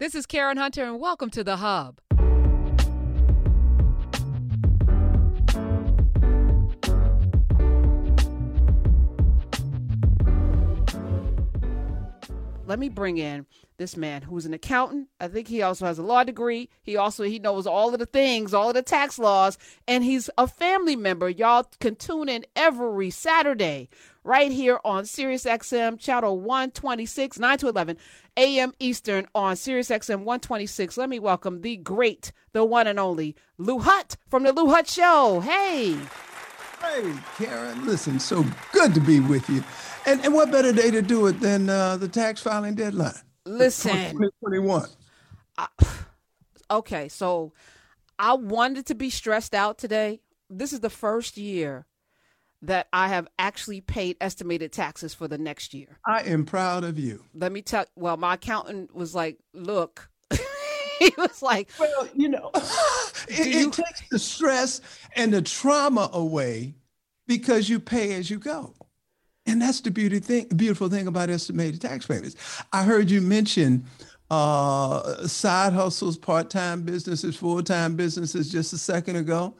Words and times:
This 0.00 0.16
is 0.16 0.26
Karen 0.26 0.56
Hunter, 0.56 0.82
and 0.82 0.98
welcome 0.98 1.30
to 1.30 1.44
The 1.44 1.58
Hub. 1.58 2.00
Let 12.66 12.78
me 12.78 12.88
bring 12.88 13.18
in 13.18 13.46
this 13.76 13.96
man 13.96 14.22
who's 14.22 14.46
an 14.46 14.54
accountant. 14.54 15.08
I 15.20 15.28
think 15.28 15.48
he 15.48 15.60
also 15.60 15.84
has 15.84 15.98
a 15.98 16.02
law 16.02 16.24
degree. 16.24 16.70
He 16.82 16.96
also 16.96 17.24
he 17.24 17.38
knows 17.38 17.66
all 17.66 17.92
of 17.92 17.98
the 17.98 18.06
things, 18.06 18.54
all 18.54 18.68
of 18.68 18.74
the 18.74 18.82
tax 18.82 19.18
laws, 19.18 19.58
and 19.86 20.02
he's 20.02 20.30
a 20.38 20.46
family 20.46 20.96
member. 20.96 21.28
Y'all 21.28 21.66
can 21.80 21.96
tune 21.96 22.28
in 22.28 22.46
every 22.56 23.10
Saturday 23.10 23.88
right 24.22 24.50
here 24.50 24.80
on 24.84 25.04
Sirius 25.04 25.44
XM 25.44 25.98
channel 25.98 26.40
126, 26.40 27.38
9 27.38 27.58
to 27.58 27.68
11 27.68 27.98
a.m. 28.36 28.72
Eastern 28.78 29.26
on 29.34 29.56
Sirius 29.56 29.90
XM 29.90 30.20
126. 30.20 30.96
Let 30.96 31.08
me 31.10 31.18
welcome 31.18 31.60
the 31.60 31.76
great, 31.76 32.32
the 32.52 32.64
one 32.64 32.86
and 32.86 32.98
only 32.98 33.36
Lou 33.58 33.80
Hutt 33.80 34.16
from 34.28 34.42
the 34.42 34.52
Lou 34.52 34.70
Hutt 34.70 34.88
Show. 34.88 35.40
Hey. 35.40 35.98
Hey, 36.80 37.14
Karen. 37.36 37.86
Listen, 37.86 38.18
so 38.18 38.44
good 38.72 38.94
to 38.94 39.00
be 39.00 39.20
with 39.20 39.48
you. 39.48 39.62
And, 40.06 40.24
and 40.24 40.34
what 40.34 40.50
better 40.50 40.72
day 40.72 40.90
to 40.90 41.02
do 41.02 41.26
it 41.28 41.40
than 41.40 41.68
uh, 41.70 41.96
the 41.96 42.08
tax 42.08 42.40
filing 42.42 42.74
deadline? 42.74 43.14
Listen. 43.46 43.92
2021. 43.92 44.88
okay, 46.70 47.08
so 47.08 47.52
I 48.18 48.34
wanted 48.34 48.86
to 48.86 48.94
be 48.94 49.10
stressed 49.10 49.54
out 49.54 49.78
today. 49.78 50.20
This 50.50 50.72
is 50.72 50.80
the 50.80 50.90
first 50.90 51.36
year 51.36 51.86
that 52.62 52.88
I 52.92 53.08
have 53.08 53.28
actually 53.38 53.80
paid 53.80 54.16
estimated 54.20 54.72
taxes 54.72 55.12
for 55.14 55.28
the 55.28 55.38
next 55.38 55.74
year. 55.74 55.98
I 56.06 56.20
am 56.22 56.44
proud 56.46 56.84
of 56.84 56.98
you. 56.98 57.24
Let 57.34 57.52
me 57.52 57.60
tell 57.62 57.84
well, 57.96 58.16
my 58.16 58.34
accountant 58.34 58.94
was 58.94 59.14
like, 59.14 59.38
look, 59.52 60.08
he 60.98 61.12
was 61.18 61.42
like, 61.42 61.68
Well, 61.78 62.08
you 62.14 62.28
know, 62.28 62.50
it, 63.28 63.54
you- 63.54 63.68
it 63.68 63.72
takes 63.72 64.02
the 64.10 64.18
stress 64.18 64.80
and 65.14 65.32
the 65.34 65.42
trauma 65.42 66.08
away 66.12 66.74
because 67.26 67.68
you 67.68 67.80
pay 67.80 68.14
as 68.14 68.30
you 68.30 68.38
go. 68.38 68.74
And 69.46 69.60
that's 69.60 69.80
the 69.80 69.90
beauty 69.90 70.20
thing, 70.20 70.46
beautiful 70.56 70.88
thing 70.88 71.06
about 71.06 71.30
estimated 71.30 71.80
tax 71.80 72.06
payments. 72.06 72.36
I 72.72 72.82
heard 72.82 73.10
you 73.10 73.20
mention 73.20 73.84
uh, 74.30 75.26
side 75.26 75.74
hustles, 75.74 76.16
part-time 76.16 76.82
businesses, 76.82 77.36
full-time 77.36 77.94
businesses 77.94 78.50
just 78.50 78.72
a 78.72 78.78
second 78.78 79.16
ago. 79.16 79.54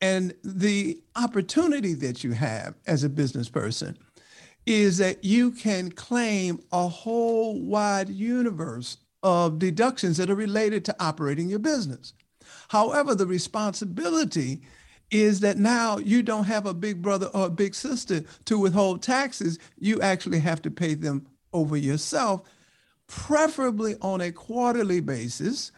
And 0.00 0.34
the 0.42 1.00
opportunity 1.16 1.94
that 1.94 2.24
you 2.24 2.32
have 2.32 2.74
as 2.86 3.04
a 3.04 3.08
business 3.08 3.48
person 3.48 3.96
is 4.64 4.98
that 4.98 5.22
you 5.24 5.52
can 5.52 5.92
claim 5.92 6.60
a 6.72 6.88
whole 6.88 7.60
wide 7.60 8.08
universe 8.08 8.98
of 9.22 9.58
deductions 9.58 10.16
that 10.16 10.30
are 10.30 10.34
related 10.34 10.84
to 10.86 10.96
operating 10.98 11.48
your 11.48 11.58
business. 11.58 12.14
However, 12.68 13.14
the 13.14 13.26
responsibility 13.26 14.62
is 15.10 15.40
that 15.40 15.56
now 15.56 15.98
you 15.98 16.22
don't 16.22 16.44
have 16.44 16.66
a 16.66 16.74
big 16.74 17.00
brother 17.00 17.26
or 17.32 17.46
a 17.46 17.50
big 17.50 17.74
sister 17.74 18.22
to 18.44 18.58
withhold 18.58 19.02
taxes. 19.02 19.58
You 19.78 20.00
actually 20.00 20.40
have 20.40 20.62
to 20.62 20.70
pay 20.70 20.94
them 20.94 21.26
over 21.52 21.76
yourself, 21.76 22.42
preferably 23.06 23.96
on 24.02 24.20
a 24.20 24.32
quarterly 24.32 25.00
basis. 25.00 25.72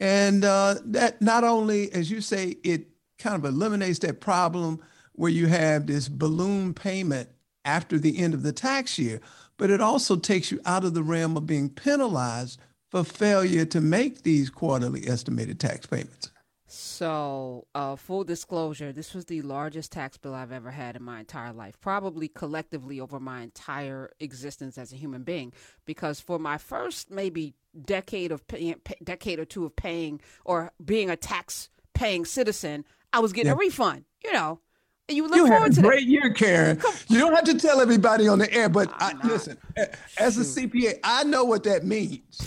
And 0.00 0.44
uh, 0.44 0.76
that 0.84 1.20
not 1.20 1.44
only, 1.44 1.92
as 1.92 2.10
you 2.10 2.20
say, 2.20 2.56
it 2.62 2.86
kind 3.18 3.36
of 3.36 3.44
eliminates 3.44 3.98
that 4.00 4.20
problem 4.20 4.80
where 5.12 5.30
you 5.30 5.48
have 5.48 5.86
this 5.86 6.08
balloon 6.08 6.72
payment 6.72 7.28
after 7.64 7.98
the 7.98 8.18
end 8.18 8.32
of 8.32 8.44
the 8.44 8.52
tax 8.52 8.98
year, 8.98 9.20
but 9.56 9.70
it 9.70 9.80
also 9.80 10.16
takes 10.16 10.52
you 10.52 10.60
out 10.64 10.84
of 10.84 10.94
the 10.94 11.02
realm 11.02 11.36
of 11.36 11.46
being 11.46 11.68
penalized 11.68 12.60
for 12.90 13.02
failure 13.04 13.64
to 13.66 13.80
make 13.80 14.22
these 14.22 14.48
quarterly 14.48 15.06
estimated 15.08 15.58
tax 15.58 15.84
payments. 15.84 16.30
So, 16.70 17.66
uh, 17.74 17.96
full 17.96 18.24
disclosure, 18.24 18.92
this 18.92 19.14
was 19.14 19.24
the 19.24 19.40
largest 19.40 19.90
tax 19.90 20.18
bill 20.18 20.34
I've 20.34 20.52
ever 20.52 20.70
had 20.70 20.96
in 20.96 21.02
my 21.02 21.20
entire 21.20 21.52
life, 21.52 21.80
probably 21.80 22.28
collectively 22.28 23.00
over 23.00 23.18
my 23.18 23.40
entire 23.40 24.10
existence 24.20 24.76
as 24.76 24.92
a 24.92 24.96
human 24.96 25.22
being. 25.22 25.54
Because 25.86 26.20
for 26.20 26.38
my 26.38 26.58
first 26.58 27.10
maybe 27.10 27.54
decade 27.84 28.30
of 28.32 28.46
paying, 28.46 28.76
decade 29.02 29.38
or 29.38 29.46
two 29.46 29.64
of 29.64 29.74
paying 29.76 30.20
or 30.44 30.72
being 30.84 31.08
a 31.08 31.16
tax 31.16 31.70
paying 31.94 32.26
citizen, 32.26 32.84
I 33.14 33.20
was 33.20 33.32
getting 33.32 33.52
a 33.52 33.56
refund. 33.56 34.04
You 34.22 34.32
know, 34.34 34.60
and 35.08 35.16
you 35.16 35.26
look 35.26 35.36
You 35.36 35.46
had 35.46 35.52
forward 35.54 35.72
a 35.72 35.74
to 35.76 35.80
that. 35.80 35.86
great 35.88 36.06
year, 36.06 36.32
Karen. 36.34 36.82
You 37.08 37.18
don't 37.18 37.34
have 37.34 37.44
to 37.44 37.54
tell 37.58 37.80
everybody 37.80 38.28
on 38.28 38.38
the 38.40 38.52
air, 38.52 38.68
but 38.68 38.92
I, 38.92 39.14
listen, 39.24 39.56
a- 39.78 39.88
as 40.18 40.36
a 40.36 40.42
CPA, 40.42 40.98
I 41.02 41.24
know 41.24 41.44
what 41.44 41.62
that 41.64 41.84
means. 41.84 42.38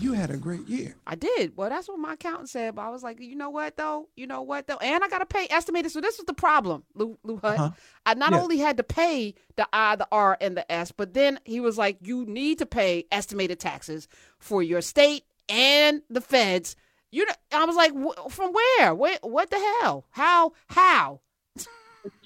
You 0.00 0.12
had 0.12 0.30
a 0.30 0.36
great 0.36 0.68
year. 0.68 0.94
I 1.06 1.16
did. 1.16 1.56
Well, 1.56 1.68
that's 1.68 1.88
what 1.88 1.98
my 1.98 2.12
accountant 2.14 2.48
said. 2.48 2.76
But 2.76 2.82
I 2.82 2.90
was 2.90 3.02
like, 3.02 3.20
you 3.20 3.34
know 3.34 3.50
what 3.50 3.76
though? 3.76 4.08
You 4.16 4.26
know 4.26 4.42
what 4.42 4.66
though? 4.66 4.76
And 4.76 5.02
I 5.02 5.08
got 5.08 5.18
to 5.18 5.26
pay 5.26 5.46
estimated. 5.50 5.90
So 5.90 6.00
this 6.00 6.18
was 6.18 6.26
the 6.26 6.34
problem, 6.34 6.84
Lou, 6.94 7.18
Lou 7.24 7.36
Hutt. 7.38 7.58
Uh-huh. 7.58 7.70
I 8.06 8.14
not 8.14 8.32
Yeah. 8.32 8.40
only 8.40 8.58
had 8.58 8.76
to 8.76 8.84
pay 8.84 9.34
the 9.56 9.66
I, 9.72 9.96
the 9.96 10.06
R, 10.12 10.36
and 10.40 10.56
the 10.56 10.70
S, 10.70 10.92
but 10.92 11.14
then 11.14 11.40
he 11.44 11.58
was 11.60 11.76
like, 11.76 11.98
you 12.00 12.24
need 12.26 12.58
to 12.58 12.66
pay 12.66 13.06
estimated 13.10 13.58
taxes 13.58 14.06
for 14.38 14.62
your 14.62 14.80
state 14.82 15.24
and 15.48 16.02
the 16.08 16.20
feds. 16.20 16.76
You 17.10 17.26
know, 17.26 17.32
I 17.52 17.64
was 17.64 17.76
like, 17.76 17.92
from 18.30 18.52
where? 18.52 18.94
Where? 18.94 19.18
What 19.22 19.50
the 19.50 19.58
hell? 19.80 20.04
How? 20.10 20.52
How? 20.68 21.20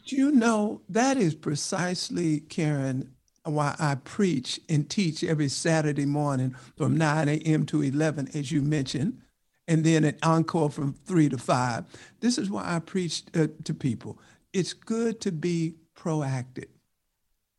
You 0.06 0.32
know, 0.32 0.82
that 0.88 1.16
is 1.16 1.34
precisely, 1.34 2.41
Karen, 2.41 3.15
why 3.44 3.75
I 3.78 3.97
preach 3.97 4.60
and 4.69 4.88
teach 4.88 5.25
every 5.25 5.48
Saturday 5.48 6.06
morning 6.06 6.54
from 6.76 6.97
9 6.97 7.28
a.m. 7.28 7.66
to 7.66 7.82
11, 7.82 8.30
as 8.34 8.53
you 8.53 8.62
mentioned, 8.62 9.20
and 9.66 9.84
then 9.84 10.04
an 10.04 10.16
encore 10.22 10.70
from 10.70 10.92
3 10.92 11.28
to 11.30 11.38
5. 11.38 11.84
This 12.20 12.38
is 12.38 12.50
why 12.50 12.75
I 12.75 12.78
preach 12.78 13.25
uh, 13.34 13.48
to 13.64 13.75
people. 13.75 14.19
It's 14.52 14.72
good 14.72 15.20
to 15.22 15.32
be 15.32 15.75
proactive. 15.97 16.69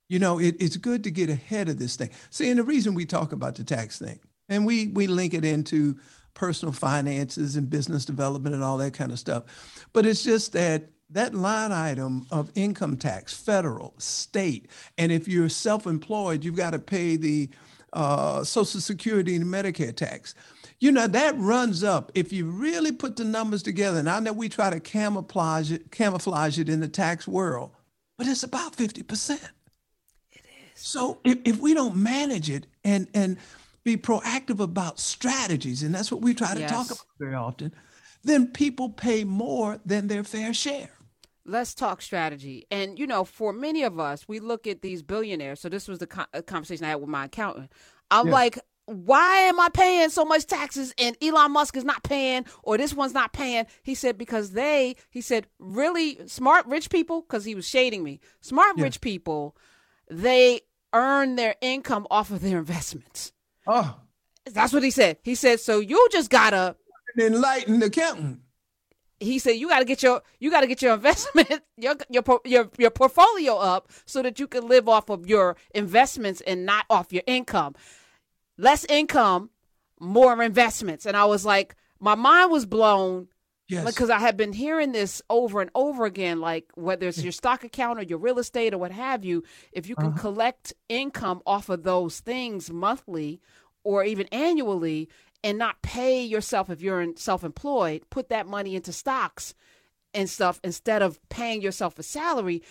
You 0.09 0.19
know, 0.19 0.39
it, 0.39 0.55
it's 0.59 0.77
good 0.77 1.03
to 1.05 1.11
get 1.11 1.29
ahead 1.29 1.69
of 1.69 1.79
this 1.79 1.95
thing. 1.95 2.11
See, 2.29 2.49
and 2.49 2.59
the 2.59 2.63
reason 2.63 2.93
we 2.93 3.05
talk 3.05 3.31
about 3.31 3.55
the 3.55 3.63
tax 3.63 3.99
thing, 3.99 4.19
and 4.49 4.65
we, 4.65 4.87
we 4.87 5.07
link 5.07 5.33
it 5.33 5.45
into 5.45 5.97
personal 6.33 6.73
finances 6.73 7.55
and 7.55 7.69
business 7.69 8.05
development 8.05 8.55
and 8.55 8.63
all 8.63 8.77
that 8.77 8.93
kind 8.93 9.11
of 9.11 9.19
stuff. 9.19 9.43
But 9.93 10.05
it's 10.05 10.23
just 10.23 10.53
that 10.53 10.89
that 11.13 11.33
line 11.33 11.71
item 11.71 12.25
of 12.31 12.51
income 12.55 12.97
tax, 12.97 13.33
federal, 13.33 13.93
state, 13.97 14.67
and 14.97 15.11
if 15.11 15.27
you're 15.27 15.49
self-employed, 15.49 16.43
you've 16.43 16.55
got 16.55 16.71
to 16.71 16.79
pay 16.79 17.15
the 17.15 17.49
uh, 17.93 18.43
Social 18.43 18.81
Security 18.81 19.35
and 19.35 19.45
Medicare 19.45 19.95
tax. 19.95 20.35
You 20.79 20.91
know, 20.91 21.07
that 21.07 21.37
runs 21.37 21.83
up. 21.83 22.11
If 22.15 22.33
you 22.33 22.45
really 22.45 22.91
put 22.91 23.15
the 23.15 23.23
numbers 23.23 23.63
together, 23.63 23.99
and 23.99 24.09
I 24.09 24.19
know 24.19 24.33
we 24.33 24.49
try 24.49 24.69
to 24.69 24.79
camouflage 24.79 25.71
it, 25.71 25.91
camouflage 25.91 26.59
it 26.59 26.67
in 26.67 26.79
the 26.79 26.87
tax 26.87 27.27
world, 27.27 27.71
but 28.17 28.27
it's 28.27 28.43
about 28.43 28.75
50%. 28.75 29.31
It 30.31 30.41
is. 30.41 30.43
So 30.75 31.19
if, 31.23 31.37
if 31.45 31.59
we 31.59 31.73
don't 31.73 31.95
manage 31.95 32.49
it 32.49 32.67
and 32.83 33.07
and 33.13 33.37
be 33.83 33.97
proactive 33.97 34.59
about 34.59 34.99
strategies, 34.99 35.83
and 35.83 35.93
that's 35.93 36.11
what 36.11 36.21
we 36.21 36.33
try 36.33 36.53
to 36.53 36.67
talk 36.67 36.87
about 36.87 37.05
very 37.19 37.35
often, 37.35 37.73
then 38.23 38.47
people 38.47 38.89
pay 38.89 39.23
more 39.23 39.79
than 39.85 40.07
their 40.07 40.23
fair 40.23 40.53
share. 40.53 40.89
Let's 41.45 41.73
talk 41.73 42.01
strategy. 42.01 42.65
And, 42.71 42.97
you 42.97 43.05
know, 43.05 43.25
for 43.25 43.51
many 43.51 43.83
of 43.83 43.99
us, 43.99 44.27
we 44.27 44.39
look 44.39 44.65
at 44.65 44.81
these 44.81 45.01
billionaires. 45.03 45.59
So, 45.59 45.67
this 45.69 45.87
was 45.87 45.99
the 45.99 46.07
co- 46.07 46.25
uh, 46.33 46.41
conversation 46.41 46.85
I 46.85 46.89
had 46.89 47.01
with 47.01 47.09
my 47.09 47.25
accountant. 47.25 47.71
I'm 48.09 48.27
Yeah. 48.27 48.33
like, 48.33 48.59
why 48.85 49.37
am 49.39 49.59
I 49.59 49.69
paying 49.69 50.09
so 50.09 50.25
much 50.25 50.45
taxes 50.45 50.93
and 50.97 51.15
Elon 51.21 51.51
Musk 51.51 51.77
is 51.77 51.85
not 51.85 52.03
paying 52.03 52.45
or 52.63 52.77
this 52.77 52.93
one's 52.93 53.13
not 53.13 53.31
paying? 53.33 53.65
He 53.81 53.95
said, 53.95 54.17
because 54.17 54.51
they, 54.51 54.95
he 55.09 55.21
said, 55.21 55.47
really 55.59 56.19
smart 56.27 56.65
rich 56.65 56.89
people, 56.89 57.21
because 57.21 57.45
he 57.45 57.55
was 57.55 57.67
shading 57.67 58.03
me, 58.03 58.19
smart 58.41 58.75
Yeah. 58.77 58.83
rich 58.83 58.99
people, 59.01 59.55
they 60.09 60.61
earn 60.93 61.35
their 61.37 61.55
income 61.61 62.05
off 62.11 62.29
of 62.29 62.41
their 62.41 62.57
investments. 62.59 63.31
Oh, 63.67 63.99
That's 64.45 64.73
what 64.73 64.83
he 64.83 64.91
said. 64.91 65.17
He 65.23 65.35
said, 65.35 65.61
so 65.61 65.79
you 65.79 66.07
just 66.11 66.29
gotta 66.29 66.75
an 67.15 67.21
enlightened 67.33 67.81
accountant. 67.83 68.41
He 69.19 69.39
said 69.39 69.51
you 69.51 69.69
got 69.69 69.79
to 69.79 69.85
get 69.85 70.03
your 70.03 70.21
you 70.39 70.49
got 70.51 70.61
to 70.61 70.67
get 70.67 70.81
your 70.81 70.93
investment 70.93 71.49
your 71.77 71.95
your 72.09 72.23
your 72.45 72.69
your 72.77 72.89
portfolio 72.91 73.55
up 73.57 73.89
so 74.05 74.21
that 74.21 74.39
you 74.39 74.47
can 74.47 74.67
live 74.67 74.89
off 74.89 75.09
of 75.09 75.27
your 75.27 75.55
investments 75.73 76.41
and 76.41 76.65
not 76.65 76.85
off 76.89 77.13
your 77.13 77.23
income. 77.27 77.75
Less 78.57 78.85
income, 78.85 79.49
more 79.99 80.41
investments. 80.43 81.05
And 81.05 81.17
I 81.17 81.25
was 81.25 81.45
like 81.45 81.75
my 81.99 82.15
mind 82.15 82.51
was 82.51 82.65
blown 82.65 83.27
Yes. 83.69 83.85
because 83.85 84.09
I 84.09 84.19
had 84.19 84.35
been 84.35 84.51
hearing 84.51 84.91
this 84.91 85.21
over 85.29 85.61
and 85.61 85.71
over 85.73 86.03
again 86.05 86.41
like 86.41 86.65
whether 86.75 87.07
it's 87.07 87.23
your 87.23 87.31
stock 87.31 87.63
account 87.63 87.97
or 87.97 88.03
your 88.03 88.19
real 88.19 88.37
estate 88.37 88.73
or 88.73 88.77
what 88.77 88.91
have 88.91 89.23
you, 89.23 89.43
if 89.71 89.87
you 89.87 89.95
can 89.95 90.07
Uh-huh. 90.09 90.19
collect 90.19 90.73
income 90.89 91.41
off 91.45 91.69
of 91.69 91.83
those 91.83 92.19
things 92.19 92.69
monthly 92.69 93.39
or 93.85 94.03
even 94.03 94.27
annually 94.33 95.07
and 95.43 95.57
not 95.57 95.81
pay 95.81 96.23
yourself 96.23 96.69
if 96.69 96.81
you're 96.81 97.05
self-employed, 97.15 98.09
put 98.09 98.29
that 98.29 98.47
money 98.47 98.75
into 98.75 98.93
stocks 98.93 99.53
and 100.13 100.29
stuff 100.29 100.59
instead 100.63 101.01
of 101.01 101.19
paying 101.29 101.61
yourself 101.61 101.99
a 101.99 102.03
salary, 102.03 102.61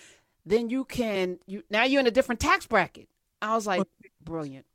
then 0.47 0.71
you 0.71 0.85
can 0.85 1.39
you 1.47 1.63
now 1.71 1.85
you're 1.85 2.01
in 2.01 2.07
a 2.07 2.13
different 2.13 2.41
tax 2.41 2.67
bracket. 2.67 3.09
I 3.41 3.55
was 3.55 3.67
like, 3.67 3.83
brilliant. 4.25 4.67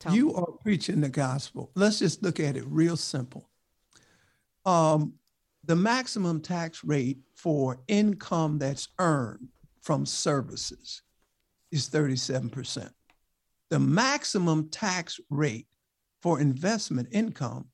Tell 0.00 0.14
you 0.14 0.28
me. 0.28 0.34
are 0.34 0.52
preaching 0.62 1.00
the 1.00 1.08
gospel. 1.08 1.70
Let's 1.74 1.98
just 1.98 2.22
look 2.22 2.40
at 2.40 2.56
it 2.56 2.64
real 2.66 2.96
simple. 2.96 3.48
Um, 4.66 5.14
the 5.64 5.76
maximum 5.76 6.40
tax 6.40 6.82
rate 6.84 7.18
for 7.34 7.80
income 7.88 8.58
that's 8.58 8.88
earned 8.98 9.48
from 9.80 10.06
services 10.06 11.02
is 11.70 11.88
37%. 11.88 12.90
The 13.70 13.78
maximum 13.78 14.68
tax 14.68 15.20
rate 15.30 15.66
for 16.24 16.40
investment 16.40 17.06
income 17.12 17.66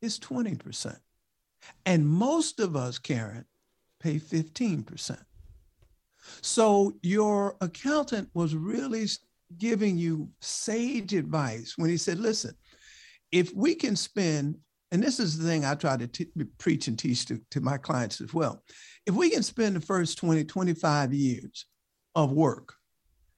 is 0.00 0.18
20%. 0.18 0.96
And 1.84 2.08
most 2.08 2.58
of 2.58 2.74
us, 2.74 2.98
Karen, 2.98 3.44
pay 4.00 4.18
15%. 4.18 5.18
So 6.40 6.94
your 7.02 7.56
accountant 7.60 8.30
was 8.32 8.54
really 8.54 9.04
giving 9.58 9.98
you 9.98 10.30
sage 10.40 11.12
advice 11.12 11.74
when 11.76 11.90
he 11.90 11.98
said, 11.98 12.18
listen, 12.18 12.54
if 13.30 13.52
we 13.54 13.74
can 13.74 13.94
spend, 13.94 14.56
and 14.90 15.02
this 15.02 15.20
is 15.20 15.36
the 15.36 15.46
thing 15.46 15.66
I 15.66 15.74
try 15.74 15.98
to 15.98 16.06
t- 16.06 16.30
preach 16.56 16.88
and 16.88 16.98
teach 16.98 17.26
to, 17.26 17.38
to 17.50 17.60
my 17.60 17.76
clients 17.76 18.22
as 18.22 18.32
well. 18.32 18.62
If 19.04 19.16
we 19.16 19.28
can 19.28 19.42
spend 19.42 19.76
the 19.76 19.82
first 19.82 20.16
20, 20.16 20.44
25 20.44 21.12
years 21.12 21.66
of 22.14 22.32
work 22.32 22.72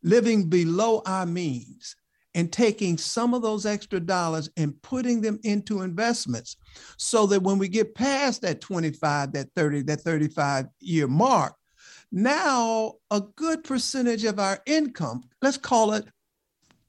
living 0.04 0.48
below 0.48 1.02
our 1.06 1.26
means 1.26 1.96
and 2.34 2.52
taking 2.52 2.96
some 2.96 3.34
of 3.34 3.42
those 3.42 3.66
extra 3.66 3.98
dollars 3.98 4.48
and 4.56 4.80
putting 4.82 5.20
them 5.20 5.38
into 5.42 5.82
investments 5.82 6.56
so 6.96 7.26
that 7.26 7.42
when 7.42 7.58
we 7.58 7.68
get 7.68 7.94
past 7.94 8.42
that 8.42 8.60
25, 8.60 9.32
that 9.32 9.48
30, 9.56 9.82
that 9.82 10.00
35 10.00 10.66
year 10.80 11.08
mark, 11.08 11.54
now 12.12 12.94
a 13.10 13.20
good 13.20 13.64
percentage 13.64 14.24
of 14.24 14.38
our 14.38 14.60
income, 14.66 15.22
let's 15.42 15.56
call 15.56 15.92
it 15.92 16.04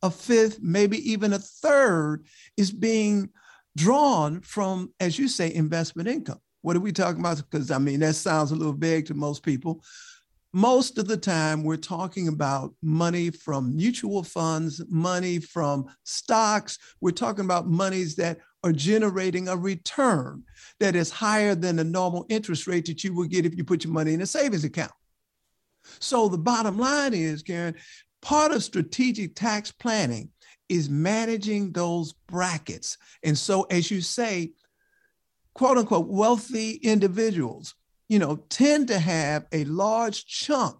a 0.03 0.09
fifth, 0.09 0.59
maybe 0.61 0.97
even 1.11 1.33
a 1.33 1.39
third, 1.39 2.25
is 2.57 2.71
being 2.71 3.29
drawn 3.77 4.41
from, 4.41 4.91
as 4.99 5.17
you 5.17 5.27
say, 5.27 5.53
investment 5.53 6.09
income. 6.09 6.39
What 6.61 6.75
are 6.75 6.81
we 6.81 6.91
talking 6.91 7.19
about? 7.19 7.37
Because 7.37 7.71
I 7.71 7.77
mean, 7.77 7.99
that 8.01 8.15
sounds 8.15 8.51
a 8.51 8.55
little 8.55 8.73
vague 8.73 9.07
to 9.07 9.13
most 9.13 9.43
people. 9.43 9.83
Most 10.53 10.97
of 10.97 11.07
the 11.07 11.17
time, 11.17 11.63
we're 11.63 11.77
talking 11.77 12.27
about 12.27 12.73
money 12.81 13.29
from 13.29 13.75
mutual 13.75 14.21
funds, 14.21 14.81
money 14.89 15.39
from 15.39 15.85
stocks. 16.03 16.77
We're 16.99 17.11
talking 17.11 17.45
about 17.45 17.69
monies 17.69 18.17
that 18.17 18.39
are 18.63 18.73
generating 18.73 19.47
a 19.47 19.55
return 19.55 20.43
that 20.79 20.95
is 20.95 21.09
higher 21.09 21.55
than 21.55 21.77
the 21.77 21.85
normal 21.85 22.25
interest 22.27 22.67
rate 22.67 22.85
that 22.87 23.03
you 23.03 23.15
would 23.15 23.29
get 23.29 23.45
if 23.45 23.55
you 23.55 23.63
put 23.63 23.85
your 23.85 23.93
money 23.93 24.13
in 24.13 24.21
a 24.21 24.25
savings 24.25 24.65
account. 24.65 24.91
So 25.99 26.27
the 26.27 26.37
bottom 26.37 26.77
line 26.77 27.13
is, 27.13 27.43
Karen, 27.43 27.75
part 28.21 28.51
of 28.51 28.61
strategic 28.61 29.35
tax 29.35 29.71
planning 29.71 30.29
is 30.67 30.89
managing 30.89 31.71
those 31.71 32.13
brackets. 32.27 32.97
And 33.23 33.37
so, 33.37 33.63
as 33.63 33.89
you 33.89 34.01
say, 34.01 34.51
quote 35.53 35.77
unquote, 35.77 36.07
wealthy 36.07 36.73
individuals, 36.75 37.73
you 38.11 38.19
know, 38.19 38.35
tend 38.49 38.89
to 38.89 38.99
have 38.99 39.45
a 39.53 39.63
large 39.63 40.25
chunk 40.25 40.75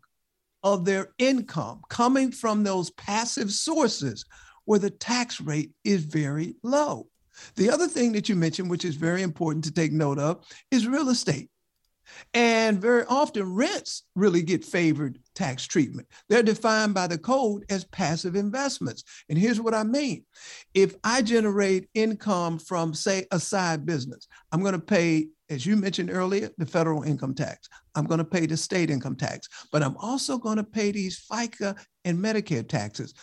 of 0.64 0.84
their 0.84 1.14
income 1.18 1.80
coming 1.88 2.30
from 2.30 2.62
those 2.62 2.90
passive 2.90 3.50
sources 3.50 4.26
where 4.66 4.80
the 4.80 4.90
tax 4.90 5.40
rate 5.40 5.72
is 5.86 6.04
very 6.04 6.56
low. 6.62 7.08
The 7.56 7.70
other 7.70 7.88
thing 7.88 8.12
that 8.12 8.28
you 8.28 8.36
mentioned, 8.36 8.70
which 8.70 8.84
is 8.84 8.96
very 8.96 9.22
important 9.22 9.64
to 9.64 9.72
take 9.72 9.94
note 9.94 10.20
of, 10.20 10.44
is 10.72 10.86
real 10.86 11.08
estate. 11.08 11.50
And 12.34 12.82
very 12.82 13.06
often, 13.08 13.54
rents 13.54 14.04
really 14.16 14.42
get 14.42 14.66
favored 14.66 15.20
tax 15.34 15.66
treatment. 15.66 16.08
They're 16.30 16.44
defined 16.44 16.94
by 16.94 17.08
the 17.08 17.18
code 17.18 17.64
as 17.70 17.86
passive 17.86 18.36
investments. 18.36 19.04
And 19.30 19.38
here's 19.38 19.62
what 19.62 19.74
I 19.74 19.84
mean 19.84 20.26
if 20.74 20.96
I 21.04 21.22
generate 21.22 21.90
income 21.94 22.60
from, 22.60 22.94
say, 22.94 23.28
a 23.32 23.40
side 23.40 23.86
business, 23.86 24.28
I'm 24.52 24.62
going 24.62 24.74
to 24.74 24.80
pay, 24.80 25.28
as 25.52 25.66
you 25.66 25.76
mentioned 25.76 26.10
earlier, 26.10 26.50
the 26.58 26.66
federal 26.66 27.04
income 27.04 27.36
tax. 27.36 27.68
I'm 27.94 28.06
going 28.06 28.20
to 28.20 28.24
pay 28.26 28.46
the 28.46 28.58
state 28.58 28.90
income 28.90 29.16
tax, 29.16 29.48
but 29.72 29.84
I'm 29.84 29.98
also 29.98 30.38
going 30.38 30.58
to 30.58 30.64
pay 30.64 30.92
these 30.92 31.24
FICA 31.32 31.78
and 32.06 32.18
Medicare 32.18 32.68
taxes 32.68 33.14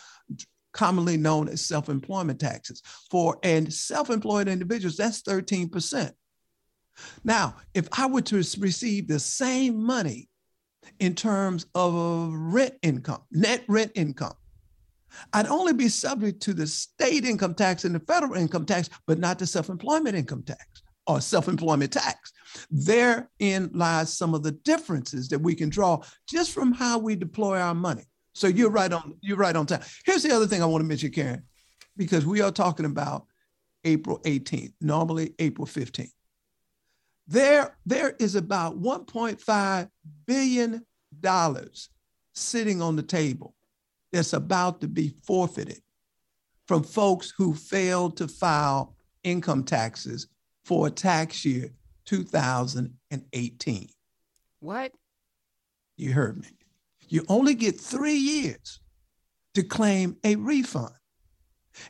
commonly 0.71 1.17
known 1.17 1.49
as 1.49 1.65
self-employment 1.65 2.39
taxes. 2.39 2.83
For 3.09 3.39
and 3.43 3.73
self-employed 3.73 4.47
individuals 4.47 4.97
that's 4.97 5.23
13% 5.23 6.11
now, 7.23 7.55
if 7.73 7.87
I 7.97 8.05
were 8.07 8.21
to 8.23 8.35
receive 8.35 9.07
the 9.07 9.19
same 9.19 9.81
money 9.81 10.29
in 10.99 11.15
terms 11.15 11.65
of 11.75 12.33
rent 12.33 12.75
income, 12.81 13.21
net 13.31 13.63
rent 13.67 13.91
income, 13.95 14.33
I'd 15.33 15.47
only 15.47 15.73
be 15.73 15.89
subject 15.89 16.41
to 16.43 16.53
the 16.53 16.67
state 16.67 17.25
income 17.25 17.55
tax 17.55 17.83
and 17.83 17.95
the 17.95 17.99
federal 18.01 18.35
income 18.35 18.65
tax, 18.65 18.89
but 19.07 19.17
not 19.17 19.39
the 19.39 19.47
self 19.47 19.69
employment 19.69 20.15
income 20.15 20.43
tax 20.43 20.83
or 21.09 21.19
self 21.19 21.47
employment 21.47 21.91
tax. 21.91 22.31
Therein 22.69 23.69
lies 23.73 24.15
some 24.15 24.33
of 24.33 24.43
the 24.43 24.51
differences 24.51 25.27
that 25.29 25.39
we 25.39 25.55
can 25.55 25.69
draw 25.69 26.01
just 26.27 26.51
from 26.51 26.71
how 26.71 26.99
we 26.99 27.15
deploy 27.15 27.59
our 27.59 27.73
money. 27.73 28.03
So 28.33 28.47
you're 28.47 28.69
right 28.69 28.93
on, 28.93 29.17
you're 29.21 29.37
right 29.37 29.55
on 29.55 29.65
time. 29.65 29.81
Here's 30.05 30.23
the 30.23 30.31
other 30.31 30.47
thing 30.47 30.61
I 30.61 30.65
want 30.65 30.83
to 30.83 30.87
mention, 30.87 31.11
Karen, 31.11 31.43
because 31.97 32.25
we 32.25 32.41
are 32.41 32.51
talking 32.51 32.85
about 32.85 33.25
April 33.83 34.19
18th, 34.19 34.73
normally 34.81 35.33
April 35.39 35.65
15th. 35.65 36.11
There, 37.27 37.75
there 37.85 38.15
is 38.19 38.35
about 38.35 38.81
$1.5 38.81 39.89
billion 40.25 40.85
sitting 42.33 42.81
on 42.81 42.95
the 42.95 43.03
table 43.03 43.55
that's 44.11 44.33
about 44.33 44.81
to 44.81 44.87
be 44.87 45.13
forfeited 45.23 45.81
from 46.67 46.83
folks 46.83 47.33
who 47.35 47.53
failed 47.53 48.17
to 48.17 48.27
file 48.27 48.95
income 49.23 49.63
taxes 49.63 50.27
for 50.69 50.87
tax 50.91 51.43
year 51.45 51.71
2018. 52.05 53.89
What? 54.59 54.91
You 55.97 56.13
heard 56.13 56.37
me. 56.37 56.49
You 57.07 57.25
only 57.27 57.55
get 57.55 57.79
three 57.79 58.13
years 58.13 58.79
to 59.55 59.63
claim 59.63 60.17
a 60.23 60.35
refund. 60.35 60.93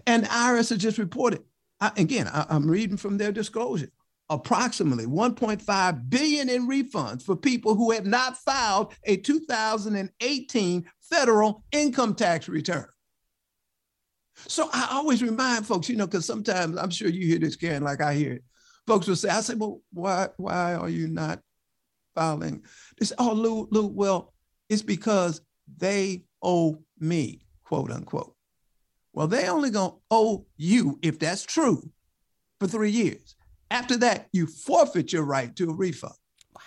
And 0.08 0.24
IRS 0.24 0.70
has 0.70 0.78
just 0.78 0.98
reported, 0.98 1.42
I, 1.82 1.92
again, 1.98 2.30
I, 2.30 2.46
I'm 2.50 2.72
reading 2.72 2.96
from 2.96 3.18
their 3.18 3.34
disclosure 3.34 3.90
approximately 4.30 5.08
1.5 5.08 6.10
billion 6.10 6.48
in 6.48 6.66
refunds 6.66 7.22
for 7.22 7.36
people 7.36 7.76
who 7.76 7.92
have 7.92 8.06
not 8.06 8.38
filed 8.38 8.94
a 9.04 9.18
2018 9.18 10.86
federal 11.02 11.66
income 11.74 12.16
tax 12.16 12.48
return. 12.48 12.86
So 14.48 14.70
I 14.72 14.88
always 14.92 15.22
remind 15.22 15.68
folks, 15.68 15.90
you 15.90 15.98
know, 15.98 16.08
because 16.08 16.26
sometimes 16.26 16.78
I'm 16.78 16.92
sure 16.92 17.10
you 17.10 17.28
hear 17.28 17.40
this, 17.40 17.58
Karen, 17.58 17.84
like 17.84 18.00
I 18.00 18.14
hear 18.14 18.34
it. 18.34 18.44
Folks 18.90 19.08
will 19.08 19.16
say, 19.16 19.30
I 19.30 19.42
say, 19.42 19.54
well, 19.54 19.82
why, 19.94 20.30
why 20.38 20.74
are 20.74 20.90
you 20.90 21.08
not 21.08 21.42
filing? 22.16 22.64
They 22.98 23.06
say, 23.06 23.14
oh, 23.20 23.34
Lou, 23.34 23.68
Lou, 23.70 23.86
well, 23.86 24.34
it's 24.68 24.82
because 24.82 25.42
they 25.78 26.24
owe 26.42 26.82
me, 27.00 27.46
quote 27.64 27.92
unquote. 27.92 28.34
Well, 29.14 29.28
they 29.28 29.48
only 29.48 29.70
gonna 29.70 29.94
owe 30.10 30.48
you, 30.58 30.98
if 31.04 31.20
that's 31.20 31.44
true, 31.44 31.92
for 32.60 32.66
three 32.66 32.90
years. 32.90 33.36
After 33.70 33.96
that, 33.98 34.28
you 34.32 34.48
forfeit 34.48 35.14
your 35.14 35.22
right 35.22 35.56
to 35.58 35.70
a 35.70 35.74
refund. 35.76 36.14
Wow. 36.56 36.62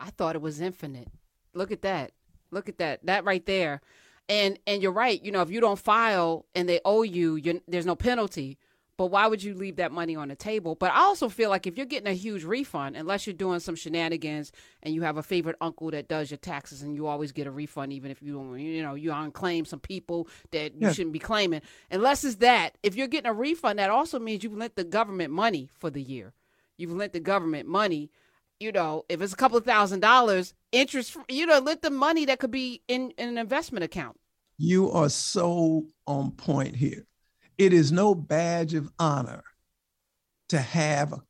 I 0.00 0.08
thought 0.08 0.34
it 0.34 0.40
was 0.40 0.62
infinite. 0.62 1.08
Look 1.52 1.72
at 1.72 1.82
that. 1.82 2.12
Look 2.50 2.70
at 2.70 2.78
that. 2.78 3.04
That 3.04 3.26
right 3.26 3.44
there. 3.44 3.82
And 4.30 4.58
and 4.66 4.82
you're 4.82 4.92
right. 4.92 5.22
You 5.22 5.30
know, 5.30 5.42
if 5.42 5.50
you 5.50 5.60
don't 5.60 5.78
file 5.78 6.46
and 6.54 6.66
they 6.66 6.80
owe 6.86 7.02
you, 7.02 7.60
there's 7.68 7.84
no 7.84 7.96
penalty. 7.96 8.56
But 9.00 9.06
why 9.06 9.26
would 9.28 9.42
you 9.42 9.54
leave 9.54 9.76
that 9.76 9.92
money 9.92 10.14
on 10.14 10.28
the 10.28 10.36
table? 10.36 10.74
But 10.74 10.92
I 10.92 10.98
also 10.98 11.30
feel 11.30 11.48
like 11.48 11.66
if 11.66 11.78
you're 11.78 11.86
getting 11.86 12.06
a 12.06 12.12
huge 12.12 12.44
refund, 12.44 12.98
unless 12.98 13.26
you're 13.26 13.32
doing 13.32 13.58
some 13.58 13.74
shenanigans 13.74 14.52
and 14.82 14.94
you 14.94 15.00
have 15.00 15.16
a 15.16 15.22
favorite 15.22 15.56
uncle 15.62 15.90
that 15.92 16.06
does 16.06 16.30
your 16.30 16.36
taxes 16.36 16.82
and 16.82 16.94
you 16.94 17.06
always 17.06 17.32
get 17.32 17.46
a 17.46 17.50
refund, 17.50 17.94
even 17.94 18.10
if 18.10 18.20
you 18.20 18.34
don't, 18.34 18.58
you 18.58 18.82
know, 18.82 18.96
you 18.96 19.10
unclaim 19.10 19.64
some 19.64 19.80
people 19.80 20.28
that 20.50 20.74
you 20.74 20.92
shouldn't 20.92 21.14
be 21.14 21.18
claiming. 21.18 21.62
Unless 21.90 22.24
it's 22.24 22.34
that, 22.34 22.76
if 22.82 22.94
you're 22.94 23.06
getting 23.06 23.30
a 23.30 23.32
refund, 23.32 23.78
that 23.78 23.88
also 23.88 24.18
means 24.18 24.44
you've 24.44 24.52
lent 24.52 24.76
the 24.76 24.84
government 24.84 25.32
money 25.32 25.70
for 25.72 25.88
the 25.88 26.02
year. 26.02 26.34
You've 26.76 26.92
lent 26.92 27.14
the 27.14 27.20
government 27.20 27.66
money. 27.66 28.10
You 28.58 28.70
know, 28.70 29.06
if 29.08 29.22
it's 29.22 29.32
a 29.32 29.36
couple 29.36 29.56
of 29.56 29.64
thousand 29.64 30.00
dollars, 30.00 30.52
interest, 30.72 31.16
you 31.26 31.46
know, 31.46 31.58
lent 31.58 31.80
the 31.80 31.88
money 31.88 32.26
that 32.26 32.38
could 32.38 32.50
be 32.50 32.82
in, 32.86 33.12
in 33.16 33.30
an 33.30 33.38
investment 33.38 33.82
account. 33.82 34.20
You 34.58 34.90
are 34.90 35.08
so 35.08 35.86
on 36.06 36.32
point 36.32 36.76
here 36.76 37.06
it 37.60 37.74
is 37.74 37.92
no 37.92 38.14
badge 38.14 38.72
of 38.72 38.90
honor 38.98 39.44
to 40.48 40.58
have 40.58 41.12
a, 41.12 41.20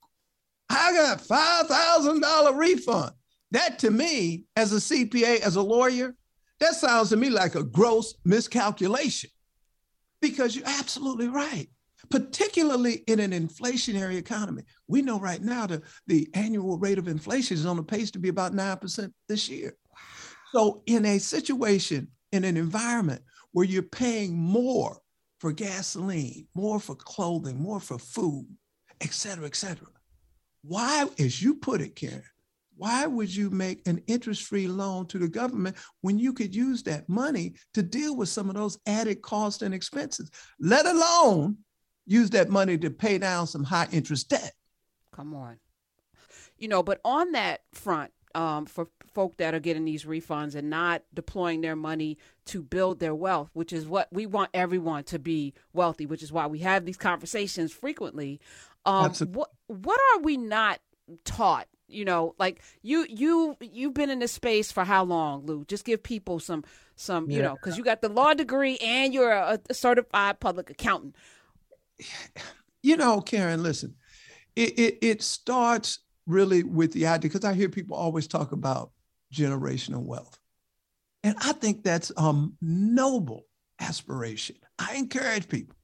I 0.70 0.92
got 0.92 1.20
$5,000 1.68 2.56
refund. 2.56 3.10
That 3.50 3.80
to 3.80 3.90
me, 3.90 4.44
as 4.54 4.72
a 4.72 4.76
CPA, 4.76 5.40
as 5.40 5.56
a 5.56 5.62
lawyer, 5.62 6.14
that 6.60 6.74
sounds 6.74 7.08
to 7.08 7.16
me 7.16 7.30
like 7.30 7.56
a 7.56 7.64
gross 7.64 8.14
miscalculation 8.24 9.30
because 10.22 10.54
you're 10.54 10.68
absolutely 10.68 11.26
right. 11.26 11.66
Particularly 12.10 13.02
in 13.08 13.18
an 13.18 13.32
inflationary 13.32 14.16
economy. 14.16 14.62
We 14.86 15.02
know 15.02 15.18
right 15.18 15.42
now 15.42 15.66
the, 15.66 15.82
the 16.06 16.28
annual 16.34 16.78
rate 16.78 16.98
of 16.98 17.08
inflation 17.08 17.56
is 17.56 17.66
on 17.66 17.76
the 17.76 17.82
pace 17.82 18.12
to 18.12 18.20
be 18.20 18.28
about 18.28 18.52
9% 18.52 19.12
this 19.28 19.48
year. 19.48 19.76
So, 20.52 20.82
in 20.86 21.04
a 21.04 21.18
situation, 21.18 22.08
in 22.32 22.44
an 22.44 22.56
environment 22.56 23.22
where 23.52 23.66
you're 23.66 23.82
paying 23.82 24.36
more 24.36 24.99
for 25.40 25.52
gasoline, 25.52 26.46
more 26.54 26.78
for 26.78 26.94
clothing, 26.94 27.58
more 27.58 27.80
for 27.80 27.98
food, 27.98 28.46
et 29.00 29.12
cetera, 29.12 29.46
et 29.46 29.56
cetera. 29.56 29.88
Why, 30.62 31.06
as 31.18 31.42
you 31.42 31.54
put 31.54 31.80
it, 31.80 31.96
Karen, 31.96 32.22
why 32.76 33.06
would 33.06 33.34
you 33.34 33.50
make 33.50 33.86
an 33.86 34.02
interest-free 34.06 34.68
loan 34.68 35.06
to 35.06 35.18
the 35.18 35.28
government 35.28 35.76
when 36.02 36.18
you 36.18 36.32
could 36.32 36.54
use 36.54 36.82
that 36.84 37.08
money 37.08 37.54
to 37.74 37.82
deal 37.82 38.16
with 38.16 38.28
some 38.28 38.48
of 38.48 38.54
those 38.54 38.78
added 38.86 39.22
costs 39.22 39.62
and 39.62 39.74
expenses, 39.74 40.30
let 40.58 40.86
alone 40.86 41.56
use 42.06 42.30
that 42.30 42.48
money 42.50 42.78
to 42.78 42.90
pay 42.90 43.18
down 43.18 43.46
some 43.46 43.64
high 43.64 43.88
interest 43.92 44.28
debt? 44.28 44.52
Come 45.14 45.34
on. 45.34 45.58
You 46.56 46.68
know, 46.68 46.82
but 46.82 47.00
on 47.04 47.32
that 47.32 47.60
front, 47.72 48.12
um, 48.34 48.66
for 48.66 48.88
folk 49.12 49.36
that 49.38 49.54
are 49.54 49.60
getting 49.60 49.84
these 49.84 50.04
refunds 50.04 50.54
and 50.54 50.70
not 50.70 51.02
deploying 51.12 51.60
their 51.60 51.76
money 51.76 52.16
to 52.46 52.62
build 52.62 53.00
their 53.00 53.14
wealth, 53.14 53.50
which 53.52 53.72
is 53.72 53.86
what 53.86 54.08
we 54.12 54.26
want 54.26 54.50
everyone 54.54 55.04
to 55.04 55.18
be 55.18 55.54
wealthy, 55.72 56.06
which 56.06 56.22
is 56.22 56.32
why 56.32 56.46
we 56.46 56.60
have 56.60 56.84
these 56.84 56.96
conversations 56.96 57.72
frequently. 57.72 58.40
Um, 58.86 59.12
what 59.32 59.50
what 59.66 60.00
are 60.14 60.20
we 60.20 60.36
not 60.36 60.80
taught? 61.24 61.66
You 61.88 62.04
know, 62.04 62.34
like 62.38 62.62
you 62.82 63.06
you 63.08 63.56
you've 63.60 63.94
been 63.94 64.10
in 64.10 64.20
this 64.20 64.32
space 64.32 64.70
for 64.70 64.84
how 64.84 65.04
long, 65.04 65.44
Lou? 65.44 65.64
Just 65.64 65.84
give 65.84 66.02
people 66.02 66.38
some 66.38 66.64
some 66.94 67.28
yeah. 67.30 67.36
you 67.36 67.42
know 67.42 67.54
because 67.54 67.76
you 67.76 67.84
got 67.84 68.00
the 68.00 68.08
law 68.08 68.32
degree 68.32 68.78
and 68.78 69.12
you're 69.12 69.32
a, 69.32 69.58
a 69.68 69.74
certified 69.74 70.40
public 70.40 70.70
accountant. 70.70 71.16
You 72.82 72.96
know, 72.96 73.20
Karen, 73.20 73.62
listen, 73.62 73.96
it, 74.56 74.78
it, 74.78 74.98
it 75.02 75.22
starts 75.22 75.98
really 76.26 76.62
with 76.62 76.92
the 76.92 77.06
idea 77.06 77.30
because 77.30 77.44
I 77.44 77.54
hear 77.54 77.68
people 77.68 77.96
always 77.96 78.26
talk 78.26 78.52
about 78.52 78.90
generational 79.32 80.02
wealth. 80.02 80.38
And 81.22 81.36
I 81.42 81.52
think 81.52 81.82
that's 81.82 82.10
a 82.16 82.34
noble 82.60 83.46
aspiration. 83.78 84.56
I 84.78 84.94
encourage 84.94 85.48
people. 85.48 85.76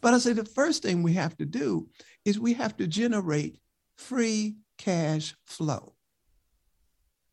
But 0.00 0.14
I 0.14 0.18
say 0.18 0.32
the 0.32 0.44
first 0.44 0.82
thing 0.82 1.02
we 1.02 1.14
have 1.14 1.36
to 1.38 1.46
do 1.46 1.88
is 2.24 2.38
we 2.38 2.54
have 2.54 2.76
to 2.78 2.86
generate 2.86 3.58
free 3.96 4.56
cash 4.78 5.34
flow. 5.44 5.94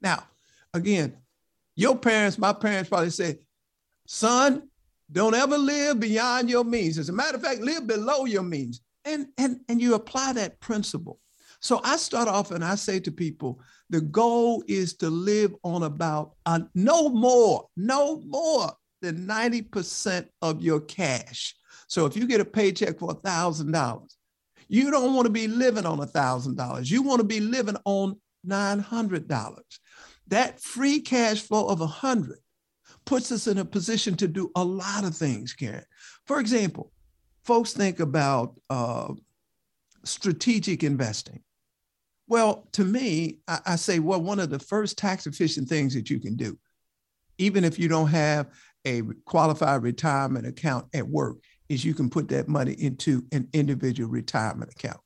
Now, 0.01 0.24
again, 0.74 1.18
your 1.75 1.98
parents, 1.98 2.38
my 2.38 2.53
parents 2.53 2.89
probably 2.89 3.10
said, 3.10 3.39
son, 4.06 4.70
don't 5.12 5.34
ever 5.34 5.58
live 5.58 6.00
beyond 6.00 6.50
your 6.50 6.63
means. 6.63 6.98
As 6.98 7.10
a 7.10 7.13
matter 7.13 7.38
of 7.38 7.44
fact, 7.44 7.62
live 7.62 7.88
below 7.88 8.25
your 8.25 8.44
means. 8.44 8.82
And, 9.06 9.27
and, 9.38 9.62
and 9.68 9.82
you 9.82 9.96
apply 9.96 10.34
that 10.34 10.60
principle 10.60 11.20
so 11.60 11.82
I 11.84 11.98
start 11.98 12.28
off 12.28 12.51
and 12.51 12.63
I 12.63 12.75
say 12.75 13.00
to 13.01 13.12
people, 13.12 13.60
the 13.89 14.01
goal 14.01 14.63
is 14.68 14.94
to 14.96 15.10
live 15.10 15.54
on 15.63 15.84
about 15.84 16.34
uh, 16.46 16.62
no 16.74 17.10
more, 17.10 17.68
no 17.75 18.22
more 18.25 18.72
than 19.01 19.28
90% 19.28 20.28
of 20.42 20.62
your 20.62 20.80
cash. 20.82 21.56
So 21.88 22.06
if 22.06 22.16
you 22.16 22.28
get 22.28 22.42
a 22.42 22.46
paycheck 22.46 23.00
for 23.00 23.10
$1,000, 23.10 24.16
you 24.68 24.92
don't 24.92 25.16
want 25.16 25.25
to 25.25 25.32
be 25.32 25.48
living 25.48 25.86
on 25.86 25.98
$1,000. 25.98 26.92
You 26.92 27.01
want 27.01 27.20
to 27.20 27.25
be 27.25 27.39
living 27.39 27.78
on 27.86 28.16
$900. 28.48 29.58
That 30.28 30.62
free 30.62 31.01
cash 31.01 31.42
flow 31.42 31.68
of 31.68 31.80
100 31.80 32.38
puts 33.06 33.32
us 33.32 33.48
in 33.48 33.58
a 33.58 33.66
position 33.66 34.16
to 34.18 34.28
do 34.28 34.51
a 34.56 34.63
lot 34.63 35.04
of 35.04 35.16
things, 35.16 35.54
Karen. 35.54 35.84
For 36.25 36.39
example, 36.39 36.92
folks 37.44 37.74
think 37.74 38.00
about 38.00 38.60
uh, 38.70 39.13
strategic 40.04 40.84
investing. 40.84 41.42
Well, 42.29 42.67
to 42.74 42.86
me, 42.86 43.39
I, 43.48 43.59
I, 43.65 43.75
say, 43.75 43.98
well, 43.98 44.21
one 44.21 44.39
of 44.39 44.51
the 44.51 44.59
first 44.59 45.00
tax 45.00 45.25
efficient 45.25 45.67
things 45.67 45.95
that 45.95 46.12
you 46.12 46.19
can 46.19 46.36
do, 46.36 46.57
even 47.39 47.63
if 47.63 47.79
you 47.79 47.89
don't 47.89 48.07
have 48.07 48.48
a 48.86 49.01
qualified 49.25 49.81
retirement 49.81 50.45
account 50.45 50.86
at 50.93 51.07
work, 51.07 51.38
is 51.69 51.83
you 51.83 51.95
can 51.95 52.09
put 52.09 52.27
that 52.29 52.48
money 52.48 52.74
into 52.74 53.25
an 53.31 53.50
individual 53.51 54.09
retirement 54.09 54.71
account. 54.71 55.00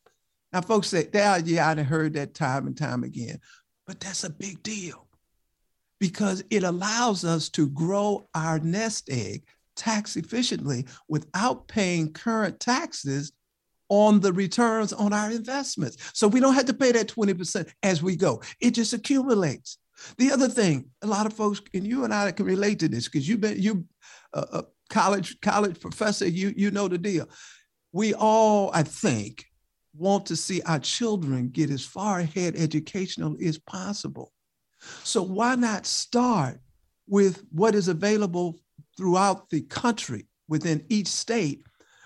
Now, 0.51 0.61
folks 0.61 0.89
say, 0.89 1.07
yeah, 1.13 1.37
yeah, 1.37 1.69
I 1.69 1.81
heard 1.81 2.13
that 2.13 2.33
time 2.33 2.67
and 2.67 2.77
time 2.77 3.03
again, 3.03 3.39
but 3.87 4.01
that's 4.01 4.25
a 4.25 4.29
big 4.29 4.61
deal 4.61 5.07
because 5.99 6.43
it 6.49 6.63
allows 6.63 7.23
us 7.23 7.47
to 7.49 7.69
grow 7.69 8.27
our 8.35 8.59
nest 8.59 9.09
egg 9.09 9.45
tax 9.77 10.17
efficiently 10.17 10.85
without 11.07 11.69
paying 11.69 12.11
current 12.11 12.59
taxes 12.59 13.31
on 13.89 14.19
the 14.19 14.33
returns 14.33 14.93
on 14.93 15.13
our 15.13 15.31
investments. 15.31 15.97
So 16.13 16.27
we 16.27 16.39
don't 16.39 16.53
have 16.53 16.65
to 16.65 16.73
pay 16.73 16.91
that 16.93 17.07
20% 17.07 17.69
as 17.83 18.01
we 18.01 18.15
go. 18.15 18.41
It 18.59 18.71
just 18.71 18.93
accumulates. 18.93 19.77
The 20.17 20.31
other 20.31 20.49
thing, 20.49 20.89
a 21.01 21.07
lot 21.07 21.25
of 21.25 21.33
folks, 21.33 21.61
and 21.73 21.85
you 21.85 22.03
and 22.03 22.13
I 22.13 22.31
can 22.31 22.45
relate 22.45 22.79
to 22.79 22.87
this 22.87 23.07
because 23.07 23.27
you've 23.27 23.41
been 23.41 23.61
you 23.61 23.85
uh, 24.33 24.45
a 24.51 24.63
college 24.89 25.39
college 25.41 25.79
professor, 25.79 26.27
you 26.27 26.53
you 26.57 26.71
know 26.71 26.87
the 26.87 26.97
deal. 26.97 27.29
We 27.91 28.13
all, 28.13 28.71
I 28.73 28.83
think, 28.83 29.45
want 29.95 30.25
to 30.25 30.35
see 30.35 30.61
our 30.63 30.79
children 30.79 31.49
get 31.49 31.69
as 31.69 31.85
far 31.85 32.19
ahead 32.19 32.55
educationally 32.55 33.45
as 33.45 33.59
possible. 33.59 34.31
So 35.03 35.21
why 35.21 35.55
not 35.55 35.85
start 35.85 36.59
with 37.07 37.43
what 37.51 37.75
is 37.75 37.87
available 37.87 38.59
throughout 38.97 39.49
the 39.49 39.61
country 39.61 40.27
within 40.47 40.85
each 40.89 41.07
state 41.07 41.63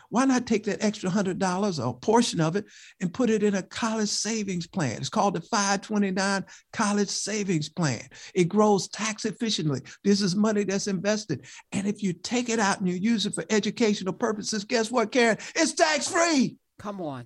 why 0.09 0.25
not 0.25 0.45
take 0.45 0.63
that 0.65 0.83
extra 0.83 1.09
hundred 1.09 1.39
dollars 1.39 1.79
or 1.79 1.89
a 1.89 1.93
portion 1.93 2.39
of 2.39 2.55
it 2.55 2.65
and 3.01 3.13
put 3.13 3.29
it 3.29 3.43
in 3.43 3.55
a 3.55 3.61
college 3.61 4.09
savings 4.09 4.67
plan? 4.67 4.97
It's 4.97 5.09
called 5.09 5.35
the 5.35 5.41
529 5.41 6.45
College 6.71 7.09
Savings 7.09 7.69
Plan. 7.69 8.01
It 8.33 8.45
grows 8.45 8.87
tax 8.87 9.25
efficiently. 9.25 9.81
This 10.03 10.21
is 10.21 10.35
money 10.35 10.63
that's 10.63 10.87
invested. 10.87 11.45
And 11.71 11.87
if 11.87 12.01
you 12.01 12.13
take 12.13 12.49
it 12.49 12.59
out 12.59 12.79
and 12.79 12.87
you 12.87 12.95
use 12.95 13.25
it 13.25 13.35
for 13.35 13.45
educational 13.49 14.13
purposes, 14.13 14.63
guess 14.63 14.89
what, 14.89 15.11
Karen? 15.11 15.37
It's 15.55 15.73
tax 15.73 16.07
free. 16.07 16.57
Come 16.79 17.01
on. 17.01 17.25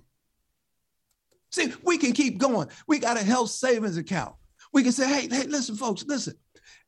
See, 1.52 1.72
we 1.84 1.98
can 1.98 2.12
keep 2.12 2.38
going. 2.38 2.68
We 2.88 2.98
got 2.98 3.20
a 3.20 3.22
health 3.22 3.50
savings 3.50 3.98
account. 3.98 4.34
We 4.72 4.82
can 4.82 4.92
say, 4.92 5.06
hey, 5.06 5.28
hey, 5.28 5.44
listen, 5.44 5.76
folks, 5.76 6.04
listen. 6.06 6.34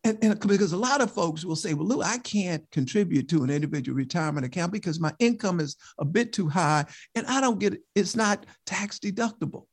And, 0.05 0.19
and, 0.23 0.41
because 0.41 0.73
a 0.73 0.77
lot 0.77 1.01
of 1.01 1.11
folks 1.11 1.45
will 1.45 1.57
say, 1.57 1.75
well, 1.75 1.87
Lou, 1.87 2.03
I 2.03 2.19
can't 2.19 2.71
contribute 2.71 3.29
to 3.31 3.43
an 3.43 3.51
individual 3.51 3.97
retirement 3.97 4.47
account 4.47 4.73
because 4.73 5.01
my 5.01 5.13
income 5.19 5.61
is 5.61 5.77
a 5.99 6.05
bit 6.05 6.33
too 6.33 6.49
high 6.49 6.85
and 7.15 7.27
I 7.27 7.41
don't 7.41 7.59
get 7.59 7.75
it. 7.75 7.81
It's 7.95 8.15
not 8.15 8.47
tax 8.67 8.99
deductible. 8.99 9.67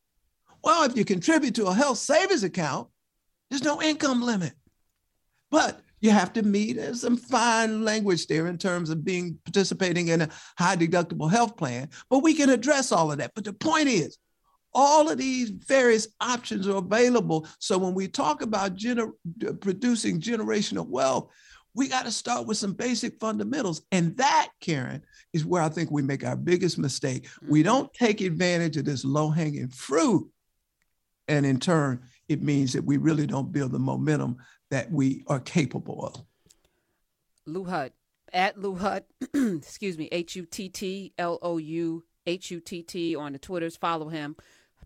Well, 0.64 0.84
if 0.84 0.96
you 0.96 1.06
contribute 1.06 1.56
to 1.56 1.68
a 1.68 1.74
health 1.74 1.98
savings 1.98 2.44
account, 2.44 2.88
there's 3.50 3.64
no 3.64 3.82
income 3.82 4.22
limit. 4.22 4.54
But 5.50 5.82
you 6.00 6.12
have 6.12 6.34
to 6.34 6.44
meet 6.44 6.80
some 6.96 7.18
fine 7.18 7.84
language 7.84 8.28
there 8.28 8.48
in 8.48 8.58
terms 8.58 8.90
of 8.90 9.04
being 9.04 9.38
participating 9.46 10.08
in 10.08 10.22
a 10.22 10.30
high 10.58 10.76
deductible 10.76 11.30
health 11.30 11.58
plan. 11.58 11.90
But 12.10 12.20
we 12.20 12.34
can 12.34 12.50
address 12.50 12.92
all 12.92 13.12
of 13.12 13.18
that. 13.20 13.34
But 13.36 13.44
the 13.44 13.54
point 13.54 13.88
is, 13.88 14.18
all 14.74 15.10
of 15.10 15.18
these 15.18 15.50
various 15.50 16.08
options 16.20 16.68
are 16.68 16.78
available. 16.78 17.48
So 17.60 17.78
when 17.78 17.94
we 17.94 18.08
talk 18.08 18.42
about 18.42 18.76
gener- 18.76 19.14
producing 19.60 20.20
generational 20.20 20.88
wealth, 20.88 21.30
we 21.74 21.88
got 21.88 22.06
to 22.06 22.12
start 22.12 22.48
with 22.48 22.58
some 22.58 22.74
basic 22.74 23.20
fundamentals. 23.20 23.82
And 23.92 24.16
that, 24.18 24.50
Karen, 24.60 25.04
is 25.34 25.46
where 25.46 25.62
I 25.62 25.70
think 25.70 25.90
we 25.90 26.02
make 26.02 26.26
our 26.26 26.36
biggest 26.36 26.78
mistake. 26.78 27.28
We 27.48 27.60
mm-hmm. 27.60 27.68
don't 27.68 27.94
take 27.94 28.22
advantage 28.22 28.78
of 28.78 28.86
this 28.86 29.06
low 29.06 29.30
hanging 29.30 29.70
fruit. 29.70 30.30
And 31.28 31.46
in 31.46 31.60
turn, 31.60 32.02
it 32.28 32.42
means 32.42 32.74
that 32.74 32.84
we 32.84 32.98
really 32.98 33.26
don't 33.26 33.52
build 33.52 33.72
the 33.72 33.80
momentum 33.80 34.38
that 34.70 34.92
we 34.92 35.24
are 35.28 35.40
capable 35.40 36.06
of. 36.06 36.24
Lou 37.46 37.64
Hutt, 37.64 37.94
at 38.34 38.60
Lou 38.60 38.76
Hutt, 38.76 39.06
excuse 39.34 39.98
me, 39.98 40.10
H 40.12 40.36
U 40.36 40.46
T 40.46 40.70
T 40.70 41.14
L 41.18 41.40
O 41.42 41.58
U 41.58 42.04
H 42.26 42.52
U 42.52 42.60
T 42.60 42.84
T 42.84 43.16
on 43.16 43.34
the 43.34 43.40
Twitters. 43.40 43.78
Follow 43.78 44.10
him. 44.10 44.36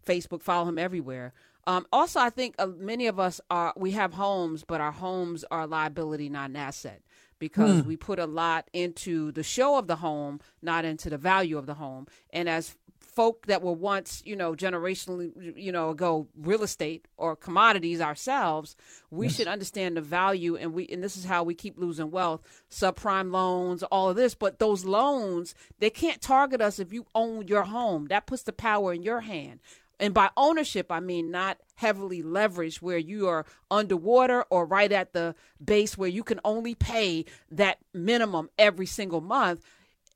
Facebook, 0.05 0.41
follow 0.41 0.67
him 0.67 0.77
everywhere. 0.77 1.33
Um, 1.67 1.85
also, 1.91 2.19
I 2.19 2.29
think 2.29 2.55
uh, 2.59 2.67
many 2.67 3.07
of 3.07 3.19
us 3.19 3.41
are 3.49 3.73
we 3.75 3.91
have 3.91 4.13
homes, 4.13 4.63
but 4.63 4.81
our 4.81 4.91
homes 4.91 5.43
are 5.49 5.61
a 5.61 5.67
liability, 5.67 6.29
not 6.29 6.51
an 6.51 6.55
asset, 6.55 7.01
because 7.39 7.81
mm. 7.81 7.85
we 7.85 7.97
put 7.97 8.19
a 8.19 8.27
lot 8.27 8.69
into 8.71 9.31
the 9.31 9.43
show 9.43 9.77
of 9.77 9.87
the 9.87 9.95
home, 9.95 10.39
not 10.61 10.85
into 10.85 11.09
the 11.09 11.17
value 11.17 11.57
of 11.57 11.65
the 11.65 11.73
home. 11.73 12.05
And 12.31 12.47
as 12.47 12.75
folk 13.15 13.47
that 13.47 13.61
were 13.61 13.73
once, 13.73 14.21
you 14.25 14.35
know, 14.35 14.53
generationally, 14.53 15.31
you 15.57 15.71
know, 15.71 15.89
ago 15.89 16.27
real 16.37 16.63
estate 16.63 17.07
or 17.17 17.35
commodities 17.35 18.01
ourselves, 18.01 18.75
we 19.09 19.27
yes. 19.27 19.35
should 19.35 19.47
understand 19.47 19.95
the 19.95 20.01
value 20.01 20.57
and 20.57 20.73
we 20.73 20.87
and 20.87 21.01
this 21.01 21.15
is 21.15 21.25
how 21.25 21.43
we 21.43 21.55
keep 21.55 21.79
losing 21.79 22.11
wealth, 22.11 22.43
subprime 22.69 23.31
loans, 23.31 23.83
all 23.83 24.09
of 24.09 24.15
this, 24.15 24.35
but 24.35 24.59
those 24.59 24.83
loans, 24.85 25.55
they 25.79 25.89
can't 25.89 26.21
target 26.21 26.61
us 26.61 26.77
if 26.77 26.91
you 26.91 27.05
own 27.15 27.47
your 27.47 27.63
home. 27.63 28.07
That 28.07 28.27
puts 28.27 28.43
the 28.43 28.53
power 28.53 28.93
in 28.93 29.01
your 29.01 29.21
hand. 29.21 29.61
And 29.99 30.13
by 30.13 30.29
ownership, 30.35 30.91
I 30.91 30.99
mean 30.99 31.31
not 31.31 31.57
heavily 31.75 32.21
leveraged 32.21 32.81
where 32.81 32.97
you 32.97 33.27
are 33.27 33.45
underwater 33.71 34.43
or 34.49 34.65
right 34.65 34.91
at 34.91 35.13
the 35.13 35.35
base 35.63 35.97
where 35.97 36.09
you 36.09 36.23
can 36.23 36.39
only 36.43 36.75
pay 36.75 37.25
that 37.51 37.79
minimum 37.93 38.49
every 38.57 38.85
single 38.85 39.21
month 39.21 39.63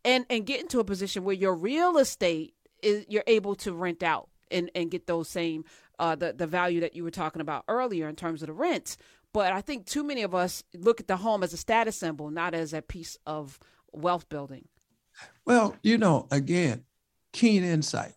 and, 0.03 0.25
and 0.29 0.45
get 0.45 0.61
into 0.61 0.79
a 0.79 0.83
position 0.83 1.23
where 1.23 1.35
your 1.35 1.53
real 1.53 1.97
estate 1.97 2.53
is 2.81 3.05
you're 3.09 3.23
able 3.27 3.55
to 3.55 3.73
rent 3.73 4.03
out 4.03 4.29
and, 4.51 4.71
and 4.73 4.91
get 4.91 5.07
those 5.07 5.29
same 5.29 5.65
uh, 5.99 6.15
the, 6.15 6.33
the 6.33 6.47
value 6.47 6.79
that 6.79 6.95
you 6.95 7.03
were 7.03 7.11
talking 7.11 7.41
about 7.41 7.65
earlier 7.67 8.07
in 8.07 8.15
terms 8.15 8.41
of 8.41 8.47
the 8.47 8.53
rents. 8.53 8.97
But 9.33 9.51
I 9.51 9.61
think 9.61 9.85
too 9.85 10.03
many 10.03 10.23
of 10.23 10.33
us 10.33 10.63
look 10.73 10.99
at 10.99 11.07
the 11.07 11.17
home 11.17 11.43
as 11.43 11.53
a 11.53 11.57
status 11.57 11.97
symbol, 11.97 12.31
not 12.31 12.53
as 12.53 12.73
a 12.73 12.81
piece 12.81 13.17
of 13.25 13.59
wealth 13.91 14.27
building. 14.29 14.67
Well, 15.45 15.75
you 15.83 15.97
know, 15.97 16.27
again, 16.31 16.85
keen 17.33 17.63
insight. 17.63 18.13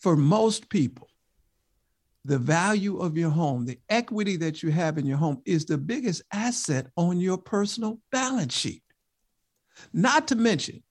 For 0.00 0.16
most 0.16 0.68
people, 0.68 1.08
the 2.24 2.38
value 2.38 2.98
of 2.98 3.16
your 3.16 3.30
home, 3.30 3.64
the 3.64 3.78
equity 3.88 4.36
that 4.36 4.62
you 4.62 4.70
have 4.70 4.98
in 4.98 5.06
your 5.06 5.16
home 5.16 5.40
is 5.44 5.64
the 5.64 5.78
biggest 5.78 6.22
asset 6.32 6.86
on 6.96 7.20
your 7.20 7.38
personal 7.38 8.00
balance 8.12 8.56
sheet. 8.56 8.82
Not 9.92 10.28
to 10.28 10.36
mention, 10.36 10.82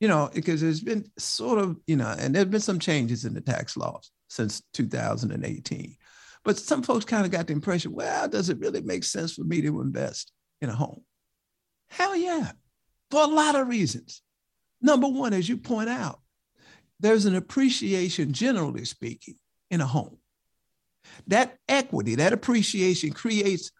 you 0.00 0.08
know, 0.08 0.30
because 0.32 0.60
there's 0.60 0.80
been 0.80 1.10
sort 1.18 1.58
of, 1.58 1.76
you 1.86 1.96
know, 1.96 2.14
and 2.18 2.34
there's 2.34 2.46
been 2.46 2.60
some 2.60 2.78
changes 2.78 3.24
in 3.24 3.34
the 3.34 3.40
tax 3.40 3.76
laws 3.76 4.10
since 4.28 4.62
2018. 4.74 5.96
But 6.44 6.58
some 6.58 6.82
folks 6.82 7.04
kind 7.04 7.24
of 7.24 7.32
got 7.32 7.46
the 7.46 7.54
impression, 7.54 7.92
well, 7.92 8.28
does 8.28 8.50
it 8.50 8.60
really 8.60 8.82
make 8.82 9.02
sense 9.02 9.32
for 9.34 9.44
me 9.44 9.62
to 9.62 9.80
invest 9.80 10.30
in 10.60 10.68
a 10.68 10.74
home? 10.74 11.02
Hell 11.88 12.14
yeah, 12.14 12.52
for 13.10 13.22
a 13.22 13.26
lot 13.26 13.56
of 13.56 13.68
reasons. 13.68 14.22
Number 14.80 15.08
one, 15.08 15.32
as 15.32 15.48
you 15.48 15.56
point 15.56 15.88
out, 15.88 16.20
there's 17.00 17.26
an 17.26 17.34
appreciation, 17.34 18.32
generally 18.32 18.84
speaking, 18.84 19.36
in 19.70 19.80
a 19.80 19.86
home. 19.86 20.18
That 21.26 21.58
equity, 21.68 22.16
that 22.16 22.32
appreciation 22.32 23.12
creates 23.12 23.70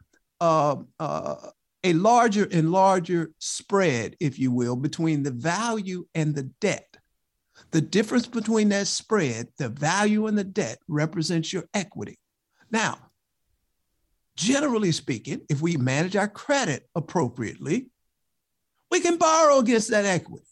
uh, 0.40 0.76
uh, 0.98 1.36
a 1.82 1.92
larger 1.92 2.48
and 2.50 2.72
larger 2.72 3.30
spread, 3.38 4.16
if 4.20 4.38
you 4.38 4.50
will, 4.50 4.76
between 4.76 5.22
the 5.22 5.30
value 5.30 6.06
and 6.14 6.34
the 6.34 6.44
debt. 6.60 6.96
The 7.70 7.80
difference 7.80 8.26
between 8.26 8.70
that 8.70 8.86
spread, 8.86 9.48
the 9.58 9.68
value 9.68 10.26
and 10.26 10.36
the 10.36 10.44
debt, 10.44 10.78
represents 10.88 11.52
your 11.52 11.64
equity. 11.72 12.18
Now, 12.70 12.98
generally 14.36 14.92
speaking, 14.92 15.42
if 15.48 15.60
we 15.60 15.76
manage 15.76 16.16
our 16.16 16.28
credit 16.28 16.88
appropriately, 16.94 17.90
we 18.90 19.00
can 19.00 19.16
borrow 19.16 19.58
against 19.58 19.90
that 19.90 20.04
equity. 20.04 20.46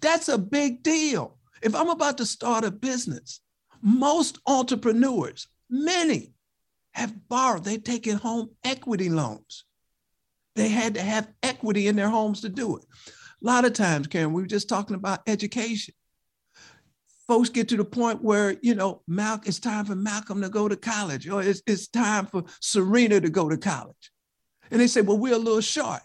That's 0.00 0.28
a 0.28 0.38
big 0.38 0.82
deal. 0.82 1.33
If 1.64 1.74
I'm 1.74 1.88
about 1.88 2.18
to 2.18 2.26
start 2.26 2.64
a 2.64 2.70
business, 2.70 3.40
most 3.82 4.38
entrepreneurs, 4.46 5.48
many, 5.70 6.34
have 6.92 7.28
borrowed, 7.28 7.64
they've 7.64 7.82
taken 7.82 8.18
home 8.18 8.50
equity 8.62 9.08
loans. 9.08 9.64
They 10.54 10.68
had 10.68 10.94
to 10.94 11.02
have 11.02 11.26
equity 11.42 11.88
in 11.88 11.96
their 11.96 12.10
homes 12.10 12.42
to 12.42 12.50
do 12.50 12.76
it. 12.76 12.84
A 13.08 13.46
lot 13.46 13.64
of 13.64 13.72
times, 13.72 14.06
Karen, 14.06 14.32
we 14.32 14.42
were 14.42 14.46
just 14.46 14.68
talking 14.68 14.94
about 14.94 15.22
education. 15.26 15.94
Folks 17.26 17.48
get 17.48 17.70
to 17.70 17.78
the 17.78 17.84
point 17.84 18.22
where, 18.22 18.56
you 18.60 18.74
know, 18.74 19.02
Mal- 19.08 19.40
it's 19.46 19.58
time 19.58 19.86
for 19.86 19.96
Malcolm 19.96 20.42
to 20.42 20.50
go 20.50 20.68
to 20.68 20.76
college, 20.76 21.26
or 21.28 21.42
it's, 21.42 21.62
it's 21.66 21.88
time 21.88 22.26
for 22.26 22.44
Serena 22.60 23.20
to 23.20 23.30
go 23.30 23.48
to 23.48 23.56
college. 23.56 24.12
And 24.70 24.80
they 24.80 24.86
say, 24.86 25.00
well, 25.00 25.18
we're 25.18 25.34
a 25.34 25.38
little 25.38 25.62
short. 25.62 26.02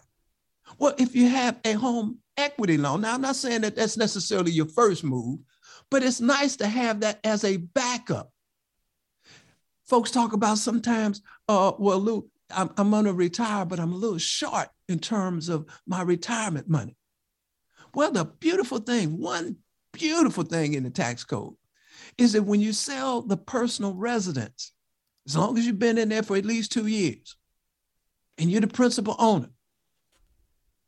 Well, 0.78 0.94
if 0.98 1.14
you 1.14 1.28
have 1.28 1.60
a 1.64 1.74
home 1.74 2.18
equity 2.40 2.76
loan, 2.76 3.02
now 3.02 3.14
I'm 3.14 3.20
not 3.20 3.36
saying 3.36 3.62
that 3.62 3.76
that's 3.76 3.96
necessarily 3.96 4.50
your 4.50 4.66
first 4.66 5.04
move, 5.04 5.40
but 5.90 6.02
it's 6.02 6.20
nice 6.20 6.56
to 6.56 6.66
have 6.66 7.00
that 7.00 7.20
as 7.24 7.44
a 7.44 7.56
backup. 7.58 8.32
Folks 9.86 10.10
talk 10.10 10.32
about 10.32 10.58
sometimes, 10.58 11.22
uh, 11.48 11.72
well, 11.78 11.98
Lou, 11.98 12.30
I'm, 12.54 12.70
I'm 12.76 12.90
going 12.90 13.04
to 13.04 13.12
retire, 13.12 13.64
but 13.64 13.80
I'm 13.80 13.92
a 13.92 13.96
little 13.96 14.18
short 14.18 14.68
in 14.88 14.98
terms 14.98 15.48
of 15.48 15.66
my 15.86 16.02
retirement 16.02 16.68
money. 16.68 16.96
Well, 17.94 18.12
the 18.12 18.24
beautiful 18.24 18.78
thing, 18.78 19.18
one 19.18 19.56
beautiful 19.92 20.44
thing 20.44 20.74
in 20.74 20.84
the 20.84 20.90
tax 20.90 21.24
code 21.24 21.54
is 22.18 22.32
that 22.32 22.42
when 22.42 22.60
you 22.60 22.72
sell 22.72 23.22
the 23.22 23.36
personal 23.36 23.94
residence, 23.94 24.72
as 25.26 25.36
long 25.36 25.58
as 25.58 25.66
you've 25.66 25.78
been 25.78 25.98
in 25.98 26.08
there 26.08 26.22
for 26.22 26.36
at 26.36 26.44
least 26.44 26.72
two 26.72 26.86
years 26.86 27.36
and 28.38 28.50
you're 28.50 28.60
the 28.60 28.68
principal 28.68 29.16
owner, 29.18 29.50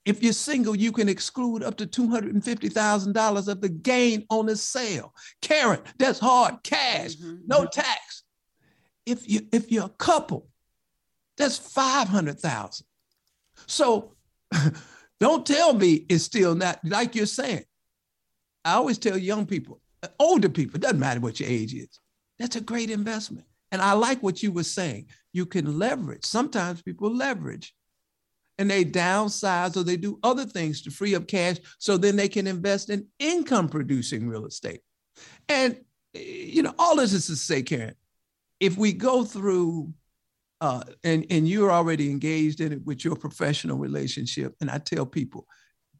if 0.04 0.22
you're 0.22 0.32
single, 0.32 0.74
you 0.74 0.90
can 0.90 1.08
exclude 1.08 1.62
up 1.62 1.76
to 1.76 1.86
$250,000 1.86 3.48
of 3.48 3.60
the 3.60 3.68
gain 3.68 4.26
on 4.30 4.46
the 4.46 4.56
sale. 4.56 5.14
Karen, 5.40 5.80
that's 5.98 6.18
hard 6.18 6.62
cash, 6.64 7.16
mm-hmm. 7.16 7.36
no 7.46 7.66
tax. 7.66 8.24
If 9.06 9.28
you 9.28 9.40
if 9.52 9.70
you're 9.70 9.86
a 9.86 9.88
couple, 9.88 10.48
that's 11.36 11.58
500,000. 11.58 12.86
So 13.66 14.12
don't 15.20 15.46
tell 15.46 15.72
me 15.72 16.06
it's 16.08 16.24
still 16.24 16.54
not 16.54 16.80
like 16.84 17.14
you're 17.14 17.26
saying. 17.26 17.64
I 18.64 18.74
always 18.74 18.98
tell 18.98 19.16
young 19.16 19.46
people, 19.46 19.80
older 20.18 20.48
people, 20.48 20.78
doesn't 20.78 21.00
matter 21.00 21.20
what 21.20 21.40
your 21.40 21.48
age 21.48 21.74
is. 21.74 21.98
That's 22.38 22.56
a 22.56 22.60
great 22.60 22.90
investment. 22.90 23.46
And 23.72 23.80
I 23.80 23.92
like 23.92 24.22
what 24.22 24.42
you 24.42 24.52
were 24.52 24.62
saying. 24.62 25.06
You 25.32 25.46
can 25.46 25.78
leverage. 25.78 26.24
Sometimes 26.24 26.82
people 26.82 27.12
leverage 27.12 27.74
and 28.58 28.70
they 28.70 28.84
downsize 28.84 29.76
or 29.76 29.82
they 29.82 29.96
do 29.96 30.18
other 30.22 30.44
things 30.44 30.82
to 30.82 30.90
free 30.90 31.14
up 31.14 31.26
cash 31.26 31.56
so 31.78 31.96
then 31.96 32.16
they 32.16 32.28
can 32.28 32.46
invest 32.46 32.90
in 32.90 33.06
income 33.18 33.68
producing 33.68 34.28
real 34.28 34.46
estate. 34.46 34.80
And, 35.48 35.78
you 36.14 36.62
know, 36.62 36.74
all 36.78 36.96
this 36.96 37.12
is 37.12 37.26
to 37.26 37.36
say, 37.36 37.62
Karen, 37.62 37.94
if 38.60 38.76
we 38.76 38.92
go 38.92 39.24
through 39.24 39.92
uh, 40.62 40.84
and 41.02 41.26
and 41.28 41.48
you're 41.48 41.72
already 41.72 42.08
engaged 42.08 42.60
in 42.60 42.72
it 42.72 42.86
with 42.86 43.04
your 43.04 43.16
professional 43.16 43.76
relationship. 43.78 44.54
And 44.60 44.70
I 44.70 44.78
tell 44.78 45.04
people, 45.04 45.48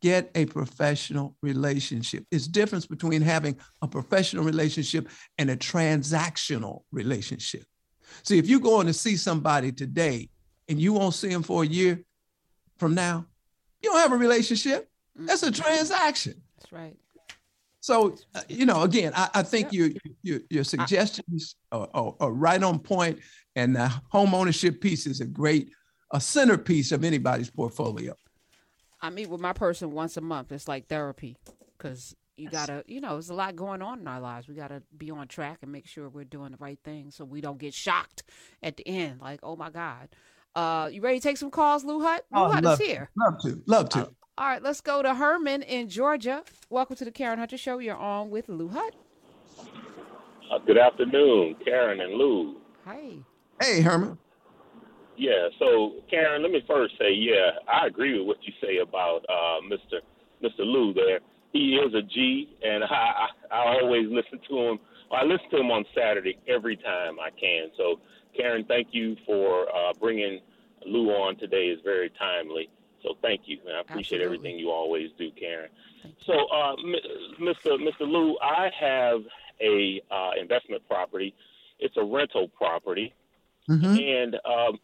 get 0.00 0.30
a 0.36 0.46
professional 0.46 1.36
relationship. 1.42 2.24
It's 2.30 2.46
difference 2.46 2.86
between 2.86 3.22
having 3.22 3.58
a 3.82 3.88
professional 3.88 4.44
relationship 4.44 5.08
and 5.38 5.50
a 5.50 5.56
transactional 5.56 6.82
relationship. 6.92 7.64
See, 8.22 8.38
if 8.38 8.46
you're 8.46 8.60
going 8.60 8.86
to 8.86 8.92
see 8.92 9.16
somebody 9.16 9.72
today 9.72 10.28
and 10.68 10.78
you 10.78 10.92
won't 10.92 11.14
see 11.14 11.28
them 11.28 11.42
for 11.42 11.64
a 11.64 11.66
year 11.66 12.04
from 12.82 12.96
now, 12.96 13.24
you 13.80 13.90
don't 13.90 14.00
have 14.00 14.10
a 14.10 14.16
relationship. 14.16 14.90
That's 15.14 15.44
a 15.44 15.52
mm-hmm. 15.52 15.62
transaction. 15.62 16.42
That's 16.58 16.72
right. 16.72 16.96
So, 17.78 18.16
uh, 18.34 18.40
you 18.48 18.66
know, 18.66 18.82
again, 18.82 19.12
I, 19.14 19.28
I 19.34 19.42
think 19.44 19.72
yeah. 19.72 19.84
your, 19.84 19.90
your, 20.24 20.40
your 20.50 20.64
suggestions 20.64 21.54
are, 21.70 21.88
are, 21.94 22.14
are, 22.18 22.32
right 22.32 22.60
on 22.60 22.80
point, 22.80 23.20
and 23.54 23.76
the 23.76 23.86
home 24.08 24.34
ownership 24.34 24.80
piece 24.80 25.06
is 25.06 25.20
a 25.20 25.24
great 25.24 25.70
a 26.10 26.20
centerpiece 26.20 26.90
of 26.90 27.04
anybody's 27.04 27.50
portfolio. 27.50 28.14
I 29.00 29.10
meet 29.10 29.28
with 29.28 29.40
my 29.40 29.52
person 29.52 29.92
once 29.92 30.16
a 30.16 30.20
month. 30.20 30.50
It's 30.50 30.66
like 30.66 30.88
therapy 30.88 31.36
because 31.78 32.16
you 32.36 32.50
gotta, 32.50 32.82
you 32.88 33.00
know, 33.00 33.12
there's 33.12 33.30
a 33.30 33.34
lot 33.34 33.54
going 33.54 33.80
on 33.80 34.00
in 34.00 34.08
our 34.08 34.20
lives. 34.20 34.48
We 34.48 34.54
gotta 34.54 34.82
be 34.96 35.12
on 35.12 35.28
track 35.28 35.58
and 35.62 35.70
make 35.70 35.86
sure 35.86 36.08
we're 36.08 36.24
doing 36.24 36.50
the 36.50 36.58
right 36.58 36.78
thing 36.84 37.12
so 37.12 37.24
we 37.24 37.40
don't 37.40 37.58
get 37.58 37.74
shocked 37.74 38.24
at 38.60 38.76
the 38.76 38.86
end. 38.88 39.20
Like, 39.20 39.40
oh 39.44 39.54
my 39.54 39.70
God. 39.70 40.08
Uh, 40.54 40.88
you 40.92 41.00
ready 41.00 41.18
to 41.18 41.22
take 41.22 41.38
some 41.38 41.50
calls, 41.50 41.84
Lou 41.84 42.00
Hutt? 42.00 42.26
Lou 42.30 42.42
oh, 42.42 42.50
Hutt 42.50 42.64
love, 42.64 42.80
is 42.80 42.86
here. 42.86 43.10
Love 43.16 43.40
to, 43.40 43.62
love 43.66 43.88
to. 43.90 44.00
Uh, 44.00 44.06
all 44.36 44.46
right, 44.46 44.62
let's 44.62 44.80
go 44.80 45.02
to 45.02 45.14
Herman 45.14 45.62
in 45.62 45.88
Georgia. 45.88 46.42
Welcome 46.68 46.96
to 46.96 47.04
the 47.04 47.10
Karen 47.10 47.38
Hunter 47.38 47.56
Show. 47.56 47.78
You're 47.78 47.96
on 47.96 48.30
with 48.30 48.48
Lou 48.48 48.68
Hutt. 48.68 48.94
Uh, 49.58 50.58
good 50.66 50.76
afternoon, 50.76 51.56
Karen 51.64 52.00
and 52.00 52.14
Lou. 52.14 52.56
Hey. 52.84 53.20
Hey, 53.60 53.80
Herman. 53.80 54.18
Yeah, 55.16 55.48
so 55.58 55.92
Karen, 56.10 56.42
let 56.42 56.50
me 56.50 56.62
first 56.66 56.94
say, 56.98 57.12
yeah, 57.12 57.50
I 57.68 57.86
agree 57.86 58.18
with 58.18 58.26
what 58.26 58.36
you 58.42 58.52
say 58.60 58.78
about 58.78 59.24
uh, 59.28 59.60
Mr. 59.70 60.00
Mr. 60.42 60.60
Lou 60.66 60.92
there. 60.92 61.20
He 61.52 61.76
is 61.76 61.94
a 61.94 62.02
G, 62.02 62.56
and 62.62 62.82
I, 62.84 62.86
I, 63.50 63.54
I 63.54 63.80
always 63.80 64.06
listen 64.08 64.40
to 64.48 64.58
him. 64.58 64.78
I 65.12 65.24
listen 65.24 65.48
to 65.50 65.60
him 65.60 65.70
on 65.70 65.84
Saturday 65.94 66.38
every 66.48 66.76
time 66.76 67.20
I 67.20 67.28
can. 67.38 67.68
So, 67.76 68.00
Karen, 68.36 68.64
thank 68.66 68.88
you 68.92 69.16
for 69.26 69.66
uh, 69.68 69.92
bringing 70.00 70.40
Lou 70.86 71.10
on 71.10 71.36
today. 71.36 71.66
is 71.66 71.80
very 71.84 72.10
timely. 72.18 72.68
So 73.02 73.14
thank 73.20 73.42
you, 73.46 73.58
and 73.66 73.76
I 73.76 73.80
appreciate 73.80 74.20
Absolutely. 74.20 74.48
everything 74.48 74.58
you 74.58 74.70
always 74.70 75.10
do, 75.18 75.30
Karen. 75.38 75.70
So, 76.24 76.32
uh, 76.32 76.76
Mr. 77.40 77.76
Mr. 77.78 78.00
Lou, 78.00 78.36
I 78.40 78.70
have 78.78 79.20
a 79.60 80.00
uh, 80.10 80.30
investment 80.40 80.82
property. 80.88 81.34
It's 81.80 81.96
a 81.96 82.04
rental 82.04 82.48
property, 82.48 83.12
mm-hmm. 83.68 83.96
and 83.96 84.34
um, 84.44 84.78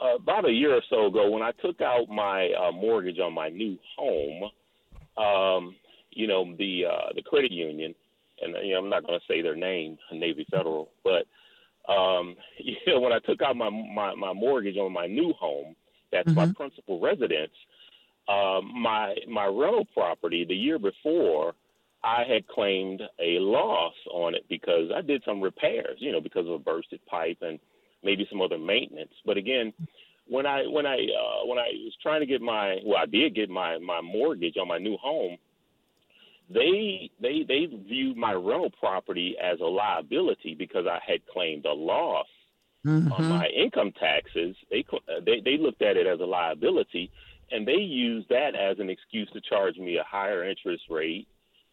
uh, 0.00 0.16
about 0.16 0.48
a 0.48 0.52
year 0.52 0.74
or 0.74 0.82
so 0.88 1.06
ago, 1.06 1.30
when 1.30 1.42
I 1.42 1.52
took 1.62 1.80
out 1.80 2.08
my 2.08 2.52
uh, 2.52 2.70
mortgage 2.70 3.18
on 3.18 3.32
my 3.32 3.48
new 3.48 3.78
home, 3.96 4.50
um, 5.16 5.74
you 6.10 6.26
know 6.26 6.54
the 6.56 6.84
uh, 6.86 7.12
the 7.14 7.22
credit 7.22 7.50
union, 7.50 7.94
and 8.40 8.54
you 8.64 8.74
know, 8.74 8.78
I'm 8.78 8.90
not 8.90 9.06
going 9.06 9.18
to 9.18 9.26
say 9.26 9.42
their 9.42 9.56
name, 9.56 9.98
Navy 10.12 10.46
Federal, 10.50 10.90
but 11.02 11.26
um, 11.88 12.36
you 12.58 12.76
know 12.86 13.00
when 13.00 13.12
I 13.12 13.18
took 13.20 13.42
out 13.42 13.56
my 13.56 13.70
my, 13.70 14.14
my 14.14 14.32
mortgage 14.32 14.76
on 14.76 14.92
my 14.92 15.06
new 15.06 15.32
home 15.32 15.76
that's 16.12 16.28
mm-hmm. 16.28 16.38
my 16.38 16.52
principal 16.52 17.00
residence. 17.00 17.52
Um, 18.28 18.72
my 18.82 19.14
my 19.28 19.46
rental 19.46 19.86
property 19.94 20.44
the 20.44 20.54
year 20.54 20.78
before, 20.78 21.54
I 22.02 22.24
had 22.28 22.46
claimed 22.48 23.02
a 23.20 23.38
loss 23.38 23.94
on 24.12 24.34
it 24.34 24.44
because 24.48 24.90
I 24.94 25.00
did 25.00 25.22
some 25.24 25.40
repairs, 25.40 25.98
you 25.98 26.12
know, 26.12 26.20
because 26.20 26.46
of 26.46 26.52
a 26.52 26.58
bursted 26.58 27.04
pipe 27.06 27.38
and 27.42 27.58
maybe 28.02 28.26
some 28.30 28.40
other 28.40 28.58
maintenance. 28.58 29.12
But 29.24 29.36
again, 29.36 29.72
when 30.26 30.46
I 30.46 30.62
when 30.66 30.86
I 30.86 30.94
uh, 30.96 31.46
when 31.46 31.58
I 31.58 31.68
was 31.84 31.94
trying 32.02 32.20
to 32.20 32.26
get 32.26 32.40
my 32.40 32.76
well, 32.84 32.98
I 32.98 33.06
did 33.06 33.34
get 33.34 33.48
my 33.48 33.78
my 33.78 34.00
mortgage 34.00 34.56
on 34.56 34.68
my 34.68 34.78
new 34.78 34.96
home. 34.96 35.36
They 36.48 37.10
they 37.20 37.44
they 37.46 37.66
viewed 37.66 38.16
my 38.16 38.32
rental 38.32 38.70
property 38.78 39.36
as 39.42 39.60
a 39.60 39.64
liability 39.64 40.54
because 40.54 40.86
I 40.86 41.00
had 41.04 41.26
claimed 41.26 41.64
a 41.66 41.72
loss 41.72 42.28
mm-hmm. 42.86 43.12
on 43.12 43.28
my 43.28 43.46
income 43.48 43.92
taxes. 43.98 44.56
They 44.70 44.84
they 45.24 45.40
they 45.44 45.58
looked 45.58 45.82
at 45.82 45.96
it 45.96 46.06
as 46.06 46.20
a 46.20 46.24
liability, 46.24 47.10
and 47.50 47.66
they 47.66 47.80
use 47.80 48.24
that 48.30 48.54
as 48.54 48.78
an 48.78 48.90
excuse 48.90 49.28
to 49.32 49.40
charge 49.40 49.76
me 49.76 49.96
a 49.96 50.04
higher 50.04 50.48
interest 50.48 50.84
rate 50.88 51.26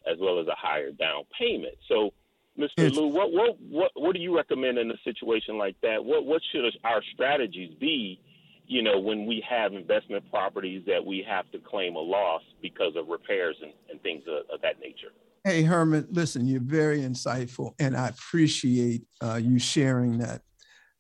as 0.06 0.18
well 0.20 0.40
as 0.40 0.48
a 0.48 0.56
higher 0.56 0.92
down 0.92 1.24
payment. 1.38 1.76
So, 1.88 2.14
Mr. 2.58 2.94
Lou, 2.94 3.08
what, 3.08 3.32
what 3.32 3.58
what 3.62 3.92
what 3.96 4.14
do 4.16 4.22
you 4.22 4.36
recommend 4.36 4.78
in 4.78 4.92
a 4.92 4.98
situation 5.04 5.58
like 5.58 5.76
that? 5.82 6.04
What 6.04 6.26
what 6.26 6.42
should 6.52 6.66
our 6.84 7.02
strategies 7.14 7.74
be? 7.80 8.20
You 8.66 8.82
know, 8.82 9.00
when 9.00 9.26
we 9.26 9.44
have 9.48 9.74
investment 9.74 10.30
properties 10.30 10.84
that 10.88 11.06
we 11.06 11.26
have 11.28 11.52
to 11.52 11.60
claim 11.60 11.96
a 11.96 12.00
loss 12.00 12.42
because 12.62 12.96
of 12.96 13.08
repairs 13.08 13.56
and, 13.62 13.74
and 13.90 14.02
things 14.02 14.24
of, 14.28 14.44
of 14.54 14.62
that 14.62 14.80
nature. 14.80 15.12
Hey, 15.44 15.64
Herman, 15.64 16.08
listen, 16.10 16.48
you're 16.48 16.62
very 16.62 17.02
insightful, 17.02 17.74
and 17.78 17.98
I 17.98 18.08
appreciate 18.08 19.04
uh, 19.22 19.36
you 19.36 19.60
sharing 19.60 20.20
that. 20.20 20.42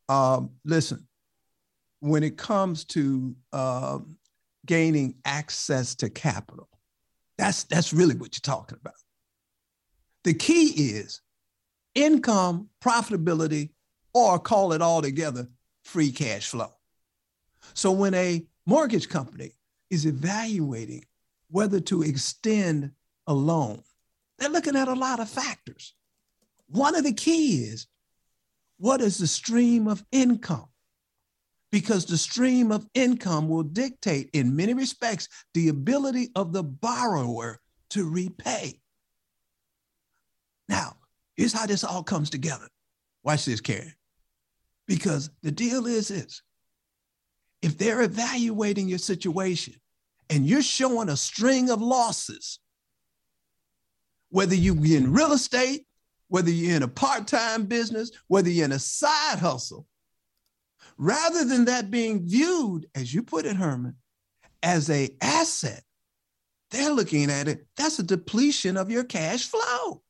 Um, 0.09 0.51
listen, 0.65 1.07
when 2.01 2.23
it 2.23 2.37
comes 2.37 2.83
to 2.83 3.33
uh, 3.53 3.99
gaining 4.65 5.15
access 5.23 5.95
to 5.95 6.09
capital, 6.09 6.67
that's 7.37 7.63
that's 7.63 7.93
really 7.93 8.15
what 8.15 8.35
you're 8.35 8.55
talking 8.55 8.77
about. 8.79 8.93
The 10.25 10.33
key 10.33 10.67
is 10.67 11.21
income, 11.95 12.69
profitability, 12.83 13.69
or 14.13 14.39
call 14.39 14.73
it 14.73 14.81
all 14.81 15.01
together 15.01 15.47
free 15.83 16.11
cash 16.11 16.49
flow. 16.49 16.73
So 17.73 17.91
when 17.91 18.13
a 18.13 18.45
mortgage 18.65 19.09
company 19.09 19.51
is 19.89 20.05
evaluating 20.05 21.05
whether 21.49 21.79
to 21.81 22.03
extend 22.03 22.91
a 23.27 23.33
loan, 23.33 23.83
they're 24.37 24.49
looking 24.49 24.75
at 24.75 24.87
a 24.87 24.93
lot 24.93 25.19
of 25.19 25.29
factors. 25.29 25.93
One 26.67 26.95
of 26.95 27.03
the 27.03 27.13
key 27.13 27.63
is 27.63 27.87
what 28.77 29.01
is 29.01 29.17
the 29.17 29.27
stream 29.27 29.87
of 29.87 30.03
income? 30.11 30.67
Because 31.71 32.05
the 32.05 32.17
stream 32.17 32.71
of 32.71 32.87
income 32.93 33.49
will 33.49 33.63
dictate, 33.63 34.29
in 34.33 34.55
many 34.55 34.73
respects, 34.73 35.27
the 35.53 35.69
ability 35.69 36.29
of 36.35 36.53
the 36.53 36.63
borrower 36.63 37.59
to 37.91 38.09
repay. 38.09 38.79
Now, 40.69 40.97
here's 41.35 41.53
how 41.53 41.65
this 41.65 41.83
all 41.83 42.03
comes 42.03 42.29
together. 42.29 42.67
Watch 43.23 43.45
this, 43.45 43.61
Karen. 43.61 43.93
Because 44.87 45.29
the 45.41 45.51
deal 45.51 45.87
is 45.87 46.09
this 46.09 46.41
if 47.63 47.77
they're 47.77 48.01
evaluating 48.01 48.89
your 48.89 48.99
situation 48.99 49.73
and 50.29 50.45
you're 50.45 50.61
showing 50.61 51.07
a 51.07 51.15
string 51.15 51.69
of 51.69 51.81
losses, 51.81 52.59
whether 54.29 54.53
you're 54.53 54.75
in 54.75 55.13
real 55.13 55.31
estate, 55.31 55.87
whether 56.27 56.51
you're 56.51 56.75
in 56.75 56.83
a 56.83 56.87
part 56.87 57.25
time 57.25 57.65
business, 57.65 58.11
whether 58.27 58.49
you're 58.49 58.65
in 58.65 58.73
a 58.73 58.79
side 58.79 59.39
hustle, 59.39 59.87
rather 60.97 61.45
than 61.45 61.65
that 61.65 61.89
being 61.89 62.27
viewed, 62.27 62.85
as 62.95 63.13
you 63.13 63.23
put 63.23 63.45
it, 63.45 63.55
Herman, 63.55 63.95
as 64.61 64.89
a 64.89 65.15
asset, 65.21 65.83
they're 66.69 66.91
looking 66.91 67.31
at 67.31 67.47
it, 67.47 67.65
that's 67.77 67.99
a 67.99 68.03
depletion 68.03 68.75
of 68.75 68.91
your 68.91 69.05
cash 69.05 69.47
flow. 69.47 70.01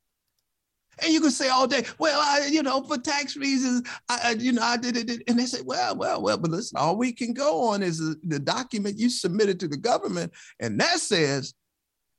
And 1.02 1.12
you 1.12 1.20
can 1.20 1.30
say 1.30 1.48
all 1.48 1.66
day, 1.66 1.84
well, 1.98 2.20
I, 2.20 2.46
you 2.46 2.62
know, 2.62 2.82
for 2.82 2.98
tax 2.98 3.36
reasons, 3.36 3.88
I, 4.08 4.36
you 4.38 4.52
know, 4.52 4.62
I 4.62 4.76
did 4.76 4.96
it. 4.96 5.22
And 5.28 5.38
they 5.38 5.46
say, 5.46 5.60
well, 5.64 5.96
well, 5.96 6.22
well, 6.22 6.38
but 6.38 6.50
listen, 6.50 6.78
all 6.78 6.96
we 6.96 7.12
can 7.12 7.32
go 7.32 7.62
on 7.68 7.82
is 7.82 7.98
the 8.22 8.38
document 8.38 8.98
you 8.98 9.10
submitted 9.10 9.58
to 9.60 9.68
the 9.68 9.76
government. 9.76 10.32
And 10.60 10.80
that 10.80 10.98
says 11.00 11.54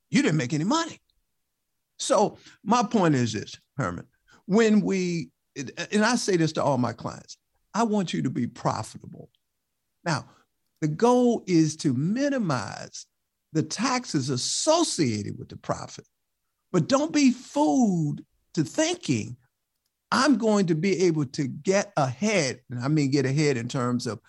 you 0.10 0.22
didn't 0.22 0.38
make 0.38 0.54
any 0.54 0.64
money. 0.64 1.00
So 1.98 2.38
my 2.64 2.84
point 2.84 3.16
is 3.16 3.34
this, 3.34 3.56
Herman, 3.78 4.08
when 4.46 4.82
we, 4.82 5.30
and 5.56 6.04
I 6.04 6.16
say 6.16 6.36
this 6.38 6.52
to 6.54 6.64
all 6.64 6.78
my 6.78 6.94
clients, 6.94 7.38
I 7.74 7.84
want 7.84 8.14
you 8.14 8.22
to 8.24 8.30
be 8.30 8.48
profitable. 8.48 9.30
Now, 10.04 10.26
the 10.82 10.88
goal 10.88 11.44
is 11.48 11.76
to 11.78 11.94
minimize 11.94 13.06
the 13.54 13.64
taxes 13.64 14.30
associated 14.30 15.40
with 15.40 15.50
the 15.50 15.58
profit, 15.58 16.06
but 16.72 16.88
don't 16.88 17.14
be 17.14 17.32
fooled 17.32 18.22
to 18.56 18.64
thinking 18.64 19.38
I'm 20.12 20.38
going 20.38 20.68
to 20.68 20.76
be 20.76 21.04
able 21.04 21.26
to 21.26 21.48
get 21.48 21.92
ahead. 21.98 22.62
And 22.70 22.80
I 22.80 22.88
mean, 22.88 23.12
get 23.12 23.26
ahead 23.26 23.58
in 23.58 23.68
terms 23.68 24.08
of 24.08 24.20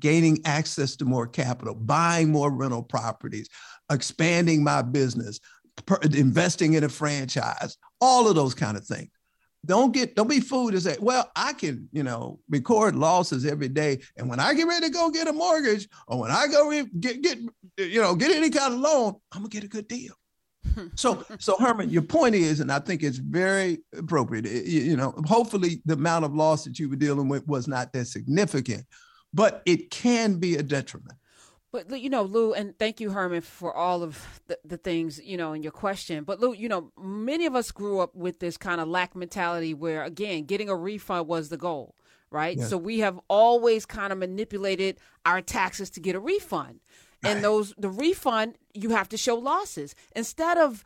gaining 0.00 0.40
access 0.44 0.96
to 0.96 1.04
more 1.04 1.26
capital, 1.26 1.74
buying 1.74 2.30
more 2.30 2.50
rental 2.50 2.82
properties, 2.82 3.48
expanding 3.92 4.64
my 4.64 4.82
business, 4.82 5.40
per, 5.86 5.98
investing 6.12 6.74
in 6.74 6.84
a 6.84 6.88
franchise, 6.88 7.76
all 8.00 8.28
of 8.28 8.34
those 8.34 8.54
kind 8.54 8.76
of 8.76 8.84
things. 8.84 9.10
Don't 9.66 9.92
get, 9.92 10.16
don't 10.16 10.28
be 10.28 10.40
fooled 10.40 10.72
to 10.72 10.80
say, 10.80 10.96
well, 11.00 11.30
I 11.36 11.52
can, 11.52 11.86
you 11.92 12.02
know, 12.02 12.40
record 12.48 12.96
losses 12.96 13.44
every 13.44 13.68
day. 13.68 14.00
And 14.16 14.26
when 14.26 14.40
I 14.40 14.54
get 14.54 14.66
ready 14.66 14.86
to 14.86 14.92
go 14.92 15.10
get 15.10 15.28
a 15.28 15.34
mortgage 15.34 15.86
or 16.08 16.18
when 16.18 16.30
I 16.30 16.46
go 16.46 16.70
get, 16.98 17.20
get, 17.20 17.38
you 17.76 18.00
know, 18.00 18.14
get 18.14 18.34
any 18.34 18.48
kind 18.48 18.72
of 18.72 18.80
loan, 18.80 19.16
I'm 19.32 19.42
gonna 19.42 19.50
get 19.50 19.64
a 19.64 19.68
good 19.68 19.86
deal 19.86 20.14
so, 20.94 21.24
so 21.38 21.56
Herman, 21.58 21.90
your 21.90 22.02
point 22.02 22.34
is, 22.34 22.60
and 22.60 22.70
I 22.70 22.78
think 22.78 23.02
it's 23.02 23.18
very 23.18 23.78
appropriate. 23.96 24.46
Eh, 24.46 24.62
you, 24.64 24.80
you 24.82 24.96
know, 24.96 25.14
hopefully 25.26 25.82
the 25.84 25.94
amount 25.94 26.24
of 26.24 26.34
loss 26.34 26.64
that 26.64 26.78
you 26.78 26.88
were 26.88 26.96
dealing 26.96 27.28
with 27.28 27.46
was 27.46 27.66
not 27.66 27.92
that 27.92 28.06
significant, 28.06 28.84
but 29.32 29.62
it 29.66 29.90
can 29.90 30.38
be 30.38 30.56
a 30.56 30.62
detriment. 30.62 31.16
But 31.72 32.00
you 32.00 32.10
know, 32.10 32.22
Lou, 32.22 32.52
and 32.52 32.76
thank 32.78 33.00
you, 33.00 33.10
Herman, 33.10 33.42
for 33.42 33.72
all 33.72 34.02
of 34.02 34.40
the, 34.48 34.58
the, 34.64 34.76
things 34.76 35.20
you 35.22 35.36
know 35.36 35.52
in 35.52 35.62
your 35.62 35.70
question. 35.70 36.24
But 36.24 36.40
Lou, 36.40 36.52
you 36.52 36.68
know, 36.68 36.90
many 37.00 37.46
of 37.46 37.54
us 37.54 37.70
grew 37.70 38.00
up 38.00 38.16
with 38.16 38.40
this 38.40 38.56
kind 38.56 38.80
of 38.80 38.88
lack 38.88 39.14
mentality, 39.14 39.72
where 39.72 40.02
again, 40.02 40.46
getting 40.46 40.68
a 40.68 40.74
refund 40.74 41.28
was 41.28 41.48
the 41.48 41.56
goal, 41.56 41.94
right? 42.30 42.56
Yes. 42.56 42.70
So 42.70 42.76
we 42.76 42.98
have 43.00 43.20
always 43.28 43.86
kind 43.86 44.12
of 44.12 44.18
manipulated 44.18 44.98
our 45.24 45.40
taxes 45.40 45.90
to 45.90 46.00
get 46.00 46.16
a 46.16 46.20
refund 46.20 46.80
and 47.22 47.44
those 47.44 47.74
the 47.78 47.90
refund 47.90 48.56
you 48.74 48.90
have 48.90 49.08
to 49.10 49.16
show 49.16 49.36
losses. 49.36 49.94
Instead 50.14 50.58
of 50.58 50.84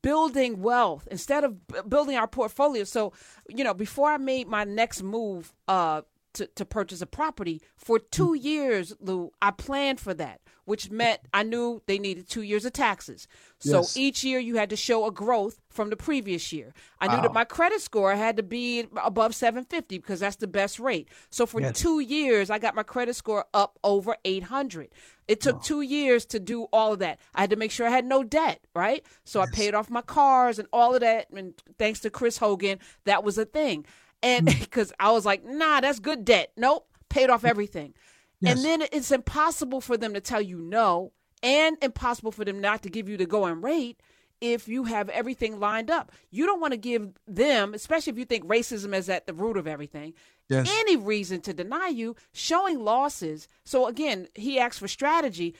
building 0.00 0.62
wealth 0.62 1.08
instead 1.10 1.42
of 1.42 1.56
building 1.88 2.16
our 2.16 2.28
portfolio. 2.28 2.84
So 2.84 3.12
you 3.48 3.64
know 3.64 3.74
before 3.74 4.10
i 4.10 4.16
made 4.16 4.46
my 4.46 4.64
next 4.64 5.02
move 5.02 5.52
uh 5.66 6.02
to, 6.34 6.46
to 6.46 6.64
purchase 6.64 7.02
a 7.02 7.06
property 7.06 7.60
for 7.76 7.98
two 7.98 8.30
mm. 8.30 8.42
years 8.42 8.94
lou 9.00 9.30
i 9.40 9.50
planned 9.50 10.00
for 10.00 10.14
that 10.14 10.40
which 10.64 10.90
meant 10.90 11.20
I 11.34 11.42
knew 11.42 11.82
they 11.86 11.98
needed 11.98 12.28
two 12.28 12.42
years 12.42 12.64
of 12.64 12.72
taxes. 12.72 13.26
So 13.58 13.78
yes. 13.78 13.96
each 13.96 14.24
year 14.24 14.38
you 14.38 14.56
had 14.56 14.70
to 14.70 14.76
show 14.76 15.06
a 15.06 15.10
growth 15.10 15.60
from 15.70 15.90
the 15.90 15.96
previous 15.96 16.52
year. 16.52 16.72
I 17.00 17.08
knew 17.08 17.16
wow. 17.16 17.22
that 17.22 17.32
my 17.32 17.44
credit 17.44 17.80
score 17.80 18.14
had 18.14 18.36
to 18.36 18.42
be 18.42 18.86
above 19.02 19.34
750 19.34 19.98
because 19.98 20.20
that's 20.20 20.36
the 20.36 20.46
best 20.46 20.78
rate. 20.78 21.08
So 21.30 21.46
for 21.46 21.60
yes. 21.60 21.78
two 21.78 22.00
years, 22.00 22.48
I 22.50 22.58
got 22.58 22.74
my 22.74 22.82
credit 22.84 23.14
score 23.14 23.44
up 23.52 23.78
over 23.82 24.16
800. 24.24 24.90
It 25.26 25.40
took 25.40 25.56
wow. 25.56 25.62
two 25.64 25.80
years 25.80 26.24
to 26.26 26.38
do 26.38 26.64
all 26.72 26.92
of 26.92 27.00
that. 27.00 27.18
I 27.34 27.42
had 27.42 27.50
to 27.50 27.56
make 27.56 27.70
sure 27.70 27.86
I 27.86 27.90
had 27.90 28.04
no 28.04 28.22
debt, 28.22 28.60
right? 28.74 29.04
So 29.24 29.40
yes. 29.40 29.48
I 29.48 29.56
paid 29.56 29.74
off 29.74 29.90
my 29.90 30.02
cars 30.02 30.58
and 30.58 30.68
all 30.72 30.94
of 30.94 31.00
that. 31.00 31.30
And 31.30 31.54
thanks 31.78 32.00
to 32.00 32.10
Chris 32.10 32.38
Hogan, 32.38 32.78
that 33.04 33.24
was 33.24 33.36
a 33.38 33.44
thing. 33.44 33.84
And 34.22 34.46
because 34.46 34.90
mm. 34.90 34.96
I 35.00 35.12
was 35.12 35.24
like, 35.24 35.44
nah, 35.44 35.80
that's 35.80 35.98
good 35.98 36.24
debt. 36.24 36.52
Nope, 36.56 36.86
paid 37.08 37.30
off 37.30 37.44
everything. 37.44 37.94
Yes. 38.40 38.56
And 38.56 38.64
then 38.64 38.88
it's 38.92 39.10
impossible 39.10 39.80
for 39.80 39.96
them 39.96 40.14
to 40.14 40.20
tell 40.20 40.42
you 40.42 40.58
no 40.58 41.12
and 41.42 41.76
impossible 41.82 42.32
for 42.32 42.44
them 42.44 42.60
not 42.60 42.82
to 42.82 42.90
give 42.90 43.08
you 43.08 43.16
the 43.16 43.26
going 43.26 43.60
rate 43.60 44.00
if 44.40 44.66
you 44.66 44.84
have 44.84 45.08
everything 45.08 45.60
lined 45.60 45.90
up. 45.90 46.10
You 46.30 46.46
don't 46.46 46.60
want 46.60 46.72
to 46.72 46.78
give 46.78 47.10
them, 47.28 47.74
especially 47.74 48.12
if 48.12 48.18
you 48.18 48.24
think 48.24 48.44
racism 48.44 48.94
is 48.94 49.08
at 49.08 49.26
the 49.26 49.32
root 49.32 49.56
of 49.56 49.68
everything, 49.68 50.14
yes. 50.48 50.68
any 50.80 50.96
reason 50.96 51.40
to 51.42 51.54
deny 51.54 51.88
you 51.88 52.16
showing 52.32 52.84
losses. 52.84 53.46
So 53.64 53.86
again, 53.86 54.26
he 54.34 54.58
asks 54.58 54.78
for 54.78 54.88
strategy. 54.88 55.54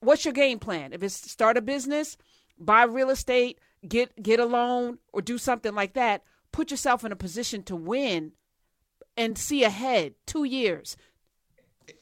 What's 0.00 0.24
your 0.24 0.34
game 0.34 0.58
plan? 0.58 0.92
If 0.92 1.02
it's 1.02 1.30
start 1.30 1.56
a 1.56 1.62
business, 1.62 2.16
buy 2.58 2.82
real 2.84 3.10
estate, 3.10 3.60
get 3.86 4.20
get 4.20 4.40
a 4.40 4.46
loan 4.46 4.98
or 5.12 5.22
do 5.22 5.38
something 5.38 5.74
like 5.74 5.92
that, 5.92 6.24
put 6.52 6.70
yourself 6.70 7.04
in 7.04 7.12
a 7.12 7.16
position 7.16 7.62
to 7.64 7.76
win 7.76 8.32
and 9.16 9.36
see 9.36 9.64
ahead 9.64 10.14
2 10.26 10.44
years, 10.44 10.96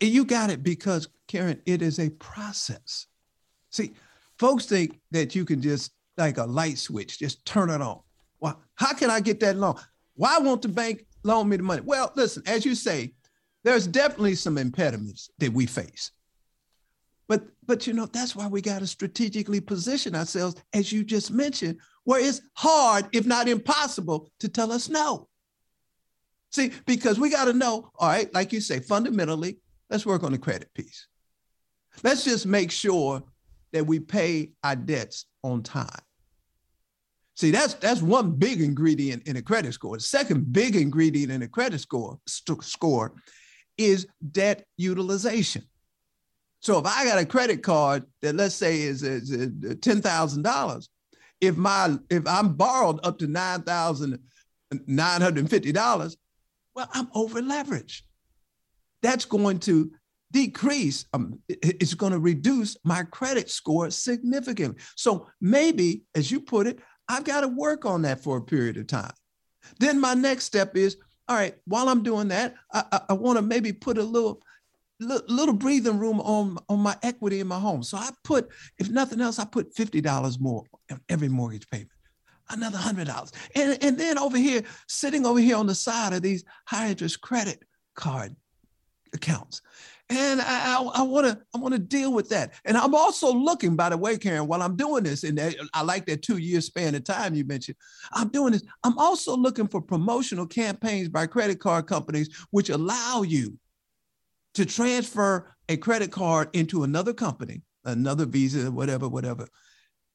you 0.00 0.24
got 0.24 0.50
it 0.50 0.62
because, 0.62 1.08
Karen, 1.26 1.60
it 1.66 1.82
is 1.82 1.98
a 1.98 2.10
process. 2.10 3.06
See, 3.70 3.94
folks 4.38 4.66
think 4.66 5.00
that 5.10 5.34
you 5.34 5.44
can 5.44 5.62
just, 5.62 5.92
like 6.16 6.38
a 6.38 6.44
light 6.44 6.78
switch, 6.78 7.18
just 7.18 7.44
turn 7.44 7.70
it 7.70 7.80
on. 7.80 8.00
Well, 8.40 8.60
how 8.74 8.92
can 8.92 9.10
I 9.10 9.20
get 9.20 9.40
that 9.40 9.56
loan? 9.56 9.76
Why 10.14 10.38
won't 10.38 10.62
the 10.62 10.68
bank 10.68 11.06
loan 11.24 11.48
me 11.48 11.56
the 11.56 11.62
money? 11.62 11.82
Well, 11.84 12.12
listen, 12.16 12.42
as 12.46 12.64
you 12.64 12.74
say, 12.74 13.14
there's 13.64 13.86
definitely 13.86 14.34
some 14.34 14.58
impediments 14.58 15.30
that 15.38 15.52
we 15.52 15.66
face. 15.66 16.12
But 17.28 17.46
but 17.66 17.86
you 17.86 17.92
know, 17.92 18.06
that's 18.06 18.34
why 18.34 18.46
we 18.46 18.62
got 18.62 18.78
to 18.78 18.86
strategically 18.86 19.60
position 19.60 20.14
ourselves, 20.14 20.56
as 20.72 20.90
you 20.92 21.04
just 21.04 21.30
mentioned, 21.30 21.78
where 22.08 22.20
it's 22.20 22.40
hard, 22.54 23.06
if 23.12 23.26
not 23.26 23.48
impossible, 23.48 24.30
to 24.40 24.48
tell 24.48 24.72
us 24.72 24.88
no. 24.88 25.28
See, 26.50 26.72
because 26.86 27.20
we 27.20 27.28
got 27.28 27.44
to 27.44 27.52
know, 27.52 27.90
all 27.98 28.08
right, 28.08 28.32
like 28.32 28.52
you 28.52 28.60
say, 28.60 28.80
fundamentally, 28.80 29.58
Let's 29.90 30.04
work 30.04 30.22
on 30.22 30.32
the 30.32 30.38
credit 30.38 30.72
piece. 30.74 31.06
Let's 32.02 32.24
just 32.24 32.46
make 32.46 32.70
sure 32.70 33.22
that 33.72 33.86
we 33.86 34.00
pay 34.00 34.52
our 34.62 34.76
debts 34.76 35.26
on 35.42 35.62
time. 35.62 36.00
See, 37.36 37.50
that's 37.50 37.74
that's 37.74 38.02
one 38.02 38.32
big 38.32 38.60
ingredient 38.60 39.26
in 39.28 39.36
a 39.36 39.42
credit 39.42 39.72
score. 39.72 39.96
The 39.96 40.02
second 40.02 40.52
big 40.52 40.74
ingredient 40.74 41.32
in 41.32 41.42
a 41.42 41.48
credit 41.48 41.80
score 41.80 42.18
st- 42.26 42.64
score 42.64 43.14
is 43.76 44.06
debt 44.32 44.64
utilization. 44.76 45.62
So 46.60 46.78
if 46.78 46.86
I 46.86 47.04
got 47.04 47.18
a 47.18 47.24
credit 47.24 47.62
card 47.62 48.04
that 48.22 48.34
let's 48.34 48.56
say 48.56 48.80
is, 48.80 49.04
is, 49.04 49.30
is 49.30 49.50
uh, 49.64 49.74
ten 49.80 50.02
thousand 50.02 50.42
dollars, 50.42 50.88
if 51.40 51.56
my 51.56 51.96
if 52.10 52.26
I'm 52.26 52.54
borrowed 52.54 53.00
up 53.04 53.18
to 53.18 53.26
nine 53.26 53.62
thousand 53.62 54.18
nine 54.86 55.20
hundred 55.20 55.40
and 55.40 55.50
fifty 55.50 55.72
dollars, 55.72 56.16
well, 56.74 56.88
I'm 56.92 57.08
over 57.14 57.40
leveraged. 57.40 58.02
That's 59.02 59.24
going 59.24 59.60
to 59.60 59.92
decrease. 60.32 61.06
Um, 61.12 61.38
it's 61.48 61.94
going 61.94 62.12
to 62.12 62.18
reduce 62.18 62.76
my 62.84 63.04
credit 63.04 63.50
score 63.50 63.90
significantly. 63.90 64.80
So 64.96 65.28
maybe, 65.40 66.02
as 66.14 66.30
you 66.30 66.40
put 66.40 66.66
it, 66.66 66.80
I've 67.08 67.24
got 67.24 67.40
to 67.42 67.48
work 67.48 67.84
on 67.84 68.02
that 68.02 68.22
for 68.22 68.36
a 68.36 68.42
period 68.42 68.76
of 68.76 68.86
time. 68.86 69.12
Then 69.78 70.00
my 70.00 70.14
next 70.14 70.44
step 70.44 70.76
is, 70.76 70.96
all 71.28 71.36
right. 71.36 71.54
While 71.64 71.88
I'm 71.88 72.02
doing 72.02 72.28
that, 72.28 72.54
I, 72.72 72.84
I, 72.92 73.00
I 73.10 73.12
want 73.14 73.38
to 73.38 73.42
maybe 73.42 73.72
put 73.72 73.98
a 73.98 74.02
little 74.02 74.42
little 75.00 75.54
breathing 75.54 75.98
room 75.98 76.20
on 76.20 76.58
on 76.68 76.80
my 76.80 76.96
equity 77.02 77.40
in 77.40 77.46
my 77.46 77.58
home. 77.58 77.82
So 77.82 77.96
I 77.96 78.10
put, 78.24 78.48
if 78.78 78.90
nothing 78.90 79.20
else, 79.20 79.38
I 79.38 79.44
put 79.44 79.74
fifty 79.74 80.00
dollars 80.00 80.38
more 80.38 80.64
on 80.90 81.00
every 81.08 81.28
mortgage 81.28 81.68
payment, 81.70 81.90
another 82.50 82.78
hundred 82.78 83.06
dollars, 83.06 83.32
and 83.54 83.78
and 83.82 83.98
then 83.98 84.18
over 84.18 84.36
here, 84.36 84.62
sitting 84.88 85.26
over 85.26 85.38
here 85.38 85.56
on 85.56 85.66
the 85.66 85.74
side 85.74 86.12
of 86.12 86.22
these 86.22 86.44
high 86.66 86.88
interest 86.90 87.20
credit 87.20 87.62
card 87.94 88.34
accounts, 89.14 89.62
and 90.10 90.40
I 90.40 90.82
I 90.82 91.02
want 91.02 91.26
to 91.26 91.40
I 91.54 91.58
want 91.58 91.74
to 91.74 91.80
deal 91.80 92.12
with 92.12 92.28
that. 92.30 92.54
And 92.64 92.76
I'm 92.76 92.94
also 92.94 93.32
looking, 93.32 93.76
by 93.76 93.90
the 93.90 93.96
way, 93.96 94.18
Karen, 94.18 94.48
while 94.48 94.62
I'm 94.62 94.76
doing 94.76 95.04
this, 95.04 95.22
and 95.22 95.38
I 95.72 95.82
like 95.82 96.06
that 96.06 96.22
two 96.22 96.38
year 96.38 96.60
span 96.60 96.96
of 96.96 97.04
time 97.04 97.34
you 97.34 97.44
mentioned. 97.44 97.76
I'm 98.12 98.28
doing 98.28 98.52
this. 98.52 98.64
I'm 98.82 98.98
also 98.98 99.36
looking 99.36 99.68
for 99.68 99.80
promotional 99.80 100.46
campaigns 100.46 101.08
by 101.08 101.26
credit 101.26 101.60
card 101.60 101.86
companies 101.86 102.28
which 102.50 102.70
allow 102.70 103.22
you 103.22 103.58
to 104.58 104.66
transfer 104.66 105.54
a 105.68 105.76
credit 105.76 106.10
card 106.10 106.48
into 106.52 106.82
another 106.82 107.12
company, 107.12 107.62
another 107.84 108.26
Visa, 108.26 108.72
whatever, 108.72 109.08
whatever. 109.08 109.46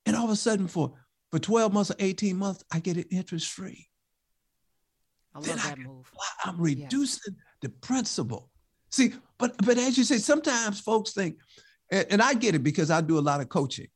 And 0.05 0.17
all 0.17 0.25
of 0.25 0.31
a 0.31 0.35
sudden, 0.35 0.67
for, 0.67 0.95
for 1.31 1.39
12 1.39 1.71
months 1.71 1.91
or 1.91 1.95
18 1.97 2.35
months, 2.35 2.61
I 2.69 2.81
get 2.81 2.97
it 2.97 3.07
interest 3.09 3.49
free. 3.49 3.87
I 5.33 5.37
love 5.37 5.47
then 5.47 5.57
that 5.57 5.77
I, 5.79 5.81
move. 5.81 6.11
I'm 6.43 6.59
reducing 6.59 7.35
yes. 7.37 7.45
the 7.61 7.69
principal. 7.69 8.49
See, 8.91 9.13
but 9.39 9.55
but 9.65 9.77
as 9.77 9.97
you 9.97 10.03
say, 10.03 10.17
sometimes 10.17 10.81
folks 10.81 11.13
think, 11.13 11.37
and, 11.89 12.05
and, 12.11 12.21
I 12.21 12.33
get 12.33 12.53
it 12.53 12.63
because 12.63 12.91
I 12.91 13.01
do 13.01 13.17
a 13.17 13.21
lot 13.21 13.41
of 13.41 13.49
coaching. 13.49 13.87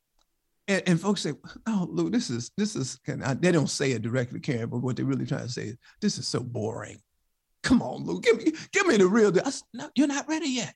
And, 0.67 0.81
and 0.87 0.99
folks 0.99 1.21
say, 1.21 1.33
"Oh, 1.67 1.87
Lou, 1.91 2.09
this 2.09 2.31
is 2.31 2.51
this 2.57 2.75
is." 2.75 2.99
I, 3.23 3.35
They 3.35 3.51
don't 3.51 3.69
say 3.69 3.91
it 3.91 4.01
directly, 4.01 4.39
Karen, 4.39 4.69
but 4.69 4.79
what 4.79 4.95
they're 4.95 5.05
really 5.05 5.27
trying 5.27 5.45
to 5.45 5.51
say 5.51 5.65
is, 5.65 5.77
"This 6.01 6.17
is 6.17 6.27
so 6.27 6.39
boring." 6.39 6.99
Come 7.67 7.81
on, 7.81 8.05
Lou, 8.05 8.21
give 8.21 8.37
me, 8.37 8.53
give 8.71 8.87
me 8.87 8.95
the 8.95 9.07
real 9.07 9.29
deal. 9.29 9.43
Said, 9.43 9.63
no, 9.73 9.89
you're 9.93 10.07
not 10.07 10.29
ready 10.29 10.47
yet. 10.47 10.73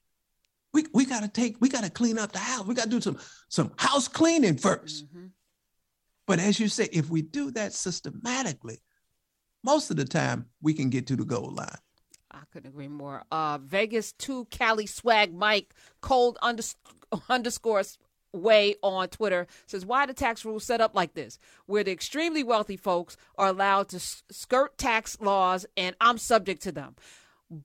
We, 0.74 0.88
we 0.94 1.06
gotta 1.06 1.30
take, 1.30 1.56
we 1.62 1.70
gotta 1.70 1.90
clean 1.90 2.20
up 2.20 2.34
the 2.34 2.40
house. 2.40 2.66
We 2.66 2.76
gotta 2.76 2.90
do 2.90 3.00
some, 3.00 3.18
some 3.48 3.72
house 3.78 4.10
cleaning 4.10 4.56
1st 4.56 5.04
mm-hmm. 5.04 5.26
But 6.28 6.40
as 6.40 6.60
you 6.60 6.68
say, 6.68 6.90
if 6.92 7.10
we 7.10 7.22
do 7.22 7.50
that 7.52 7.72
systematically, 7.72 8.82
most 9.64 9.90
of 9.90 9.96
the 9.96 10.04
time 10.04 10.48
we 10.62 10.74
can 10.74 10.90
get 10.90 11.08
to 11.08 11.16
the 11.16 11.24
goal 11.24 11.54
line. 11.56 11.70
I 12.30 12.42
couldn't 12.52 12.68
agree 12.70 12.90
more. 12.90 13.24
Uh, 13.32 13.58
Vegas 13.64 14.12
two 14.12 14.46
Cali 14.52 14.86
swag 14.86 15.34
Mike 15.34 15.74
cold 16.02 16.38
underscore 16.42 17.84
way 18.34 18.76
on 18.82 19.10
Twitter 19.10 19.48
says, 19.66 19.86
Why 19.86 20.06
the 20.06 20.14
tax 20.14 20.46
rules 20.46 20.64
set 20.64 20.82
up 20.82 20.96
like 20.96 21.14
this, 21.14 21.40
where 21.66 21.84
the 21.84 21.92
extremely 21.92 22.44
wealthy 22.44 22.78
folks 22.78 23.18
are 23.38 23.48
allowed 23.48 23.90
to 23.90 24.00
skirt 24.00 24.78
tax 24.78 25.20
laws 25.20 25.66
and 25.76 25.96
I'm 26.00 26.18
subject 26.18 26.62
to 26.64 26.72
them 26.72 26.96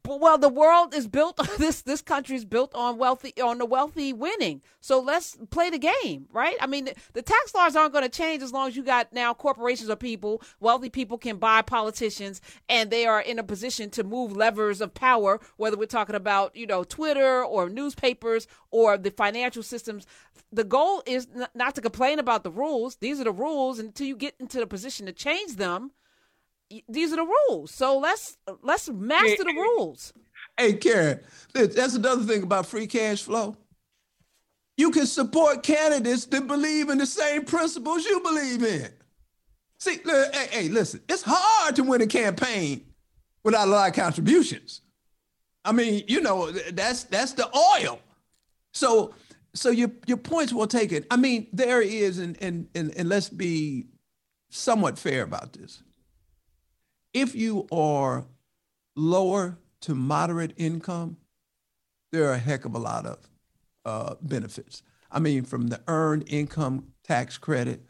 well 0.06 0.38
the 0.38 0.48
world 0.48 0.94
is 0.94 1.06
built 1.06 1.38
on 1.38 1.46
this 1.58 1.82
this 1.82 2.02
country 2.02 2.36
is 2.36 2.44
built 2.44 2.74
on 2.74 2.98
wealthy 2.98 3.32
on 3.40 3.58
the 3.58 3.66
wealthy 3.66 4.12
winning. 4.12 4.62
So 4.80 5.00
let's 5.00 5.36
play 5.50 5.70
the 5.70 5.78
game 5.78 6.26
right? 6.32 6.56
I 6.60 6.66
mean 6.66 6.86
the, 6.86 6.94
the 7.12 7.22
tax 7.22 7.54
laws 7.54 7.76
aren't 7.76 7.92
going 7.92 8.04
to 8.04 8.10
change 8.10 8.42
as 8.42 8.52
long 8.52 8.68
as 8.68 8.76
you 8.76 8.82
got 8.82 9.12
now 9.12 9.34
corporations 9.34 9.90
or 9.90 9.96
people 9.96 10.42
wealthy 10.60 10.90
people 10.90 11.18
can 11.18 11.36
buy 11.36 11.62
politicians 11.62 12.40
and 12.68 12.90
they 12.90 13.06
are 13.06 13.20
in 13.20 13.38
a 13.38 13.44
position 13.44 13.90
to 13.90 14.04
move 14.04 14.36
levers 14.36 14.80
of 14.80 14.94
power 14.94 15.40
whether 15.56 15.76
we're 15.76 15.86
talking 15.86 16.16
about 16.16 16.54
you 16.56 16.66
know 16.66 16.84
twitter 16.84 17.44
or 17.44 17.68
newspapers 17.68 18.46
or 18.70 18.98
the 18.98 19.10
financial 19.10 19.62
systems. 19.62 20.06
The 20.52 20.64
goal 20.64 21.02
is 21.06 21.28
n- 21.34 21.46
not 21.54 21.74
to 21.76 21.80
complain 21.80 22.18
about 22.18 22.44
the 22.44 22.50
rules. 22.50 22.96
These 22.96 23.20
are 23.20 23.24
the 23.24 23.32
rules 23.32 23.78
until 23.78 24.06
you 24.06 24.16
get 24.16 24.34
into 24.38 24.58
the 24.58 24.66
position 24.66 25.06
to 25.06 25.12
change 25.12 25.56
them 25.56 25.92
these 26.88 27.12
are 27.12 27.16
the 27.16 27.34
rules. 27.48 27.70
So 27.70 27.98
let's 27.98 28.36
let's 28.62 28.88
master 28.88 29.44
the 29.44 29.54
rules. 29.54 30.12
Hey, 30.56 30.74
Karen, 30.74 31.20
that's 31.52 31.94
another 31.94 32.22
thing 32.24 32.42
about 32.42 32.66
free 32.66 32.86
cash 32.86 33.22
flow. 33.22 33.56
You 34.76 34.90
can 34.90 35.06
support 35.06 35.62
candidates 35.62 36.26
that 36.26 36.46
believe 36.46 36.90
in 36.90 36.98
the 36.98 37.06
same 37.06 37.44
principles 37.44 38.04
you 38.04 38.20
believe 38.20 38.62
in. 38.62 38.88
See, 39.78 39.98
hey, 40.04 40.48
hey, 40.50 40.68
listen, 40.68 41.00
it's 41.08 41.22
hard 41.24 41.76
to 41.76 41.82
win 41.82 42.00
a 42.02 42.06
campaign 42.06 42.84
without 43.44 43.68
a 43.68 43.70
lot 43.70 43.88
of 43.90 43.94
contributions. 43.94 44.82
I 45.64 45.72
mean, 45.72 46.04
you 46.08 46.20
know, 46.20 46.50
that's 46.50 47.04
that's 47.04 47.32
the 47.32 47.48
oil. 47.54 48.00
So 48.72 49.14
so 49.54 49.70
your 49.70 49.90
your 50.06 50.18
points 50.18 50.52
well 50.52 50.66
taken. 50.66 51.04
I 51.10 51.16
mean, 51.16 51.48
there 51.52 51.82
is, 51.82 52.18
and 52.18 52.36
and 52.42 52.68
and, 52.74 52.96
and 52.96 53.08
let's 53.08 53.28
be 53.28 53.86
somewhat 54.50 54.98
fair 54.98 55.22
about 55.22 55.52
this 55.52 55.82
if 57.16 57.34
you 57.34 57.66
are 57.72 58.26
lower 58.94 59.56
to 59.80 59.94
moderate 59.94 60.52
income, 60.58 61.16
there 62.12 62.28
are 62.28 62.34
a 62.34 62.38
heck 62.38 62.66
of 62.66 62.74
a 62.74 62.78
lot 62.78 63.06
of 63.06 63.18
uh, 63.86 64.14
benefits. 64.20 64.82
I 65.10 65.18
mean, 65.20 65.44
from 65.44 65.68
the 65.68 65.80
earned 65.88 66.24
income 66.26 66.88
tax 67.02 67.38
credit 67.38 67.80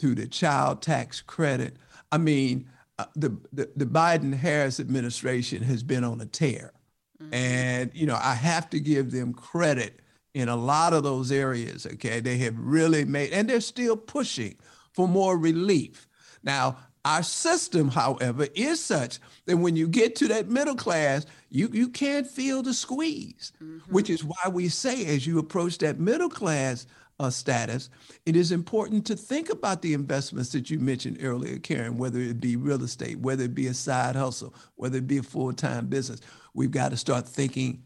to 0.00 0.14
the 0.14 0.26
child 0.26 0.82
tax 0.82 1.22
credit. 1.22 1.76
I 2.12 2.18
mean, 2.18 2.68
uh, 2.98 3.06
the, 3.14 3.38
the, 3.50 3.70
the 3.74 3.86
Biden 3.86 4.34
Harris 4.34 4.78
administration 4.78 5.62
has 5.62 5.82
been 5.82 6.04
on 6.04 6.20
a 6.20 6.26
tear. 6.26 6.74
Mm-hmm. 7.22 7.34
And, 7.34 7.90
you 7.94 8.06
know, 8.06 8.18
I 8.20 8.34
have 8.34 8.68
to 8.70 8.80
give 8.80 9.10
them 9.10 9.32
credit 9.32 10.00
in 10.34 10.50
a 10.50 10.56
lot 10.56 10.92
of 10.92 11.02
those 11.02 11.32
areas. 11.32 11.86
Okay. 11.86 12.20
They 12.20 12.36
have 12.38 12.58
really 12.58 13.06
made, 13.06 13.32
and 13.32 13.48
they're 13.48 13.60
still 13.62 13.96
pushing 13.96 14.58
for 14.92 15.08
more 15.08 15.38
relief. 15.38 16.06
Now, 16.42 16.76
our 17.06 17.22
system, 17.22 17.88
however, 17.88 18.48
is 18.56 18.84
such 18.84 19.20
that 19.46 19.56
when 19.56 19.76
you 19.76 19.86
get 19.86 20.16
to 20.16 20.26
that 20.26 20.48
middle 20.48 20.74
class, 20.74 21.24
you, 21.50 21.70
you 21.72 21.88
can't 21.88 22.26
feel 22.26 22.62
the 22.62 22.74
squeeze, 22.74 23.52
mm-hmm. 23.62 23.78
which 23.92 24.10
is 24.10 24.24
why 24.24 24.48
we 24.50 24.68
say 24.68 25.06
as 25.06 25.24
you 25.24 25.38
approach 25.38 25.78
that 25.78 26.00
middle 26.00 26.28
class 26.28 26.88
uh, 27.20 27.30
status, 27.30 27.90
it 28.26 28.34
is 28.34 28.50
important 28.50 29.06
to 29.06 29.14
think 29.14 29.50
about 29.50 29.82
the 29.82 29.94
investments 29.94 30.50
that 30.50 30.68
you 30.68 30.80
mentioned 30.80 31.18
earlier, 31.22 31.60
Karen, 31.60 31.96
whether 31.96 32.18
it 32.18 32.40
be 32.40 32.56
real 32.56 32.82
estate, 32.82 33.20
whether 33.20 33.44
it 33.44 33.54
be 33.54 33.68
a 33.68 33.74
side 33.74 34.16
hustle, 34.16 34.52
whether 34.74 34.98
it 34.98 35.06
be 35.06 35.18
a 35.18 35.22
full 35.22 35.52
time 35.52 35.86
business. 35.86 36.20
We've 36.54 36.72
got 36.72 36.90
to 36.90 36.96
start 36.96 37.28
thinking 37.28 37.84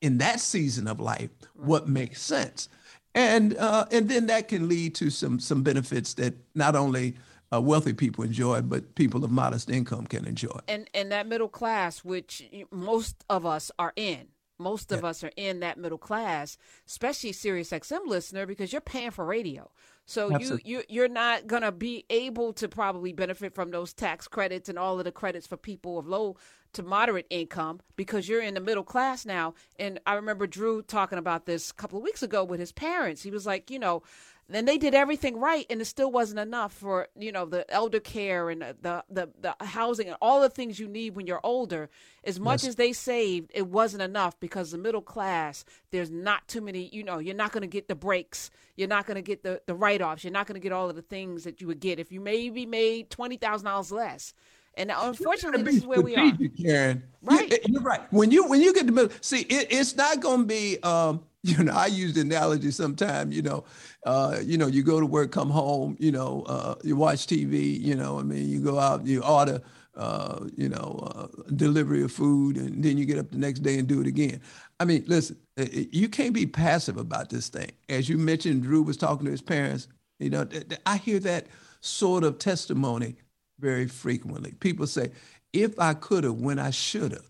in 0.00 0.16
that 0.18 0.40
season 0.40 0.88
of 0.88 0.98
life 0.98 1.28
right. 1.54 1.68
what 1.68 1.88
makes 1.88 2.22
sense. 2.22 2.70
And, 3.14 3.54
uh, 3.58 3.84
and 3.92 4.08
then 4.08 4.28
that 4.28 4.48
can 4.48 4.66
lead 4.66 4.94
to 4.94 5.10
some, 5.10 5.38
some 5.38 5.62
benefits 5.62 6.14
that 6.14 6.34
not 6.54 6.74
only 6.74 7.16
uh, 7.52 7.60
wealthy 7.60 7.92
people 7.92 8.24
enjoy, 8.24 8.62
but 8.62 8.94
people 8.94 9.24
of 9.24 9.30
modest 9.30 9.70
income 9.70 10.06
can 10.06 10.26
enjoy. 10.26 10.58
And 10.68 10.88
and 10.94 11.12
that 11.12 11.26
middle 11.26 11.48
class, 11.48 12.04
which 12.04 12.48
most 12.70 13.24
of 13.28 13.44
us 13.44 13.70
are 13.78 13.92
in, 13.96 14.28
most 14.58 14.92
of 14.92 15.02
yeah. 15.02 15.08
us 15.08 15.24
are 15.24 15.32
in 15.36 15.60
that 15.60 15.78
middle 15.78 15.98
class, 15.98 16.56
especially 16.86 17.32
Sirius 17.32 17.70
XM 17.70 18.06
listener, 18.06 18.46
because 18.46 18.72
you're 18.72 18.80
paying 18.80 19.10
for 19.10 19.24
radio. 19.24 19.70
So 20.04 20.32
Absolutely. 20.32 20.70
you 20.70 20.78
you 20.78 20.84
you're 20.88 21.08
not 21.08 21.46
gonna 21.46 21.72
be 21.72 22.04
able 22.10 22.52
to 22.54 22.68
probably 22.68 23.12
benefit 23.12 23.54
from 23.54 23.70
those 23.70 23.92
tax 23.92 24.28
credits 24.28 24.68
and 24.68 24.78
all 24.78 24.98
of 24.98 25.04
the 25.04 25.12
credits 25.12 25.46
for 25.46 25.56
people 25.56 25.98
of 25.98 26.06
low 26.06 26.36
to 26.72 26.82
moderate 26.82 27.26
income 27.28 27.80
because 27.96 28.28
you're 28.28 28.40
in 28.40 28.54
the 28.54 28.60
middle 28.60 28.82
class 28.82 29.26
now. 29.26 29.54
And 29.78 30.00
I 30.06 30.14
remember 30.14 30.46
Drew 30.46 30.82
talking 30.82 31.18
about 31.18 31.46
this 31.46 31.70
a 31.70 31.74
couple 31.74 31.98
of 31.98 32.04
weeks 32.04 32.22
ago 32.22 32.44
with 32.44 32.60
his 32.60 32.72
parents. 32.72 33.22
He 33.22 33.30
was 33.30 33.46
like, 33.46 33.70
you 33.70 33.78
know, 33.78 34.02
and 34.50 34.66
they 34.68 34.78
did 34.78 34.94
everything 34.94 35.38
right 35.38 35.66
and 35.70 35.80
it 35.80 35.84
still 35.84 36.10
wasn't 36.10 36.38
enough 36.38 36.72
for 36.72 37.08
you 37.16 37.32
know 37.32 37.44
the 37.44 37.70
elder 37.72 38.00
care 38.00 38.50
and 38.50 38.62
the 38.62 39.04
the, 39.10 39.28
the 39.40 39.54
housing 39.64 40.08
and 40.08 40.16
all 40.20 40.40
the 40.40 40.50
things 40.50 40.78
you 40.78 40.88
need 40.88 41.14
when 41.14 41.26
you're 41.26 41.40
older 41.42 41.88
as 42.24 42.38
much 42.38 42.62
yes. 42.62 42.70
as 42.70 42.76
they 42.76 42.92
saved 42.92 43.50
it 43.54 43.66
wasn't 43.66 44.02
enough 44.02 44.38
because 44.40 44.70
the 44.70 44.78
middle 44.78 45.02
class 45.02 45.64
there's 45.90 46.10
not 46.10 46.46
too 46.48 46.60
many 46.60 46.88
you 46.92 47.02
know 47.02 47.18
you're 47.18 47.34
not 47.34 47.52
going 47.52 47.62
to 47.62 47.66
get 47.66 47.88
the 47.88 47.94
breaks 47.94 48.50
you're 48.76 48.88
not 48.88 49.06
going 49.06 49.16
to 49.16 49.22
get 49.22 49.42
the, 49.42 49.60
the 49.66 49.74
write-offs 49.74 50.24
you're 50.24 50.32
not 50.32 50.46
going 50.46 50.60
to 50.60 50.60
get 50.60 50.72
all 50.72 50.88
of 50.88 50.96
the 50.96 51.02
things 51.02 51.44
that 51.44 51.60
you 51.60 51.66
would 51.66 51.80
get 51.80 51.98
if 51.98 52.10
you 52.12 52.20
maybe 52.20 52.66
made 52.66 53.10
$20000 53.10 53.92
less 53.92 54.34
and 54.74 54.90
unfortunately, 54.94 55.62
this 55.64 55.76
is 55.76 55.86
where 55.86 56.00
we 56.00 56.16
are. 56.16 56.32
Karen. 56.58 57.02
Right. 57.20 57.58
You, 57.68 57.78
are 57.78 57.82
right. 57.82 58.00
When 58.10 58.30
you 58.30 58.46
when 58.46 58.62
you 58.62 58.72
get 58.72 58.86
the 58.86 58.92
middle, 58.92 59.10
see, 59.20 59.40
it, 59.40 59.68
it's 59.70 59.94
not 59.96 60.20
going 60.20 60.40
to 60.40 60.46
be. 60.46 60.82
Um, 60.82 61.24
you 61.58 61.64
know, 61.64 61.72
I 61.72 61.86
use 61.86 62.14
the 62.14 62.20
analogy 62.20 62.70
sometimes, 62.70 63.34
you 63.34 63.42
know, 63.42 63.64
uh, 64.06 64.38
you 64.42 64.58
know, 64.58 64.66
you 64.68 64.82
go 64.82 65.00
to 65.00 65.06
work, 65.06 65.32
come 65.32 65.50
home, 65.50 65.96
you 65.98 66.12
know, 66.12 66.42
uh, 66.46 66.76
you 66.84 66.96
watch 66.96 67.26
TV, 67.26 67.80
you 67.80 67.94
know, 67.96 68.18
I 68.18 68.22
mean, 68.22 68.48
you 68.48 68.60
go 68.60 68.78
out, 68.78 69.06
you 69.06 69.22
order 69.22 69.60
uh, 69.94 70.46
you 70.56 70.68
know, 70.68 71.08
uh, 71.14 71.26
delivery 71.54 72.02
of 72.02 72.10
food, 72.10 72.56
and 72.56 72.82
then 72.82 72.96
you 72.96 73.04
get 73.04 73.18
up 73.18 73.30
the 73.30 73.36
next 73.38 73.60
day 73.60 73.78
and 73.78 73.86
do 73.86 74.00
it 74.00 74.06
again. 74.06 74.40
I 74.80 74.84
mean, 74.84 75.04
listen, 75.06 75.36
you 75.56 76.08
can't 76.08 76.32
be 76.32 76.46
passive 76.46 76.96
about 76.96 77.28
this 77.28 77.48
thing. 77.48 77.70
As 77.88 78.08
you 78.08 78.16
mentioned, 78.16 78.62
Drew 78.62 78.82
was 78.82 78.96
talking 78.96 79.26
to 79.26 79.30
his 79.30 79.42
parents. 79.42 79.88
You 80.18 80.30
know, 80.30 80.48
I 80.86 80.96
hear 80.96 81.18
that 81.20 81.46
sort 81.80 82.24
of 82.24 82.38
testimony 82.38 83.16
very 83.58 83.86
frequently. 83.86 84.52
People 84.60 84.86
say, 84.86 85.10
if 85.52 85.78
I 85.78 85.94
could 85.94 86.24
have, 86.24 86.36
when 86.36 86.58
I 86.58 86.70
should 86.70 87.12
have. 87.12 87.28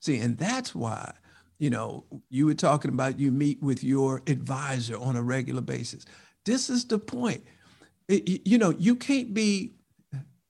See, 0.00 0.18
and 0.18 0.36
that's 0.36 0.74
why, 0.74 1.14
you 1.58 1.70
know, 1.70 2.04
you 2.30 2.46
were 2.46 2.54
talking 2.54 2.90
about 2.92 3.18
you 3.18 3.30
meet 3.30 3.62
with 3.62 3.84
your 3.84 4.22
advisor 4.26 4.96
on 4.98 5.16
a 5.16 5.22
regular 5.22 5.60
basis. 5.60 6.04
This 6.44 6.68
is 6.68 6.84
the 6.84 6.98
point. 6.98 7.44
It, 8.08 8.46
you 8.46 8.58
know, 8.58 8.70
you 8.70 8.96
can't 8.96 9.32
be, 9.32 9.74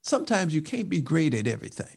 sometimes 0.02 0.54
you 0.54 0.62
can't 0.62 0.88
be 0.88 1.00
great 1.00 1.34
at 1.34 1.46
everything. 1.46 1.96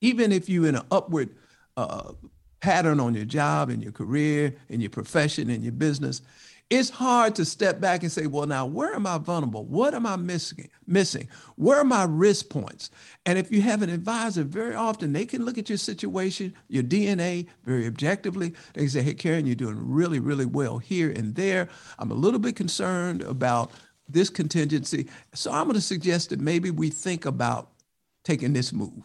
Even 0.00 0.32
if 0.32 0.48
you're 0.48 0.68
in 0.68 0.76
an 0.76 0.86
upward 0.90 1.36
uh, 1.76 2.12
pattern 2.60 3.00
on 3.00 3.14
your 3.14 3.24
job 3.24 3.68
and 3.68 3.82
your 3.82 3.92
career 3.92 4.54
and 4.70 4.80
your 4.80 4.90
profession 4.90 5.50
and 5.50 5.62
your 5.62 5.72
business, 5.72 6.22
it's 6.68 6.90
hard 6.90 7.36
to 7.36 7.44
step 7.44 7.80
back 7.80 8.02
and 8.02 8.10
say, 8.10 8.26
well, 8.26 8.46
now 8.46 8.66
where 8.66 8.94
am 8.94 9.06
I 9.06 9.18
vulnerable? 9.18 9.64
What 9.64 9.94
am 9.94 10.04
I 10.04 10.16
missing? 10.16 10.68
Missing? 10.86 11.28
Where 11.54 11.78
are 11.78 11.84
my 11.84 12.04
risk 12.04 12.48
points? 12.48 12.90
And 13.24 13.38
if 13.38 13.52
you 13.52 13.62
have 13.62 13.82
an 13.82 13.90
advisor, 13.90 14.42
very 14.42 14.74
often 14.74 15.12
they 15.12 15.26
can 15.26 15.44
look 15.44 15.58
at 15.58 15.68
your 15.68 15.78
situation, 15.78 16.54
your 16.68 16.82
DNA, 16.82 17.46
very 17.64 17.86
objectively. 17.86 18.52
They 18.74 18.80
can 18.80 18.90
say, 18.90 19.02
hey, 19.02 19.14
Karen, 19.14 19.46
you're 19.46 19.54
doing 19.54 19.78
really, 19.78 20.18
really 20.18 20.46
well 20.46 20.78
here 20.78 21.10
and 21.10 21.36
there. 21.36 21.68
I'm 22.00 22.10
a 22.10 22.14
little 22.14 22.40
bit 22.40 22.56
concerned 22.56 23.22
about 23.22 23.70
this 24.08 24.28
contingency. 24.28 25.08
So 25.34 25.52
I'm 25.52 25.64
going 25.64 25.74
to 25.74 25.80
suggest 25.80 26.30
that 26.30 26.40
maybe 26.40 26.72
we 26.72 26.90
think 26.90 27.26
about 27.26 27.70
taking 28.24 28.52
this 28.52 28.72
move. 28.72 29.04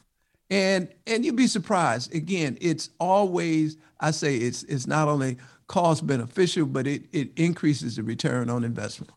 And 0.50 0.90
and 1.08 1.24
you'd 1.24 1.38
be 1.38 1.48
surprised. 1.48 2.14
Again, 2.14 2.58
it's 2.60 2.90
always 3.00 3.78
I 4.02 4.12
say 4.12 4.36
it's 4.36 4.64
it's 4.64 4.86
not 4.86 5.08
only 5.08 5.38
cost 5.72 6.06
beneficial, 6.06 6.66
but 6.66 6.86
it, 6.86 7.04
it 7.14 7.32
increases 7.38 7.96
the 7.96 8.04
return 8.04 8.50
on 8.50 8.66
investment. 8.66 9.10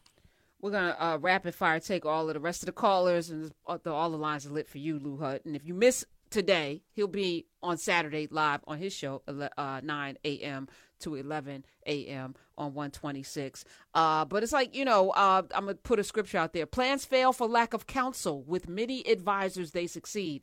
We're 0.61 0.71
gonna 0.71 0.97
uh, 1.01 1.19
rapid 1.21 1.53
fire 1.53 1.81
take 1.81 2.07
all 2.07 2.29
of 2.29 2.35
the 2.35 2.41
rest 2.41 2.63
of 2.63 2.67
the 2.67 2.73
callers, 2.73 3.29
and 3.29 3.53
all 3.67 3.79
the, 3.83 3.93
all 3.93 4.09
the 4.09 4.17
lines 4.17 4.47
are 4.47 4.51
lit 4.51 4.69
for 4.69 4.79
you, 4.79 5.01
Lou 5.01 5.19
Hutt. 5.19 5.45
And 5.45 5.57
if 5.57 5.67
you 5.67 5.75
miss 5.75 6.07
today, 6.31 6.83
he'll 6.93 7.09
be 7.09 7.47
on 7.61 7.77
Saturday 7.77 8.29
live 8.31 8.61
on 8.69 8.79
his 8.79 8.93
show, 8.93 9.23
uh, 9.27 9.81
9 9.83 10.19
a.m. 10.25 10.69
to 11.01 11.17
11 11.17 11.65
a.m. 11.87 12.37
on 12.57 12.67
126. 12.73 13.65
Uh, 13.93 14.25
but 14.25 14.45
it's 14.45 14.53
like, 14.53 14.77
you 14.77 14.85
know, 14.85 15.11
uh, 15.11 15.43
I'm 15.55 15.65
going 15.65 15.77
to 15.77 15.83
put 15.83 15.99
a 15.99 16.05
scripture 16.05 16.39
out 16.39 16.53
there. 16.53 16.67
Plans 16.67 17.05
fail 17.05 17.33
for 17.33 17.49
lack 17.49 17.75
of 17.75 17.89
counsel. 17.89 18.43
With 18.45 18.69
many 18.69 19.03
advisors, 19.09 19.73
they 19.73 19.89
succeed 19.89 20.43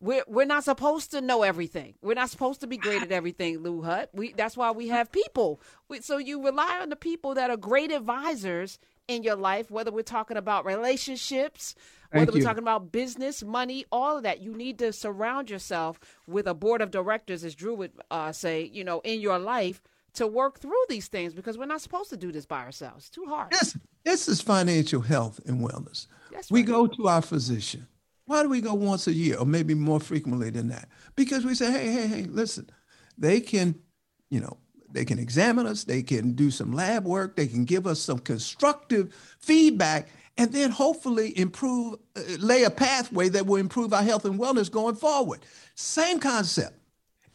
we're 0.00 0.24
we're 0.26 0.46
not 0.46 0.64
supposed 0.64 1.10
to 1.12 1.20
know 1.20 1.42
everything. 1.42 1.94
We're 2.02 2.14
not 2.14 2.30
supposed 2.30 2.60
to 2.62 2.66
be 2.66 2.76
great 2.76 3.02
at 3.02 3.12
everything, 3.12 3.58
Lou 3.58 3.82
Hutt. 3.82 4.10
We 4.14 4.32
that's 4.32 4.56
why 4.56 4.70
we 4.70 4.88
have 4.88 5.12
people. 5.12 5.60
We, 5.88 6.00
so 6.00 6.16
you 6.16 6.42
rely 6.42 6.78
on 6.80 6.88
the 6.88 6.96
people 6.96 7.34
that 7.34 7.50
are 7.50 7.56
great 7.56 7.92
advisors 7.92 8.78
in 9.08 9.22
your 9.22 9.36
life, 9.36 9.70
whether 9.70 9.90
we're 9.90 10.02
talking 10.02 10.36
about 10.36 10.64
relationships, 10.64 11.74
Thank 12.12 12.20
whether 12.20 12.32
you. 12.32 12.42
we're 12.42 12.48
talking 12.48 12.62
about 12.62 12.92
business, 12.92 13.42
money, 13.42 13.84
all 13.92 14.16
of 14.16 14.22
that. 14.22 14.40
You 14.40 14.54
need 14.54 14.78
to 14.78 14.92
surround 14.92 15.50
yourself 15.50 16.00
with 16.26 16.46
a 16.46 16.54
board 16.54 16.80
of 16.80 16.90
directors, 16.90 17.44
as 17.44 17.54
Drew 17.54 17.74
would 17.74 17.92
uh, 18.10 18.32
say, 18.32 18.70
you 18.72 18.84
know, 18.84 19.00
in 19.00 19.20
your 19.20 19.38
life 19.38 19.82
to 20.14 20.26
work 20.26 20.58
through 20.60 20.84
these 20.88 21.08
things 21.08 21.34
because 21.34 21.58
we're 21.58 21.66
not 21.66 21.80
supposed 21.80 22.10
to 22.10 22.16
do 22.16 22.32
this 22.32 22.46
by 22.46 22.60
ourselves. 22.62 23.06
It's 23.06 23.10
too 23.10 23.26
hard. 23.28 23.50
This, 23.50 23.76
this 24.04 24.28
is 24.28 24.40
financial 24.40 25.02
health 25.02 25.40
and 25.46 25.60
wellness. 25.60 26.06
That's 26.32 26.50
we 26.50 26.60
right. 26.60 26.68
go 26.68 26.86
to 26.86 27.08
our 27.08 27.22
physician 27.22 27.86
why 28.30 28.44
do 28.44 28.48
we 28.48 28.60
go 28.60 28.74
once 28.74 29.08
a 29.08 29.12
year 29.12 29.36
or 29.38 29.44
maybe 29.44 29.74
more 29.74 29.98
frequently 29.98 30.50
than 30.50 30.68
that? 30.68 30.88
Because 31.16 31.44
we 31.44 31.56
say, 31.56 31.72
hey, 31.72 31.90
hey, 31.90 32.06
hey, 32.06 32.22
listen, 32.22 32.70
they 33.18 33.40
can, 33.40 33.74
you 34.30 34.38
know, 34.38 34.56
they 34.92 35.04
can 35.04 35.18
examine 35.18 35.66
us, 35.66 35.82
they 35.82 36.00
can 36.00 36.34
do 36.34 36.52
some 36.52 36.72
lab 36.72 37.04
work, 37.04 37.34
they 37.34 37.48
can 37.48 37.64
give 37.64 37.88
us 37.88 37.98
some 37.98 38.20
constructive 38.20 39.12
feedback, 39.40 40.10
and 40.38 40.52
then 40.52 40.70
hopefully 40.70 41.36
improve, 41.36 41.96
uh, 42.16 42.20
lay 42.38 42.62
a 42.62 42.70
pathway 42.70 43.28
that 43.30 43.46
will 43.46 43.56
improve 43.56 43.92
our 43.92 44.04
health 44.04 44.24
and 44.24 44.38
wellness 44.38 44.70
going 44.70 44.94
forward. 44.94 45.40
Same 45.74 46.20
concept, 46.20 46.78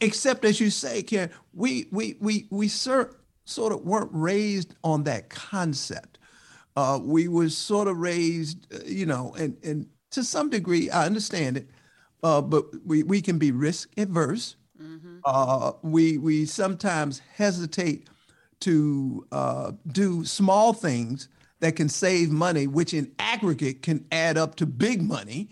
except 0.00 0.46
as 0.46 0.60
you 0.60 0.70
say, 0.70 1.02
Karen, 1.02 1.28
we 1.52 1.88
we 1.92 2.16
we 2.20 2.46
we 2.50 2.68
sort 2.68 3.12
of 3.54 3.82
weren't 3.82 4.10
raised 4.14 4.74
on 4.82 5.04
that 5.04 5.28
concept. 5.28 6.18
Uh, 6.74 6.98
we 7.02 7.28
were 7.28 7.50
sort 7.50 7.86
of 7.86 7.98
raised, 7.98 8.66
uh, 8.74 8.78
you 8.86 9.04
know, 9.04 9.34
and 9.38 9.58
and 9.62 9.86
to 10.10 10.24
some 10.24 10.50
degree, 10.50 10.90
I 10.90 11.06
understand 11.06 11.56
it, 11.58 11.70
uh, 12.22 12.40
but 12.40 12.66
we, 12.84 13.02
we 13.02 13.20
can 13.20 13.38
be 13.38 13.50
risk 13.50 13.90
averse. 13.98 14.56
Mm-hmm. 14.80 15.18
Uh, 15.24 15.72
we 15.82 16.18
we 16.18 16.44
sometimes 16.44 17.20
hesitate 17.34 18.08
to 18.60 19.26
uh, 19.32 19.72
do 19.92 20.24
small 20.24 20.72
things 20.72 21.28
that 21.60 21.76
can 21.76 21.88
save 21.88 22.30
money, 22.30 22.66
which 22.66 22.92
in 22.94 23.10
aggregate 23.18 23.82
can 23.82 24.04
add 24.12 24.36
up 24.36 24.56
to 24.56 24.66
big 24.66 25.02
money. 25.02 25.48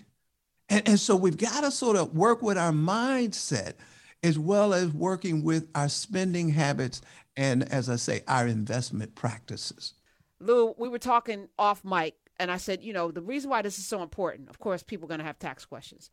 And, 0.68 0.86
and 0.88 1.00
so 1.00 1.16
we've 1.16 1.36
got 1.36 1.62
to 1.62 1.70
sort 1.70 1.96
of 1.96 2.14
work 2.14 2.42
with 2.42 2.58
our 2.58 2.72
mindset 2.72 3.74
as 4.22 4.38
well 4.38 4.72
as 4.72 4.88
working 4.88 5.42
with 5.42 5.68
our 5.74 5.88
spending 5.88 6.48
habits 6.48 7.02
and, 7.36 7.70
as 7.72 7.90
I 7.90 7.96
say, 7.96 8.22
our 8.26 8.46
investment 8.46 9.14
practices. 9.14 9.94
Lou, 10.40 10.74
we 10.78 10.88
were 10.88 10.98
talking 10.98 11.48
off 11.58 11.84
mic 11.84 12.14
and 12.38 12.50
I 12.50 12.56
said, 12.56 12.82
you 12.82 12.92
know, 12.92 13.10
the 13.10 13.22
reason 13.22 13.50
why 13.50 13.62
this 13.62 13.78
is 13.78 13.86
so 13.86 14.02
important, 14.02 14.48
of 14.48 14.58
course, 14.58 14.82
people 14.82 15.06
are 15.06 15.08
going 15.08 15.20
to 15.20 15.26
have 15.26 15.38
tax 15.38 15.64
questions 15.64 16.10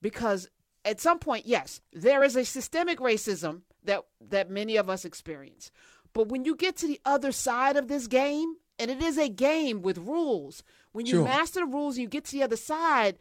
because 0.00 0.48
at 0.84 1.00
some 1.00 1.18
point, 1.18 1.46
yes, 1.46 1.80
there 1.92 2.22
is 2.22 2.36
a 2.36 2.44
systemic 2.44 2.98
racism 2.98 3.62
that 3.84 4.02
that 4.20 4.50
many 4.50 4.76
of 4.76 4.88
us 4.88 5.04
experience. 5.04 5.70
But 6.12 6.28
when 6.28 6.44
you 6.44 6.54
get 6.54 6.76
to 6.76 6.86
the 6.86 7.00
other 7.04 7.32
side 7.32 7.76
of 7.76 7.88
this 7.88 8.06
game, 8.06 8.56
and 8.78 8.90
it 8.90 9.02
is 9.02 9.18
a 9.18 9.28
game 9.28 9.82
with 9.82 9.98
rules, 9.98 10.62
when 10.92 11.06
you 11.06 11.16
sure. 11.16 11.24
master 11.24 11.60
the 11.60 11.66
rules 11.66 11.96
and 11.96 12.02
you 12.02 12.08
get 12.08 12.24
to 12.26 12.32
the 12.32 12.42
other 12.42 12.56
side, 12.56 13.18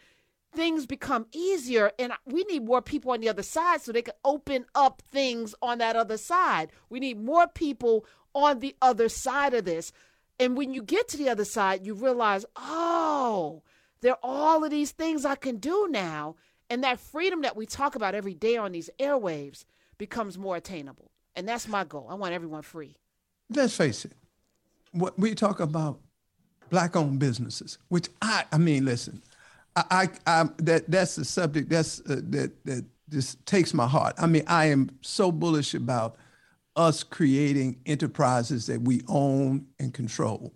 things 0.53 0.85
become 0.85 1.25
easier 1.33 1.91
and 1.99 2.13
we 2.25 2.43
need 2.45 2.63
more 2.63 2.81
people 2.81 3.11
on 3.11 3.19
the 3.19 3.29
other 3.29 3.43
side 3.43 3.81
so 3.81 3.91
they 3.91 4.01
can 4.01 4.13
open 4.23 4.65
up 4.73 5.01
things 5.11 5.53
on 5.61 5.79
that 5.79 5.95
other 5.95 6.17
side. 6.17 6.71
We 6.89 6.99
need 6.99 7.19
more 7.19 7.47
people 7.47 8.05
on 8.33 8.59
the 8.59 8.75
other 8.81 9.09
side 9.09 9.53
of 9.53 9.65
this 9.65 9.91
and 10.39 10.57
when 10.57 10.73
you 10.73 10.83
get 10.83 11.07
to 11.09 11.17
the 11.17 11.29
other 11.29 11.45
side, 11.45 11.85
you 11.85 11.93
realize, 11.93 12.45
oh, 12.55 13.63
there 14.01 14.13
are 14.13 14.19
all 14.21 14.63
of 14.63 14.71
these 14.71 14.91
things 14.91 15.25
I 15.25 15.35
can 15.35 15.57
do 15.57 15.87
now. 15.89 16.35
And 16.69 16.83
that 16.83 16.99
freedom 16.99 17.41
that 17.43 17.55
we 17.55 17.65
talk 17.65 17.95
about 17.95 18.15
every 18.15 18.33
day 18.33 18.57
on 18.57 18.71
these 18.71 18.89
airwaves 18.99 19.65
becomes 19.97 20.37
more 20.37 20.55
attainable. 20.55 21.11
And 21.35 21.47
that's 21.47 21.67
my 21.67 21.83
goal. 21.83 22.07
I 22.09 22.15
want 22.15 22.33
everyone 22.33 22.63
free. 22.63 22.97
Let's 23.49 23.75
face 23.75 24.05
it. 24.05 24.13
What 24.91 25.17
we 25.19 25.35
talk 25.35 25.59
about 25.59 25.99
black 26.69 26.95
owned 26.95 27.19
businesses, 27.19 27.77
which 27.89 28.09
I, 28.21 28.45
I 28.51 28.57
mean, 28.57 28.85
listen, 28.85 29.21
I, 29.75 29.83
I, 29.91 30.41
I 30.41 30.49
that 30.59 30.89
that's 30.89 31.15
the 31.15 31.25
subject 31.25 31.69
that's 31.69 31.99
uh, 32.01 32.21
that 32.29 32.65
that 32.65 32.85
just 33.09 33.45
takes 33.45 33.73
my 33.73 33.85
heart. 33.87 34.15
I 34.17 34.27
mean, 34.27 34.43
I 34.47 34.65
am 34.67 34.89
so 35.01 35.31
bullish 35.31 35.73
about 35.73 36.15
us 36.75 37.03
creating 37.03 37.79
enterprises 37.85 38.67
that 38.67 38.81
we 38.81 39.01
own 39.07 39.65
and 39.79 39.93
control. 39.93 40.53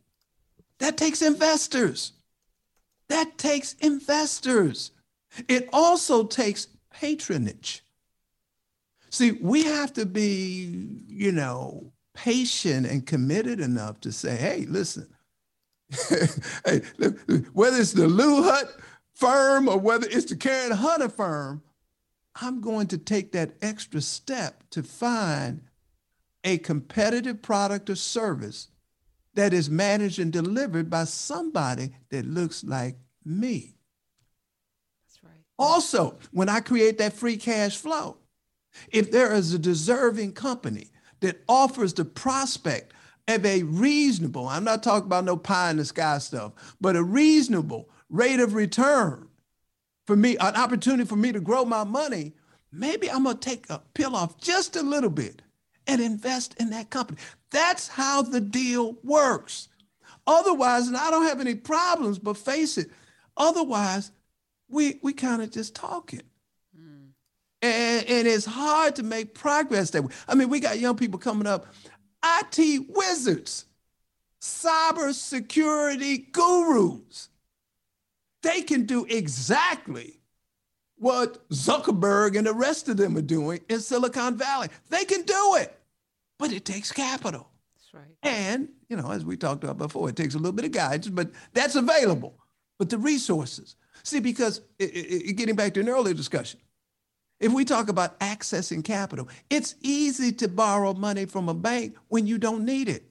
That 0.79 0.97
takes 0.97 1.21
investors. 1.21 2.13
That 3.07 3.37
takes 3.37 3.73
investors. 3.73 4.91
It 5.47 5.69
also 5.71 6.25
takes 6.25 6.67
patronage. 6.91 7.83
See, 9.09 9.31
we 9.31 9.63
have 9.63 9.93
to 9.93 10.05
be, 10.05 11.03
you 11.07 11.31
know, 11.31 11.91
patient 12.13 12.85
and 12.85 13.05
committed 13.05 13.59
enough 13.59 13.99
to 14.01 14.11
say, 14.11 14.35
hey, 14.35 14.65
listen, 14.67 15.07
hey, 16.65 16.81
whether 17.53 17.77
it's 17.77 17.93
the 17.93 18.07
Lou 18.07 18.43
Hutt 18.43 18.75
firm 19.13 19.67
or 19.67 19.77
whether 19.77 20.07
it's 20.09 20.25
the 20.25 20.35
Karen 20.35 20.71
Hunter 20.71 21.09
firm, 21.09 21.63
I'm 22.41 22.61
going 22.61 22.87
to 22.87 22.97
take 22.97 23.31
that 23.31 23.51
extra 23.61 24.01
step 24.01 24.63
to 24.71 24.83
find 24.83 25.61
a 26.43 26.57
competitive 26.57 27.41
product 27.41 27.89
or 27.89 27.95
service 27.95 28.69
that 29.35 29.53
is 29.53 29.69
managed 29.69 30.19
and 30.19 30.31
delivered 30.31 30.89
by 30.89 31.03
somebody 31.03 31.91
that 32.09 32.25
looks 32.25 32.63
like 32.63 32.97
me. 33.25 33.75
That's 35.07 35.23
right. 35.23 35.43
Also, 35.57 36.17
when 36.31 36.49
I 36.49 36.59
create 36.59 36.97
that 36.97 37.13
free 37.13 37.37
cash 37.37 37.77
flow, 37.77 38.17
if 38.91 39.11
there 39.11 39.33
is 39.33 39.53
a 39.53 39.59
deserving 39.59 40.33
company 40.33 40.87
that 41.19 41.41
offers 41.47 41.93
the 41.93 42.05
prospect 42.05 42.93
of 43.27 43.45
a 43.45 43.63
reasonable, 43.63 44.47
I'm 44.47 44.63
not 44.63 44.83
talking 44.83 45.07
about 45.07 45.25
no 45.25 45.37
pie 45.37 45.71
in 45.71 45.77
the 45.77 45.85
sky 45.85 46.17
stuff, 46.17 46.53
but 46.81 46.95
a 46.95 47.03
reasonable 47.03 47.89
rate 48.09 48.39
of 48.39 48.53
return 48.53 49.29
for 50.09 50.15
me, 50.15 50.37
an 50.37 50.55
opportunity 50.55 51.05
for 51.05 51.15
me 51.15 51.31
to 51.31 51.39
grow 51.39 51.63
my 51.63 51.83
money, 51.83 52.33
maybe 52.71 53.11
I'm 53.11 53.25
gonna 53.25 53.37
take 53.37 53.69
a 53.69 53.79
pill 53.93 54.15
off 54.15 54.39
just 54.39 54.75
a 54.75 54.81
little 54.81 55.11
bit 55.11 55.43
and 55.89 56.01
invest 56.01 56.55
in 56.59 56.69
that 56.69 56.91
company. 56.91 57.19
That's 57.49 57.87
how 57.87 58.21
the 58.21 58.39
deal 58.39 58.95
works. 59.03 59.69
Otherwise, 60.27 60.87
and 60.87 60.95
I 60.95 61.09
don't 61.09 61.25
have 61.25 61.41
any 61.41 61.55
problems, 61.55 62.19
but 62.19 62.37
face 62.37 62.77
it, 62.77 62.91
otherwise, 63.35 64.11
we 64.69 64.99
we 65.01 65.13
kind 65.13 65.41
of 65.41 65.49
just 65.49 65.73
talking. 65.75 66.21
Hmm. 66.75 67.07
and 67.63 68.27
it's 68.27 68.45
hard 68.45 68.95
to 68.97 69.03
make 69.03 69.33
progress 69.33 69.89
that 69.89 70.03
way. 70.03 70.13
I 70.27 70.35
mean, 70.35 70.49
we 70.49 70.59
got 70.59 70.79
young 70.79 70.95
people 70.95 71.17
coming 71.17 71.47
up, 71.47 71.65
IT 72.23 72.85
wizards, 72.89 73.65
cybersecurity 74.39 76.31
gurus. 76.31 77.29
They 78.43 78.61
can 78.61 78.85
do 78.85 79.05
exactly 79.05 80.19
what 80.99 81.49
Zuckerberg 81.49 82.37
and 82.37 82.45
the 82.45 82.53
rest 82.53 82.89
of 82.89 82.97
them 82.97 83.17
are 83.17 83.21
doing 83.21 83.61
in 83.69 83.79
Silicon 83.79 84.37
Valley. 84.37 84.67
They 84.89 85.05
can 85.05 85.23
do 85.23 85.55
it, 85.57 85.78
but 86.39 86.51
it 86.51 86.65
takes 86.65 86.91
capital. 86.91 87.49
That's 87.75 87.93
right. 87.93 88.15
And, 88.23 88.69
you 88.87 88.97
know, 88.97 89.11
as 89.11 89.23
we 89.23 89.37
talked 89.37 89.63
about 89.63 89.77
before, 89.77 90.09
it 90.09 90.15
takes 90.15 90.33
a 90.33 90.37
little 90.37 90.53
bit 90.53 90.65
of 90.65 90.71
guidance, 90.71 91.09
but 91.09 91.29
that's 91.53 91.75
available. 91.75 92.39
But 92.79 92.89
the 92.89 92.97
resources, 92.97 93.75
see, 94.03 94.21
because 94.21 94.61
it, 94.79 94.85
it, 94.85 95.33
getting 95.33 95.55
back 95.55 95.73
to 95.73 95.81
an 95.81 95.89
earlier 95.89 96.13
discussion, 96.13 96.59
if 97.39 97.53
we 97.53 97.65
talk 97.65 97.89
about 97.89 98.19
accessing 98.19 98.83
capital, 98.83 99.27
it's 99.49 99.75
easy 99.81 100.31
to 100.33 100.47
borrow 100.47 100.93
money 100.93 101.25
from 101.25 101.49
a 101.49 101.53
bank 101.53 101.95
when 102.07 102.25
you 102.25 102.37
don't 102.37 102.65
need 102.65 102.89
it. 102.89 103.03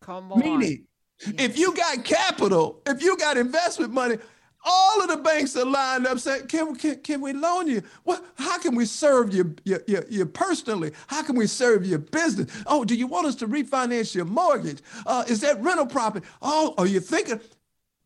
Come 0.00 0.32
on. 0.32 0.38
Meaning, 0.38 0.86
yes. 1.20 1.34
if 1.38 1.58
you 1.58 1.74
got 1.74 2.04
capital, 2.04 2.82
if 2.86 3.02
you 3.02 3.16
got 3.16 3.36
investment 3.36 3.92
money, 3.92 4.18
all 4.64 5.02
of 5.02 5.08
the 5.08 5.16
banks 5.16 5.56
are 5.56 5.64
lined 5.64 6.06
up 6.06 6.18
saying, 6.18 6.46
can, 6.46 6.74
can, 6.74 6.96
can 6.96 7.20
we 7.20 7.32
loan 7.32 7.68
you? 7.68 7.82
Well, 8.04 8.22
how 8.36 8.58
can 8.58 8.74
we 8.74 8.84
serve 8.84 9.32
you, 9.32 9.54
you, 9.64 9.78
you, 9.86 10.04
you, 10.08 10.26
personally? 10.26 10.92
How 11.06 11.22
can 11.22 11.36
we 11.36 11.46
serve 11.46 11.86
your 11.86 12.00
business? 12.00 12.50
Oh, 12.66 12.84
do 12.84 12.94
you 12.94 13.06
want 13.06 13.26
us 13.26 13.34
to 13.36 13.48
refinance 13.48 14.14
your 14.14 14.24
mortgage? 14.24 14.80
Uh, 15.06 15.24
is 15.28 15.40
that 15.40 15.60
rental 15.60 15.86
property? 15.86 16.26
Oh, 16.42 16.74
are 16.76 16.86
you 16.86 17.00
thinking? 17.00 17.40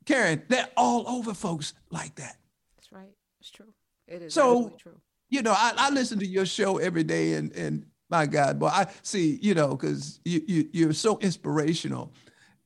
Karen, 0.05 0.43
they're 0.49 0.69
all 0.77 1.09
over 1.09 1.33
folks 1.35 1.75
like 1.91 2.15
that. 2.17 2.37
That's 2.77 2.93
right. 2.93 3.13
It's 3.41 3.51
true. 3.51 3.73
It 4.07 4.23
is 4.23 4.35
so, 4.35 4.77
true. 4.79 5.01
You 5.31 5.43
know, 5.43 5.53
I, 5.53 5.73
I 5.77 5.91
listen 5.91 6.19
to 6.19 6.27
your 6.27 6.45
show 6.45 6.79
every 6.79 7.05
day 7.05 7.35
and, 7.35 7.53
and 7.53 7.87
my 8.11 8.27
God, 8.27 8.59
boy, 8.59 8.67
I 8.67 8.89
see, 9.03 9.39
you 9.41 9.55
know, 9.55 9.69
because 9.69 10.21
you, 10.25 10.43
you, 10.47 10.69
you're 10.73 10.93
so 10.93 11.19
inspirational 11.21 12.13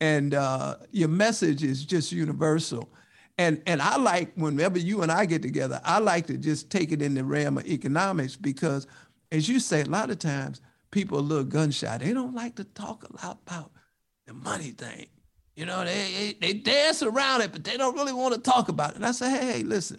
and 0.00 0.34
uh, 0.34 0.76
your 0.90 1.08
message 1.08 1.62
is 1.62 1.84
just 1.84 2.10
universal. 2.10 2.90
And 3.38 3.62
and 3.66 3.82
I 3.82 3.96
like 3.96 4.32
whenever 4.34 4.78
you 4.78 5.02
and 5.02 5.12
I 5.12 5.26
get 5.26 5.42
together, 5.42 5.80
I 5.84 5.98
like 5.98 6.26
to 6.28 6.38
just 6.38 6.70
take 6.70 6.90
it 6.92 7.02
in 7.02 7.14
the 7.14 7.24
realm 7.24 7.58
of 7.58 7.66
economics 7.66 8.34
because, 8.34 8.86
as 9.30 9.48
you 9.48 9.60
say, 9.60 9.82
a 9.82 9.86
lot 9.86 10.10
of 10.10 10.18
times 10.18 10.62
people 10.90 11.18
are 11.18 11.20
a 11.20 11.24
little 11.24 11.44
gunshot. 11.44 12.00
They 12.00 12.14
don't 12.14 12.34
like 12.34 12.54
to 12.56 12.64
talk 12.64 13.04
a 13.04 13.26
lot 13.26 13.38
about 13.46 13.72
the 14.26 14.32
money 14.32 14.70
thing. 14.70 15.08
You 15.54 15.66
know, 15.66 15.84
they, 15.84 16.34
they, 16.40 16.52
they 16.52 16.52
dance 16.54 17.02
around 17.02 17.40
it, 17.40 17.52
but 17.52 17.64
they 17.64 17.76
don't 17.76 17.94
really 17.94 18.12
want 18.12 18.34
to 18.34 18.40
talk 18.40 18.68
about 18.68 18.90
it. 18.90 18.96
And 18.96 19.06
I 19.06 19.12
say, 19.12 19.30
hey, 19.30 19.52
hey 19.52 19.62
listen, 19.62 19.98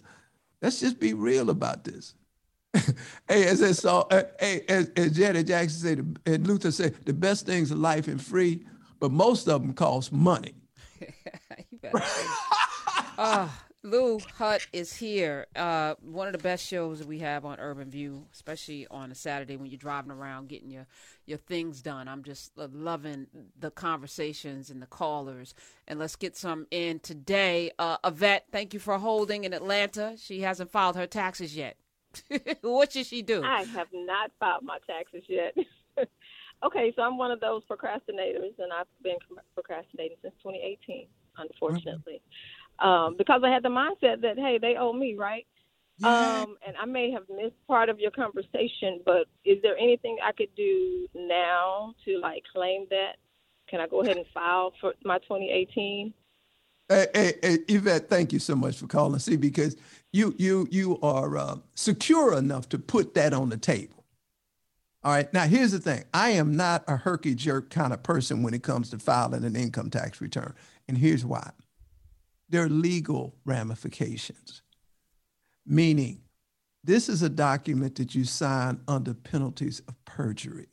let's 0.62 0.80
just 0.80 1.00
be 1.00 1.14
real 1.14 1.50
about 1.50 1.84
this. 1.84 2.14
hey, 2.74 3.46
as 3.46 3.62
I 3.62 3.72
saw, 3.72 4.00
uh, 4.10 4.22
hey, 4.38 4.64
as, 4.68 4.90
as 4.96 5.16
Janet 5.16 5.46
Jackson 5.46 5.80
said, 5.80 6.18
and 6.26 6.46
Luther 6.46 6.70
said, 6.70 6.94
the 7.04 7.12
best 7.12 7.46
things 7.46 7.72
in 7.72 7.82
life 7.82 8.06
are 8.06 8.18
free, 8.18 8.66
but 9.00 9.10
most 9.10 9.48
of 9.48 9.62
them 9.62 9.72
cost 9.72 10.12
money. 10.12 10.54
uh, 13.18 13.48
Lou 13.82 14.18
Hutt 14.36 14.66
is 14.72 14.94
here. 14.94 15.46
Uh, 15.54 15.94
one 16.00 16.26
of 16.26 16.32
the 16.32 16.38
best 16.38 16.66
shows 16.66 16.98
that 16.98 17.08
we 17.08 17.18
have 17.20 17.44
on 17.44 17.60
Urban 17.60 17.90
View, 17.90 18.26
especially 18.32 18.86
on 18.90 19.10
a 19.12 19.14
Saturday 19.14 19.56
when 19.56 19.70
you're 19.70 19.78
driving 19.78 20.10
around 20.10 20.48
getting 20.48 20.70
your 20.70 20.86
your 21.26 21.38
things 21.38 21.82
done. 21.82 22.08
I'm 22.08 22.22
just 22.22 22.52
loving 22.56 23.26
the 23.58 23.70
conversations 23.70 24.70
and 24.70 24.82
the 24.82 24.86
callers. 24.86 25.54
And 25.86 25.98
let's 25.98 26.16
get 26.16 26.36
some 26.36 26.66
in 26.70 27.00
today. 27.00 27.70
Uh, 27.78 27.98
Yvette, 28.04 28.46
thank 28.50 28.74
you 28.74 28.80
for 28.80 28.98
holding 28.98 29.44
in 29.44 29.52
Atlanta. 29.52 30.16
She 30.18 30.40
hasn't 30.40 30.70
filed 30.70 30.96
her 30.96 31.06
taxes 31.06 31.56
yet. 31.56 31.76
what 32.62 32.92
should 32.92 33.06
she 33.06 33.22
do? 33.22 33.42
I 33.44 33.64
have 33.64 33.88
not 33.92 34.30
filed 34.40 34.64
my 34.64 34.78
taxes 34.86 35.22
yet. 35.28 35.54
okay, 36.64 36.92
so 36.96 37.02
I'm 37.02 37.18
one 37.18 37.30
of 37.30 37.40
those 37.40 37.62
procrastinators, 37.70 38.58
and 38.58 38.72
I've 38.72 38.86
been 39.02 39.18
procrastinating 39.54 40.16
since 40.22 40.34
2018, 40.42 41.06
unfortunately. 41.36 42.22
Um, 42.80 43.16
because 43.16 43.42
I 43.44 43.50
had 43.50 43.62
the 43.62 43.68
mindset 43.68 44.22
that 44.22 44.38
hey, 44.38 44.58
they 44.60 44.76
owe 44.76 44.92
me, 44.92 45.16
right? 45.16 45.46
Yeah. 45.98 46.42
Um, 46.42 46.56
and 46.64 46.76
I 46.76 46.84
may 46.84 47.10
have 47.10 47.24
missed 47.28 47.56
part 47.66 47.88
of 47.88 47.98
your 47.98 48.12
conversation, 48.12 49.00
but 49.04 49.26
is 49.44 49.60
there 49.62 49.76
anything 49.76 50.16
I 50.24 50.30
could 50.30 50.54
do 50.56 51.08
now 51.14 51.94
to 52.04 52.18
like 52.18 52.44
claim 52.52 52.86
that? 52.90 53.16
Can 53.68 53.80
I 53.80 53.88
go 53.88 54.02
ahead 54.02 54.16
and 54.16 54.26
file 54.32 54.72
for 54.80 54.94
my 55.04 55.18
2018? 55.18 56.14
Hey, 56.88 57.06
hey, 57.12 57.32
hey, 57.42 57.58
Yvette, 57.68 58.08
thank 58.08 58.32
you 58.32 58.38
so 58.38 58.54
much 58.54 58.78
for 58.78 58.86
calling. 58.86 59.18
See, 59.18 59.36
because 59.36 59.76
you 60.12 60.34
you 60.38 60.66
you 60.70 60.98
are 61.02 61.36
uh, 61.36 61.56
secure 61.74 62.38
enough 62.38 62.68
to 62.70 62.78
put 62.78 63.14
that 63.14 63.34
on 63.34 63.50
the 63.50 63.58
table. 63.58 64.04
All 65.04 65.12
right. 65.12 65.32
Now, 65.34 65.46
here's 65.46 65.72
the 65.72 65.80
thing: 65.80 66.04
I 66.14 66.30
am 66.30 66.56
not 66.56 66.84
a 66.88 66.96
herky 66.96 67.34
jerk 67.34 67.70
kind 67.70 67.92
of 67.92 68.02
person 68.02 68.42
when 68.42 68.54
it 68.54 68.62
comes 68.62 68.88
to 68.90 68.98
filing 68.98 69.44
an 69.44 69.56
income 69.56 69.90
tax 69.90 70.20
return, 70.20 70.54
and 70.86 70.96
here's 70.96 71.26
why 71.26 71.50
there 72.48 72.64
are 72.64 72.68
legal 72.68 73.34
ramifications, 73.44 74.62
meaning 75.66 76.22
this 76.84 77.08
is 77.08 77.22
a 77.22 77.28
document 77.28 77.96
that 77.96 78.14
you 78.14 78.24
sign 78.24 78.80
under 78.88 79.14
penalties 79.14 79.80
of 79.88 80.02
perjury. 80.04 80.68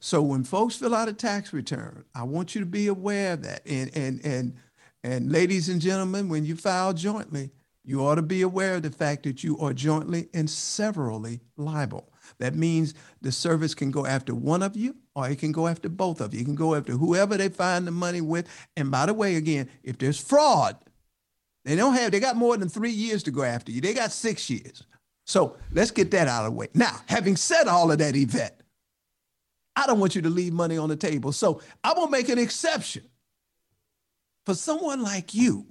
So 0.00 0.20
when 0.20 0.44
folks 0.44 0.76
fill 0.76 0.94
out 0.94 1.08
a 1.08 1.12
tax 1.12 1.52
return, 1.52 2.04
I 2.14 2.24
want 2.24 2.54
you 2.54 2.60
to 2.60 2.66
be 2.66 2.88
aware 2.88 3.34
of 3.34 3.42
that. 3.42 3.66
And 3.66 3.90
and 3.96 4.20
and 4.24 4.54
and 5.02 5.30
ladies 5.30 5.68
and 5.68 5.80
gentlemen, 5.80 6.28
when 6.28 6.44
you 6.44 6.56
file 6.56 6.92
jointly, 6.92 7.52
you 7.84 8.04
ought 8.04 8.16
to 8.16 8.22
be 8.22 8.42
aware 8.42 8.74
of 8.74 8.82
the 8.82 8.90
fact 8.90 9.22
that 9.24 9.44
you 9.44 9.58
are 9.58 9.72
jointly 9.72 10.28
and 10.34 10.48
severally 10.48 11.40
liable. 11.56 12.12
That 12.38 12.54
means 12.54 12.94
the 13.20 13.32
service 13.32 13.74
can 13.74 13.90
go 13.90 14.06
after 14.06 14.34
one 14.34 14.62
of 14.62 14.76
you 14.76 14.96
or 15.14 15.28
it 15.28 15.38
can 15.38 15.52
go 15.52 15.66
after 15.66 15.88
both 15.88 16.20
of 16.20 16.34
you. 16.34 16.40
It 16.40 16.44
can 16.44 16.54
go 16.54 16.74
after 16.74 16.92
whoever 16.92 17.36
they 17.36 17.48
find 17.48 17.86
the 17.86 17.90
money 17.90 18.20
with. 18.20 18.48
And 18.76 18.90
by 18.90 19.06
the 19.06 19.14
way, 19.14 19.36
again, 19.36 19.68
if 19.82 19.98
there's 19.98 20.20
fraud, 20.20 20.76
they 21.64 21.76
don't 21.76 21.94
have, 21.94 22.10
they 22.10 22.20
got 22.20 22.36
more 22.36 22.56
than 22.56 22.68
three 22.68 22.90
years 22.90 23.22
to 23.24 23.30
go 23.30 23.42
after 23.42 23.72
you. 23.72 23.80
They 23.80 23.94
got 23.94 24.12
six 24.12 24.50
years. 24.50 24.84
So 25.26 25.56
let's 25.72 25.90
get 25.90 26.10
that 26.10 26.28
out 26.28 26.44
of 26.44 26.52
the 26.52 26.58
way. 26.58 26.68
Now, 26.74 27.00
having 27.06 27.36
said 27.36 27.68
all 27.68 27.90
of 27.90 27.98
that, 27.98 28.16
Yvette, 28.16 28.60
I 29.76 29.86
don't 29.86 29.98
want 29.98 30.14
you 30.14 30.22
to 30.22 30.30
leave 30.30 30.52
money 30.52 30.76
on 30.76 30.88
the 30.88 30.96
table. 30.96 31.32
So 31.32 31.62
I'm 31.82 31.94
going 31.94 32.08
to 32.08 32.12
make 32.12 32.28
an 32.28 32.38
exception 32.38 33.04
for 34.44 34.54
someone 34.54 35.02
like 35.02 35.34
you. 35.34 35.66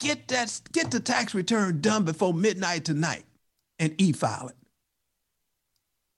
Get 0.00 0.26
that, 0.28 0.60
get 0.72 0.90
the 0.90 0.98
tax 0.98 1.32
return 1.34 1.80
done 1.80 2.04
before 2.04 2.34
midnight 2.34 2.84
tonight 2.84 3.24
and 3.78 3.94
e-file 3.98 4.48
it. 4.48 4.56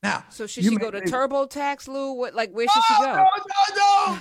Now, 0.05 0.23
so 0.29 0.47
should 0.47 0.65
she 0.65 0.77
go 0.77 0.91
to 0.91 1.01
TurboTax, 1.01 1.89
Lou? 1.89 2.13
What, 2.13 2.35
like, 2.35 2.53
where 2.53 2.67
should 2.69 2.83
she 2.85 2.95
go? 3.03 3.15
No, 3.15 3.25
no, 3.25 3.65
no. 3.75 4.19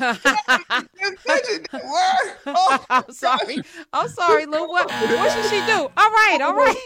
oh, 2.45 2.85
I'm 2.89 3.11
sorry. 3.11 3.57
I'm 3.91 4.07
sorry, 4.07 4.45
Lou. 4.45 4.65
What, 4.65 4.89
what 4.89 5.31
should 5.33 5.43
she 5.49 5.59
do? 5.65 5.91
All 5.97 6.09
right, 6.09 6.39
all 6.41 6.53
right. 6.53 6.77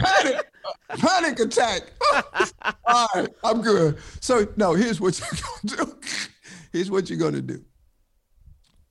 panic, 0.00 0.50
panic 0.88 1.38
attack. 1.38 1.92
all 2.86 3.06
right, 3.14 3.28
I'm 3.44 3.62
good. 3.62 3.98
So, 4.18 4.48
no, 4.56 4.74
here's 4.74 5.00
what 5.00 5.20
you're 5.20 5.28
going 5.28 5.68
to 5.68 5.76
do. 5.76 5.98
Here's 6.72 6.90
what 6.90 7.08
you're 7.08 7.20
going 7.20 7.34
to 7.34 7.42
do. 7.42 7.64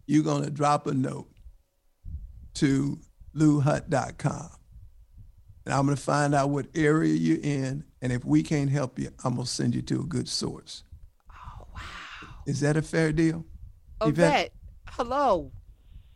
You're 0.08 0.24
going 0.24 0.46
to 0.46 0.52
drop 0.52 0.88
a 0.88 0.94
note 0.94 1.28
to 2.56 2.98
louhutt.com. 3.36 4.59
And 5.70 5.78
I'm 5.78 5.86
going 5.86 5.96
to 5.96 6.02
find 6.02 6.34
out 6.34 6.50
what 6.50 6.66
area 6.74 7.14
you're 7.14 7.38
in 7.44 7.84
and 8.02 8.14
if 8.14 8.24
we 8.24 8.44
can't 8.44 8.70
help 8.70 8.98
you, 8.98 9.10
I'm 9.24 9.36
gonna 9.36 9.46
send 9.46 9.76
you 9.76 9.82
to 9.84 10.02
a 10.02 10.04
good 10.04 10.30
source. 10.30 10.84
Oh 11.32 11.68
wow. 11.74 11.82
Is 12.46 12.62
that 12.62 12.78
a 12.78 12.82
fair 12.82 13.12
deal? 13.12 13.46
Yvette, 14.04 14.52
hello. 14.90 15.52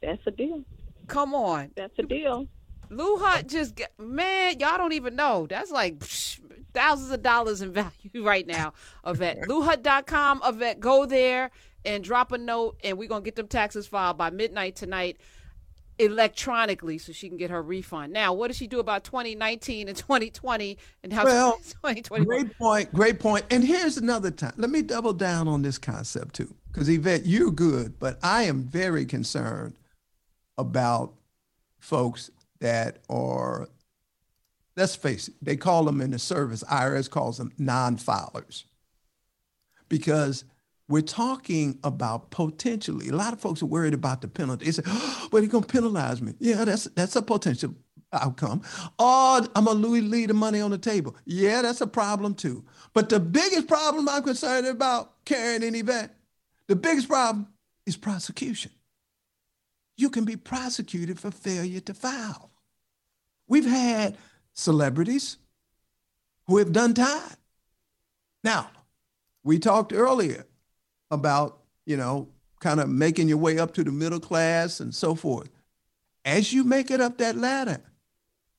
That's 0.02 0.22
a 0.26 0.32
deal. 0.32 0.64
Come 1.08 1.36
on. 1.36 1.72
That's 1.76 1.94
a 2.00 2.04
deal. 2.04 2.48
Lou 2.90 3.18
Hutt 3.18 3.48
just 3.48 3.76
get, 3.76 3.92
man, 4.00 4.60
y'all 4.60 4.78
don't 4.78 4.94
even 4.94 5.16
know. 5.16 5.48
That's 5.50 5.72
like 5.72 6.00
psh, 6.00 6.40
thousands 6.74 7.12
of 7.12 7.22
dollars 7.22 7.62
in 7.62 7.74
value 7.74 7.92
right 8.24 8.48
now. 8.48 8.74
Yvette. 9.06 9.42
LouHutt.com. 9.42 10.42
Yvette, 10.46 10.80
go 10.80 11.06
there 11.06 11.52
and 11.84 12.02
drop 12.04 12.32
a 12.32 12.38
note, 12.38 12.78
and 12.84 12.98
we're 12.98 13.10
gonna 13.10 13.22
get 13.22 13.36
them 13.36 13.48
taxes 13.48 13.88
filed 13.88 14.18
by 14.18 14.30
midnight 14.30 14.78
tonight 14.78 15.18
electronically 16.00 16.98
so 16.98 17.12
she 17.12 17.30
can 17.30 17.38
get 17.38 17.50
her 17.50 17.62
refund. 17.62 18.14
Now, 18.14 18.34
what 18.34 18.48
does 18.48 18.58
she 18.58 18.68
do 18.68 18.80
about 18.80 19.04
2019 19.04 19.88
and 19.88 19.98
2020 19.98 20.78
and 21.04 21.14
how 21.14 21.26
well, 21.26 21.54
2020? 21.64 22.26
Great 22.26 22.58
point, 22.58 22.94
great 22.94 23.20
point. 23.20 23.46
And 23.52 23.64
here's 23.64 23.98
another 23.98 24.32
time. 24.32 24.54
Let 24.58 24.70
me 24.70 24.82
double 24.82 25.14
down 25.14 25.48
on 25.48 25.62
this 25.62 25.78
concept 25.78 26.36
too, 26.36 26.54
because 26.72 26.90
Yvette, 26.90 27.26
you're 27.26 27.52
good, 27.52 28.00
but 28.00 28.18
I 28.24 28.44
am 28.44 28.64
very 28.64 29.06
concerned 29.06 29.76
about 30.58 31.14
folks 31.80 32.30
that 32.60 33.00
are, 33.10 33.68
let's 34.76 34.96
face 34.96 35.28
it, 35.28 35.36
they 35.42 35.56
call 35.56 35.84
them 35.84 36.02
in 36.02 36.12
the 36.12 36.20
service, 36.20 36.64
IRS 36.64 37.10
calls 37.10 37.38
them 37.38 37.52
non-filers. 37.58 38.64
Because 39.90 40.46
we're 40.88 41.02
talking 41.02 41.80
about 41.84 42.32
potentially. 42.32 43.10
A 43.10 43.16
lot 43.16 43.34
of 43.34 43.40
folks 43.40 43.62
are 43.62 43.68
worried 43.68 43.94
about 43.94 44.22
the 44.22 44.28
penalty. 44.28 44.66
They 44.66 44.72
say, 44.72 44.84
oh, 44.86 45.28
but 45.32 45.42
he's 45.42 45.52
going 45.52 45.64
to 45.64 45.70
penalize 45.70 46.22
me. 46.22 46.34
Yeah, 46.40 46.66
that's 46.66 46.86
that's 46.96 47.16
a 47.16 47.22
potential 47.22 47.76
outcome. 48.12 48.62
Or 49.00 49.42
I'm 49.56 49.66
going 49.66 49.82
to 49.82 49.88
leave 49.88 50.28
the 50.28 50.34
money 50.34 50.62
on 50.62 50.72
the 50.72 50.78
table. 50.78 51.16
Yeah, 51.26 51.62
that's 51.62 51.82
a 51.82 51.88
problem 51.88 52.36
too. 52.36 52.64
But 52.94 53.10
the 53.10 53.20
biggest 53.20 53.68
problem 53.68 54.08
I'm 54.08 54.24
concerned 54.24 54.68
about 54.68 55.26
Karen 55.26 55.64
and 55.64 55.76
Yvette, 55.76 56.16
the 56.68 56.76
biggest 56.76 57.08
problem 57.08 57.48
is 57.86 57.98
prosecution. 57.98 58.72
You 59.98 60.10
can 60.10 60.26
be 60.26 60.36
prosecuted 60.36 61.20
for 61.20 61.32
failure 61.32 61.80
to 61.82 61.94
file. 61.94 62.52
We've 63.48 63.66
had 63.66 64.18
celebrities 64.54 65.38
who 66.48 66.58
have 66.58 66.72
done 66.72 66.94
time. 66.94 67.38
Now, 68.44 68.70
we 69.44 69.60
talked 69.60 69.94
earlier 69.94 70.46
about, 71.14 71.60
you 71.86 71.98
know, 71.98 72.28
kind 72.60 72.80
of 72.80 72.90
making 72.90 73.28
your 73.28 73.38
way 73.38 73.60
up 73.60 73.74
to 73.76 73.84
the 73.84 73.92
middle 73.92 74.20
class 74.20 74.80
and 74.80 74.94
so 74.94 75.16
forth. 75.16 75.50
As 76.26 76.54
you 76.54 76.64
make 76.64 76.92
it 76.92 77.02
up 77.02 77.18
that 77.18 77.36
ladder, 77.38 77.82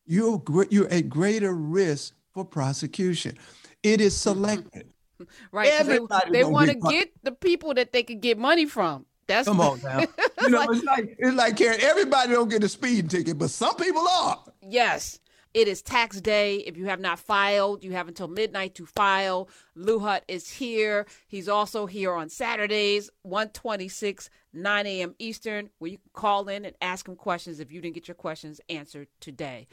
you're, 0.06 0.42
you're 0.70 0.88
at 0.88 1.08
greater 1.08 1.54
risk 1.54 2.14
for 2.32 2.44
prosecution. 2.44 3.38
It 3.82 4.00
is 4.00 4.16
selected. 4.16 4.88
right. 5.52 5.68
Everybody 5.68 6.30
they, 6.30 6.42
they 6.42 6.44
want 6.44 6.70
to 6.70 6.76
get 6.76 7.12
the 7.22 7.32
people 7.32 7.74
that 7.74 7.92
they 7.92 8.02
can 8.02 8.20
get 8.20 8.38
money 8.38 8.66
from. 8.66 9.06
That's 9.26 9.48
come 9.48 9.60
on 9.60 9.80
now. 9.82 10.00
you 10.42 10.50
know, 10.50 10.62
it's 10.70 10.84
like 10.84 11.16
it's 11.18 11.34
like 11.34 11.56
Karen. 11.56 11.80
Everybody 11.80 12.32
don't 12.32 12.50
get 12.50 12.62
a 12.62 12.68
speeding 12.68 13.08
ticket, 13.08 13.38
but 13.38 13.48
some 13.50 13.74
people 13.76 14.06
are. 14.06 14.42
Yes. 14.60 15.18
It 15.54 15.68
is 15.68 15.82
tax 15.82 16.20
day. 16.20 16.56
If 16.56 16.76
you 16.76 16.86
have 16.86 16.98
not 16.98 17.20
filed, 17.20 17.84
you 17.84 17.92
have 17.92 18.08
until 18.08 18.26
midnight 18.26 18.74
to 18.74 18.86
file. 18.86 19.48
Lou 19.76 20.00
Hutt 20.00 20.24
is 20.26 20.50
here. 20.50 21.06
He's 21.28 21.48
also 21.48 21.86
here 21.86 22.12
on 22.12 22.28
Saturdays, 22.28 23.08
126, 23.22 24.30
9 24.52 24.86
a.m. 24.86 25.14
Eastern, 25.20 25.70
where 25.78 25.92
you 25.92 25.98
can 25.98 26.10
call 26.12 26.48
in 26.48 26.64
and 26.64 26.74
ask 26.80 27.06
him 27.06 27.14
questions 27.14 27.60
if 27.60 27.70
you 27.70 27.80
didn't 27.80 27.94
get 27.94 28.08
your 28.08 28.16
questions 28.16 28.60
answered 28.68 29.06
today. 29.20 29.68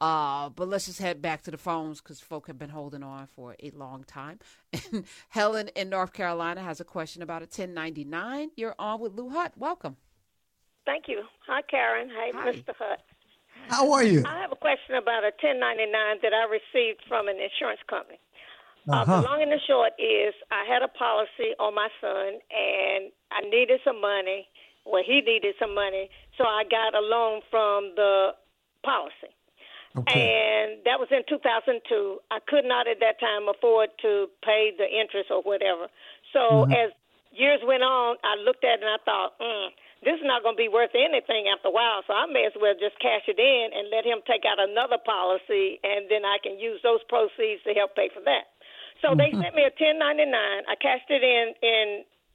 Uh, 0.00 0.50
but 0.50 0.68
let's 0.68 0.86
just 0.86 1.00
head 1.00 1.20
back 1.20 1.42
to 1.42 1.50
the 1.50 1.58
phones 1.58 2.00
because 2.00 2.20
folk 2.20 2.46
have 2.46 2.58
been 2.58 2.70
holding 2.70 3.02
on 3.02 3.26
for 3.26 3.56
a 3.60 3.70
long 3.70 4.04
time. 4.04 4.38
And 4.72 5.04
Helen 5.30 5.68
in 5.74 5.88
North 5.88 6.12
Carolina 6.12 6.62
has 6.62 6.80
a 6.80 6.84
question 6.84 7.22
about 7.22 7.42
a 7.42 7.46
1099. 7.46 8.50
You're 8.56 8.74
on 8.78 9.00
with 9.00 9.14
Lou 9.14 9.30
Hutt. 9.30 9.52
Welcome. 9.56 9.96
Thank 10.84 11.04
you. 11.08 11.22
Hi, 11.46 11.62
Karen. 11.62 12.10
Hi, 12.12 12.30
Hi. 12.34 12.52
Mr. 12.52 12.74
Hutt. 12.78 13.00
How 13.68 13.92
are 13.92 14.04
you? 14.04 14.22
I 14.26 14.40
have 14.40 14.52
a 14.52 14.56
question 14.56 14.96
about 14.96 15.24
a 15.24 15.32
1099 15.40 16.20
that 16.22 16.32
I 16.32 16.44
received 16.48 17.00
from 17.08 17.28
an 17.28 17.36
insurance 17.40 17.80
company. 17.88 18.18
Uh, 18.88 18.92
uh-huh. 18.92 19.12
Uh, 19.12 19.20
the 19.20 19.26
long 19.26 19.42
and 19.42 19.52
the 19.52 19.60
short 19.66 19.92
is 19.98 20.34
I 20.52 20.64
had 20.68 20.82
a 20.82 20.88
policy 20.88 21.56
on 21.58 21.74
my 21.74 21.88
son, 22.00 22.40
and 22.52 23.12
I 23.32 23.40
needed 23.48 23.80
some 23.84 24.00
money. 24.00 24.48
Well, 24.84 25.02
he 25.04 25.24
needed 25.24 25.54
some 25.58 25.74
money, 25.74 26.10
so 26.36 26.44
I 26.44 26.64
got 26.68 26.94
a 26.94 27.00
loan 27.00 27.40
from 27.50 27.96
the 27.96 28.36
policy. 28.84 29.32
Okay. 29.96 30.20
And 30.20 30.84
that 30.84 30.98
was 30.98 31.08
in 31.10 31.22
2002. 31.28 32.18
I 32.30 32.38
could 32.46 32.66
not 32.66 32.88
at 32.88 32.98
that 33.00 33.20
time 33.20 33.48
afford 33.48 33.90
to 34.02 34.26
pay 34.42 34.72
the 34.76 34.84
interest 34.84 35.30
or 35.30 35.40
whatever. 35.42 35.86
So 36.34 36.66
mm-hmm. 36.66 36.72
as 36.72 36.90
years 37.30 37.60
went 37.64 37.82
on, 37.82 38.16
I 38.24 38.34
looked 38.42 38.64
at 38.64 38.82
it 38.82 38.82
and 38.82 38.90
I 38.90 38.98
thought, 39.06 39.38
mm, 39.38 39.68
this 40.04 40.20
is 40.20 40.26
not 40.28 40.44
going 40.44 40.54
to 40.54 40.60
be 40.60 40.68
worth 40.68 40.92
anything 40.92 41.48
after 41.48 41.68
a 41.68 41.74
while. 41.74 42.04
So 42.06 42.12
I 42.12 42.28
may 42.28 42.44
as 42.44 42.54
well 42.54 42.76
just 42.76 43.00
cash 43.00 43.24
it 43.26 43.40
in 43.40 43.66
and 43.72 43.88
let 43.88 44.04
him 44.04 44.20
take 44.28 44.44
out 44.44 44.60
another 44.60 45.00
policy, 45.00 45.80
and 45.82 46.06
then 46.12 46.28
I 46.28 46.36
can 46.44 46.60
use 46.60 46.78
those 46.84 47.00
proceeds 47.08 47.64
to 47.64 47.72
help 47.72 47.96
pay 47.96 48.12
for 48.12 48.20
that. 48.28 48.52
So 49.00 49.12
mm-hmm. 49.12 49.20
they 49.20 49.30
sent 49.32 49.56
me 49.56 49.64
a 49.64 49.72
1099. 49.72 50.30
I 50.30 50.74
cashed 50.76 51.10
it 51.10 51.24
in 51.24 51.56
in 51.64 51.86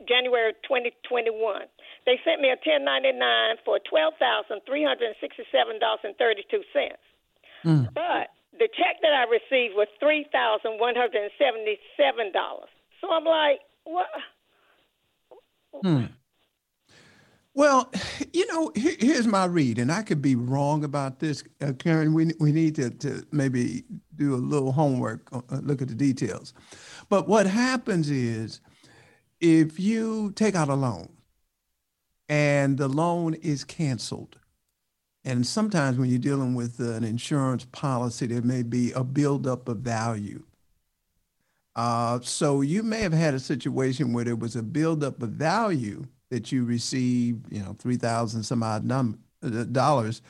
January 0.07 0.53
2021. 0.63 1.33
They 2.05 2.17
sent 2.23 2.41
me 2.41 2.49
a 2.49 2.59
1099 2.59 3.19
for 3.65 3.79
twelve 3.85 4.17
thousand 4.17 4.65
three 4.65 4.83
hundred 4.83 5.13
sixty-seven 5.19 5.79
dollars 5.79 6.01
and 6.03 6.15
thirty-two 6.17 6.63
cents. 6.71 7.03
Mm. 7.65 7.93
But 7.93 8.31
the 8.55 8.71
check 8.71 9.03
that 9.03 9.13
I 9.13 9.27
received 9.27 9.75
was 9.75 9.87
three 9.99 10.25
thousand 10.31 10.79
one 10.79 10.95
hundred 10.95 11.27
and 11.27 11.35
seventy-seven 11.37 12.31
dollars. 12.31 12.71
So 13.01 13.11
I'm 13.11 13.25
like, 13.25 13.59
what? 13.83 14.07
Hmm. 15.83 16.11
Well, 17.59 17.91
you 18.31 18.47
know, 18.47 18.71
here's 18.73 19.27
my 19.27 19.43
read, 19.43 19.79
and 19.79 19.91
I 19.91 20.01
could 20.01 20.21
be 20.21 20.33
wrong 20.33 20.85
about 20.85 21.19
this, 21.19 21.43
uh, 21.59 21.73
Karen. 21.77 22.13
We 22.13 22.31
we 22.39 22.53
need 22.53 22.75
to 22.75 22.89
to 22.89 23.25
maybe 23.33 23.83
do 24.15 24.33
a 24.33 24.37
little 24.37 24.71
homework, 24.71 25.27
uh, 25.33 25.41
look 25.61 25.81
at 25.81 25.89
the 25.89 25.93
details. 25.93 26.53
But 27.09 27.27
what 27.27 27.47
happens 27.47 28.09
is, 28.09 28.61
if 29.41 29.77
you 29.77 30.31
take 30.37 30.55
out 30.55 30.69
a 30.69 30.73
loan, 30.73 31.09
and 32.29 32.77
the 32.77 32.87
loan 32.87 33.33
is 33.33 33.65
canceled, 33.65 34.37
and 35.25 35.45
sometimes 35.45 35.97
when 35.97 36.09
you're 36.09 36.17
dealing 36.17 36.55
with 36.55 36.79
an 36.79 37.03
insurance 37.03 37.65
policy, 37.65 38.25
there 38.25 38.41
may 38.41 38.63
be 38.63 38.93
a 38.93 39.03
buildup 39.03 39.67
of 39.67 39.79
value. 39.79 40.45
Uh, 41.75 42.21
so 42.21 42.61
you 42.61 42.83
may 42.83 43.01
have 43.01 43.11
had 43.11 43.33
a 43.33 43.39
situation 43.39 44.13
where 44.13 44.23
there 44.23 44.37
was 44.37 44.55
a 44.55 44.63
buildup 44.63 45.21
of 45.21 45.31
value 45.31 46.07
that 46.29 46.51
you 46.51 46.63
received, 46.63 47.51
you 47.51 47.61
know, 47.61 47.75
three 47.79 47.97
thousand 47.97 48.43
some 48.43 48.63
odd 48.63 48.85
num- 48.85 49.19
uh, 49.43 49.63
dollars, 49.65 50.21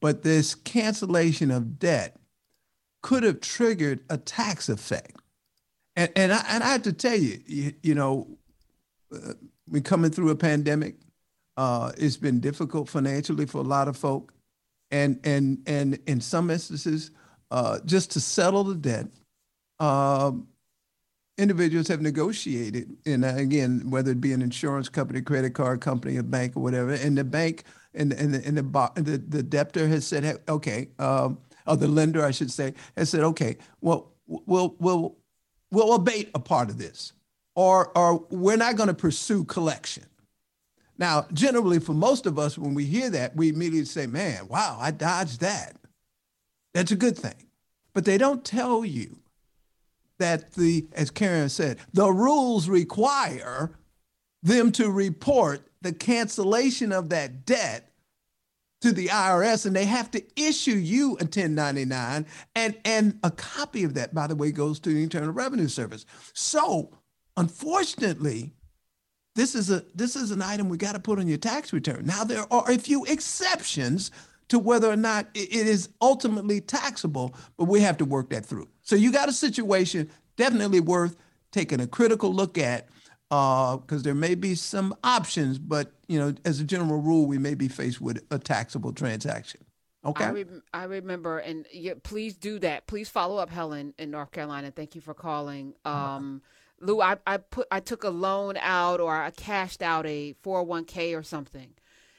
but 0.00 0.22
this 0.22 0.54
cancellation 0.54 1.50
of 1.50 1.78
debt 1.78 2.16
could 3.02 3.22
have 3.22 3.40
triggered 3.40 4.00
a 4.08 4.16
tax 4.16 4.68
effect. 4.68 5.16
And 5.96 6.10
and 6.16 6.32
I, 6.32 6.44
and 6.48 6.62
I 6.64 6.68
have 6.68 6.82
to 6.82 6.92
tell 6.92 7.16
you, 7.16 7.40
you, 7.46 7.72
you 7.82 7.94
know, 7.94 8.28
uh, 9.14 9.34
we're 9.68 9.82
coming 9.82 10.10
through 10.10 10.30
a 10.30 10.36
pandemic. 10.36 10.96
Uh, 11.56 11.92
it's 11.98 12.16
been 12.16 12.40
difficult 12.40 12.88
financially 12.88 13.44
for 13.44 13.58
a 13.58 13.64
lot 13.64 13.88
of 13.88 13.96
folk, 13.96 14.32
and 14.90 15.20
and 15.24 15.62
and 15.66 15.98
in 16.06 16.20
some 16.20 16.50
instances, 16.50 17.10
uh, 17.50 17.78
just 17.84 18.10
to 18.12 18.20
settle 18.20 18.64
the 18.64 18.74
debt, 18.74 19.06
um, 19.78 20.48
individuals 21.42 21.88
have 21.88 22.00
negotiated, 22.00 22.96
and 23.04 23.24
again, 23.24 23.90
whether 23.90 24.12
it 24.12 24.20
be 24.20 24.32
an 24.32 24.40
insurance 24.40 24.88
company, 24.88 25.20
credit 25.20 25.54
card 25.54 25.80
company, 25.80 26.16
a 26.16 26.22
bank, 26.22 26.56
or 26.56 26.62
whatever, 26.62 26.92
and 26.92 27.18
the 27.18 27.24
bank 27.24 27.64
and 27.94 28.12
and 28.12 28.32
the 28.32 28.46
and 28.46 28.56
the, 28.56 29.02
the, 29.02 29.18
the 29.18 29.42
debtor 29.42 29.88
has 29.88 30.06
said, 30.06 30.24
hey, 30.24 30.36
okay, 30.48 30.88
um, 30.98 31.38
or 31.66 31.76
the 31.76 31.88
lender, 31.88 32.24
I 32.24 32.30
should 32.30 32.50
say, 32.50 32.74
has 32.96 33.10
said, 33.10 33.22
okay, 33.22 33.56
well, 33.80 34.12
we'll 34.26 34.76
we'll 34.78 35.16
we'll 35.70 35.94
abate 35.94 36.30
a 36.34 36.38
part 36.38 36.70
of 36.70 36.78
this, 36.78 37.12
or 37.54 37.96
or 37.98 38.24
we're 38.30 38.56
not 38.56 38.76
going 38.76 38.88
to 38.88 38.94
pursue 38.94 39.44
collection. 39.44 40.04
Now, 40.98 41.26
generally, 41.32 41.80
for 41.80 41.94
most 41.94 42.26
of 42.26 42.38
us, 42.38 42.56
when 42.56 42.74
we 42.74 42.84
hear 42.84 43.10
that, 43.10 43.34
we 43.34 43.48
immediately 43.48 43.86
say, 43.86 44.06
man, 44.06 44.46
wow, 44.48 44.78
I 44.80 44.92
dodged 44.92 45.40
that. 45.40 45.76
That's 46.74 46.92
a 46.92 46.96
good 46.96 47.18
thing. 47.18 47.48
But 47.92 48.04
they 48.04 48.18
don't 48.18 48.44
tell 48.44 48.84
you 48.84 49.18
that 50.18 50.52
the, 50.52 50.86
as 50.92 51.10
Karen 51.10 51.48
said, 51.48 51.78
the 51.92 52.10
rules 52.10 52.68
require 52.68 53.78
them 54.42 54.72
to 54.72 54.90
report 54.90 55.68
the 55.82 55.92
cancellation 55.92 56.92
of 56.92 57.08
that 57.10 57.44
debt 57.44 57.92
to 58.82 58.92
the 58.92 59.06
IRS 59.06 59.64
and 59.64 59.74
they 59.74 59.84
have 59.84 60.10
to 60.10 60.22
issue 60.40 60.72
you 60.72 61.12
a 61.12 61.24
1099 61.24 62.26
and 62.56 62.76
and 62.84 63.18
a 63.22 63.30
copy 63.30 63.84
of 63.84 63.94
that 63.94 64.12
by 64.12 64.26
the 64.26 64.34
way 64.34 64.50
goes 64.50 64.80
to 64.80 64.92
the 64.92 65.02
Internal 65.02 65.30
Revenue 65.30 65.68
Service. 65.68 66.04
So, 66.32 66.90
unfortunately, 67.36 68.52
this 69.36 69.54
is 69.54 69.70
a 69.70 69.84
this 69.94 70.16
is 70.16 70.32
an 70.32 70.42
item 70.42 70.68
we 70.68 70.76
got 70.76 70.92
to 70.92 71.00
put 71.00 71.20
on 71.20 71.28
your 71.28 71.38
tax 71.38 71.72
return. 71.72 72.04
Now 72.04 72.24
there 72.24 72.44
are 72.52 72.70
a 72.70 72.78
few 72.78 73.04
exceptions 73.04 74.10
to 74.52 74.58
whether 74.58 74.90
or 74.90 74.96
not 74.96 75.28
it 75.32 75.50
is 75.50 75.88
ultimately 76.02 76.60
taxable, 76.60 77.34
but 77.56 77.64
we 77.64 77.80
have 77.80 77.96
to 77.96 78.04
work 78.04 78.28
that 78.28 78.44
through. 78.44 78.68
So 78.82 78.94
you 78.94 79.10
got 79.10 79.30
a 79.30 79.32
situation 79.32 80.10
definitely 80.36 80.80
worth 80.80 81.16
taking 81.52 81.80
a 81.80 81.86
critical 81.86 82.34
look 82.34 82.58
at 82.58 82.86
because 83.30 83.80
uh, 83.90 84.02
there 84.02 84.14
may 84.14 84.34
be 84.34 84.54
some 84.54 84.94
options, 85.02 85.58
but 85.58 85.92
you 86.06 86.18
know, 86.18 86.34
as 86.44 86.60
a 86.60 86.64
general 86.64 87.00
rule, 87.00 87.24
we 87.24 87.38
may 87.38 87.54
be 87.54 87.66
faced 87.66 88.02
with 88.02 88.22
a 88.30 88.38
taxable 88.38 88.92
transaction. 88.92 89.62
Okay. 90.04 90.24
I, 90.24 90.28
re- 90.28 90.44
I 90.74 90.84
remember, 90.84 91.38
and 91.38 91.64
yeah, 91.72 91.94
please 92.02 92.36
do 92.36 92.58
that. 92.58 92.86
Please 92.86 93.08
follow 93.08 93.38
up, 93.38 93.48
Helen 93.48 93.94
in 93.98 94.10
North 94.10 94.32
Carolina. 94.32 94.70
Thank 94.70 94.94
you 94.94 95.00
for 95.00 95.14
calling. 95.14 95.72
Um, 95.86 96.42
Lou, 96.78 97.00
I, 97.00 97.16
I 97.26 97.38
put 97.38 97.68
I 97.70 97.80
took 97.80 98.04
a 98.04 98.10
loan 98.10 98.58
out 98.60 99.00
or 99.00 99.16
I 99.16 99.30
cashed 99.30 99.80
out 99.80 100.04
a 100.04 100.34
401k 100.44 101.18
or 101.18 101.22
something. 101.22 101.72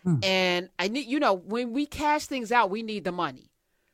Hmm. 0.04 0.20
And 0.24 0.70
I 0.78 0.88
need 0.88 1.08
you 1.08 1.20
know, 1.20 1.34
when 1.34 1.74
we 1.74 1.86
cash 1.86 2.28
things 2.28 2.52
out, 2.52 2.70
we 2.70 2.84
need 2.84 3.04
the 3.04 3.12
money. 3.12 3.50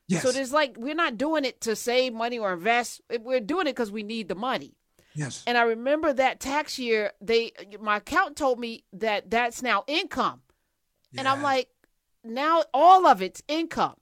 Yes. 0.07 0.23
So 0.23 0.31
there's 0.31 0.51
like 0.51 0.75
we're 0.77 0.95
not 0.95 1.17
doing 1.17 1.45
it 1.45 1.61
to 1.61 1.75
save 1.75 2.13
money 2.13 2.39
or 2.39 2.53
invest. 2.53 3.01
We're 3.21 3.39
doing 3.39 3.67
it 3.67 3.75
because 3.75 3.91
we 3.91 4.03
need 4.03 4.27
the 4.27 4.35
money. 4.35 4.75
Yes. 5.13 5.43
And 5.45 5.57
I 5.57 5.63
remember 5.63 6.13
that 6.13 6.39
tax 6.39 6.79
year, 6.79 7.11
they 7.21 7.51
my 7.79 7.97
accountant 7.97 8.37
told 8.37 8.59
me 8.59 8.85
that 8.93 9.29
that's 9.29 9.61
now 9.61 9.83
income. 9.87 10.41
Yeah. 11.11 11.21
And 11.21 11.27
I'm 11.27 11.43
like, 11.43 11.69
now 12.23 12.63
all 12.73 13.05
of 13.05 13.21
it's 13.21 13.43
income. 13.47 13.95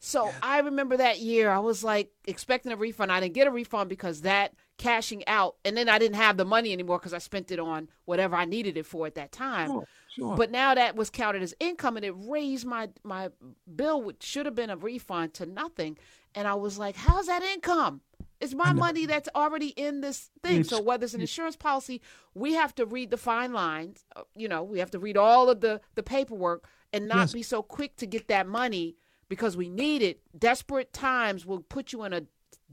So 0.00 0.30
I 0.42 0.60
remember 0.60 0.96
that 0.98 1.18
year, 1.18 1.50
I 1.50 1.58
was 1.58 1.82
like 1.82 2.10
expecting 2.24 2.70
a 2.70 2.76
refund. 2.76 3.10
I 3.10 3.18
didn't 3.18 3.34
get 3.34 3.48
a 3.48 3.50
refund 3.50 3.88
because 3.88 4.20
that 4.20 4.54
cashing 4.78 5.26
out, 5.26 5.56
and 5.64 5.76
then 5.76 5.88
I 5.88 5.98
didn't 5.98 6.16
have 6.16 6.36
the 6.36 6.44
money 6.44 6.72
anymore 6.72 6.98
because 6.98 7.12
I 7.12 7.18
spent 7.18 7.50
it 7.50 7.58
on 7.58 7.88
whatever 8.04 8.36
I 8.36 8.44
needed 8.44 8.76
it 8.76 8.86
for 8.86 9.08
at 9.08 9.16
that 9.16 9.32
time. 9.32 9.80
Sure. 10.18 10.36
But 10.36 10.50
now 10.50 10.74
that 10.74 10.96
was 10.96 11.10
counted 11.10 11.42
as 11.42 11.54
income, 11.60 11.96
and 11.96 12.04
it 12.04 12.14
raised 12.16 12.66
my 12.66 12.90
my 13.02 13.30
bill, 13.74 14.02
which 14.02 14.22
should 14.22 14.46
have 14.46 14.54
been 14.54 14.70
a 14.70 14.76
refund, 14.76 15.34
to 15.34 15.46
nothing. 15.46 15.98
And 16.34 16.46
I 16.46 16.54
was 16.54 16.78
like, 16.78 16.96
"How's 16.96 17.26
that 17.26 17.42
income? 17.42 18.02
It's 18.40 18.54
my 18.54 18.72
money 18.72 19.06
that's 19.06 19.28
already 19.34 19.68
in 19.68 20.00
this 20.00 20.30
thing." 20.42 20.60
It's, 20.60 20.68
so 20.68 20.80
whether 20.82 21.04
it's 21.04 21.14
an 21.14 21.20
insurance 21.20 21.56
policy, 21.56 22.00
we 22.34 22.54
have 22.54 22.74
to 22.76 22.86
read 22.86 23.10
the 23.10 23.16
fine 23.16 23.52
lines. 23.52 24.04
Uh, 24.14 24.22
you 24.36 24.48
know, 24.48 24.62
we 24.62 24.78
have 24.78 24.90
to 24.92 24.98
read 24.98 25.16
all 25.16 25.48
of 25.48 25.60
the 25.60 25.80
the 25.94 26.02
paperwork 26.02 26.66
and 26.92 27.08
not 27.08 27.18
yes. 27.18 27.32
be 27.32 27.42
so 27.42 27.62
quick 27.62 27.96
to 27.96 28.06
get 28.06 28.28
that 28.28 28.46
money 28.46 28.96
because 29.28 29.56
we 29.56 29.68
need 29.68 30.02
it. 30.02 30.20
Desperate 30.38 30.92
times 30.92 31.44
will 31.46 31.60
put 31.60 31.92
you 31.92 32.04
in 32.04 32.12
a 32.12 32.22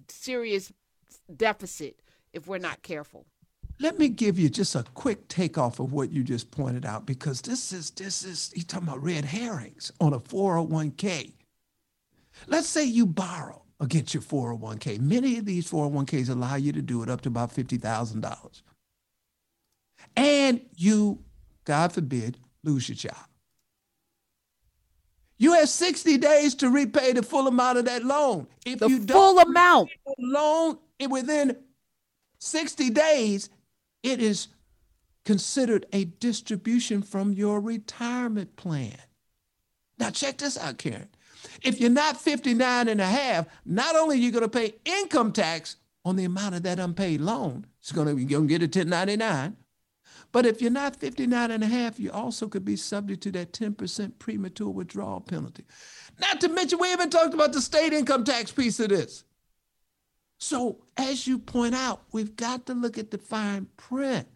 serious 0.09 0.71
deficit 1.35 2.01
if 2.33 2.47
we're 2.47 2.57
not 2.57 2.81
careful. 2.81 3.25
Let 3.79 3.99
me 3.99 4.07
give 4.07 4.39
you 4.39 4.49
just 4.49 4.75
a 4.75 4.83
quick 4.93 5.27
takeoff 5.27 5.79
of 5.79 5.91
what 5.91 6.11
you 6.11 6.23
just 6.23 6.49
pointed 6.49 6.85
out 6.85 7.05
because 7.05 7.41
this 7.41 7.73
is 7.73 7.91
this 7.91 8.23
is 8.23 8.51
you 8.55 8.63
talking 8.63 8.87
about 8.87 9.03
red 9.03 9.25
herrings 9.25 9.91
on 9.99 10.13
a 10.13 10.19
401k. 10.19 11.33
Let's 12.47 12.67
say 12.67 12.85
you 12.85 13.05
borrow 13.05 13.63
against 13.79 14.13
your 14.13 14.23
401k. 14.23 14.99
Many 14.99 15.37
of 15.37 15.45
these 15.45 15.69
401ks 15.69 16.29
allow 16.29 16.55
you 16.55 16.71
to 16.71 16.81
do 16.81 17.03
it 17.03 17.09
up 17.09 17.21
to 17.21 17.29
about 17.29 17.53
$50,000. 17.53 18.61
And 20.15 20.61
you, 20.75 21.23
God 21.65 21.91
forbid, 21.91 22.37
lose 22.63 22.87
your 22.87 22.95
job. 22.95 23.27
You 25.37 25.53
have 25.53 25.67
60 25.67 26.17
days 26.17 26.55
to 26.55 26.69
repay 26.69 27.11
the 27.11 27.21
full 27.21 27.47
amount 27.47 27.77
of 27.77 27.85
that 27.85 28.03
loan. 28.05 28.47
If 28.65 28.79
the 28.79 28.87
you 28.87 28.97
full 28.97 29.05
don't 29.05 29.35
full 29.35 29.49
amount 29.49 29.89
loan 30.17 30.77
within 31.09 31.57
60 32.39 32.89
days, 32.91 33.49
it 34.05 34.21
is 34.21 34.49
considered 35.25 35.87
a 35.91 36.05
distribution 36.05 37.01
from 37.01 37.33
your 37.33 37.59
retirement 37.59 38.55
plan. 38.55 38.95
Now 39.97 40.11
check 40.11 40.37
this 40.37 40.57
out, 40.57 40.77
Karen. 40.77 41.09
If 41.63 41.79
you're 41.79 41.89
not 41.89 42.21
59 42.21 42.87
and 42.87 43.01
a 43.01 43.05
half, 43.05 43.47
not 43.65 43.95
only 43.95 44.17
are 44.17 44.19
you 44.19 44.31
going 44.31 44.43
to 44.43 44.49
pay 44.49 44.75
income 44.85 45.31
tax 45.31 45.77
on 46.03 46.15
the 46.15 46.25
amount 46.25 46.55
of 46.55 46.63
that 46.63 46.79
unpaid 46.79 47.21
loan, 47.21 47.65
it's 47.79 47.91
going 47.91 48.07
to, 48.07 48.21
you're 48.21 48.39
going 48.39 48.47
to 48.47 48.59
get 48.59 48.61
a 48.61 48.79
1099, 48.79 49.57
but 50.31 50.45
if 50.45 50.61
you're 50.61 50.69
not 50.69 50.95
59 50.95 51.49
and 51.49 51.63
a 51.63 51.67
half, 51.67 51.99
you 51.99 52.11
also 52.11 52.47
could 52.47 52.65
be 52.65 52.75
subject 52.75 53.23
to 53.23 53.31
that 53.31 53.53
10% 53.53 54.19
premature 54.19 54.69
withdrawal 54.69 55.21
penalty. 55.21 55.65
Not 56.19 56.41
to 56.41 56.49
mention, 56.49 56.77
we 56.79 56.89
haven't 56.89 57.11
talked 57.11 57.33
about 57.33 57.53
the 57.53 57.61
state 57.61 57.93
income 57.93 58.23
tax 58.23 58.51
piece 58.51 58.79
of 58.79 58.89
this. 58.89 59.23
So, 60.37 60.83
as 60.97 61.27
you 61.27 61.39
point 61.39 61.75
out, 61.75 62.03
we've 62.11 62.35
got 62.35 62.65
to 62.65 62.73
look 62.73 62.97
at 62.97 63.11
the 63.11 63.17
fine 63.17 63.67
print. 63.77 64.27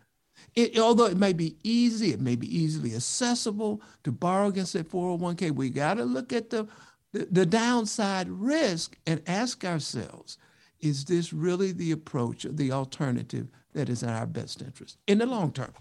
It, 0.55 0.79
although 0.79 1.05
it 1.05 1.17
may 1.17 1.33
be 1.33 1.57
easy, 1.63 2.11
it 2.11 2.21
may 2.21 2.35
be 2.35 2.55
easily 2.55 2.95
accessible 2.95 3.81
to 4.03 4.11
borrow 4.11 4.47
against 4.47 4.73
that 4.73 4.89
401k, 4.89 5.51
we 5.51 5.69
got 5.69 5.95
to 5.95 6.05
look 6.05 6.31
at 6.33 6.49
the, 6.49 6.67
the, 7.11 7.27
the 7.29 7.45
downside 7.45 8.29
risk 8.29 8.97
and 9.05 9.21
ask 9.27 9.65
ourselves 9.65 10.37
is 10.79 11.05
this 11.05 11.33
really 11.33 11.73
the 11.73 11.91
approach 11.91 12.45
or 12.45 12.53
the 12.53 12.71
alternative 12.71 13.49
that 13.73 13.89
is 13.89 14.01
in 14.01 14.09
our 14.09 14.25
best 14.25 14.61
interest 14.61 14.97
in 15.07 15.17
the 15.17 15.25
long 15.25 15.51
term? 15.51 15.73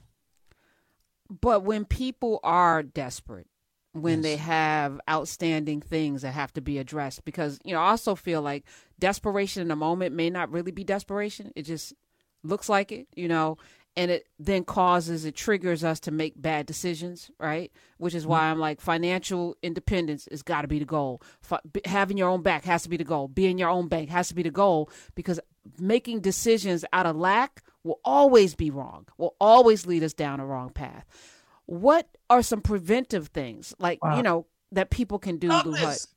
But 1.41 1.63
when 1.63 1.85
people 1.85 2.41
are 2.43 2.83
desperate, 2.83 3.47
when 3.93 4.19
yes. 4.19 4.23
they 4.23 4.37
have 4.37 5.01
outstanding 5.09 5.81
things 5.81 6.23
that 6.23 6.33
have 6.33 6.53
to 6.53 6.61
be 6.61 6.79
addressed, 6.79 7.25
because, 7.25 7.59
you 7.65 7.73
know, 7.73 7.81
I 7.81 7.91
also 7.91 8.15
feel 8.15 8.43
like 8.43 8.65
desperation 8.99 9.63
in 9.63 9.71
a 9.71 9.77
moment 9.77 10.15
may 10.15 10.31
not 10.31 10.51
really 10.51 10.73
be 10.73 10.85
desperation. 10.85 11.53
It 11.57 11.63
just 11.63 11.95
looks 12.43 12.69
like 12.69 12.93
it, 12.93 13.09
you 13.17 13.29
know, 13.29 13.57
and 13.97 14.13
it 14.13 14.29
then 14.39 14.63
causes, 14.63 15.25
it 15.25 15.35
triggers 15.35 15.83
us 15.83 15.99
to 16.01 16.13
make 16.13 16.41
bad 16.41 16.67
decisions, 16.67 17.33
right? 17.41 17.73
Which 17.97 18.15
is 18.15 18.27
why 18.27 18.41
mm-hmm. 18.41 18.53
I'm 18.53 18.59
like, 18.61 18.81
financial 18.81 19.57
independence 19.61 20.29
has 20.31 20.43
got 20.43 20.63
to 20.63 20.69
be 20.69 20.79
the 20.79 20.85
goal. 20.85 21.21
F- 21.51 21.61
having 21.85 22.17
your 22.17 22.29
own 22.29 22.43
back 22.43 22.65
has 22.65 22.85
to 22.85 22.89
be 22.89 22.97
the 22.97 23.03
goal. 23.03 23.27
Being 23.27 23.59
your 23.59 23.71
own 23.71 23.89
bank 23.89 24.11
has 24.11 24.29
to 24.29 24.37
be 24.37 24.45
the 24.45 24.53
goal 24.53 24.89
because 25.17 25.41
making 25.81 26.21
decisions 26.21 26.85
out 26.93 27.07
of 27.07 27.17
lack 27.17 27.63
will 27.83 27.99
always 28.05 28.55
be 28.55 28.71
wrong, 28.71 29.07
will 29.17 29.35
always 29.41 29.87
lead 29.87 30.05
us 30.05 30.13
down 30.13 30.39
a 30.39 30.47
wrong 30.47 30.71
path. 30.71 31.05
What 31.69 32.09
are 32.31 32.43
some 32.43 32.63
preventive 32.63 33.29
things, 33.29 33.75
like, 33.79 34.03
wow. 34.03 34.17
you 34.17 34.23
know, 34.23 34.47
that 34.73 34.89
people 34.89 35.19
can 35.19 35.37
do? 35.37 35.51
Oh, 35.53 35.71
this, 35.71 36.09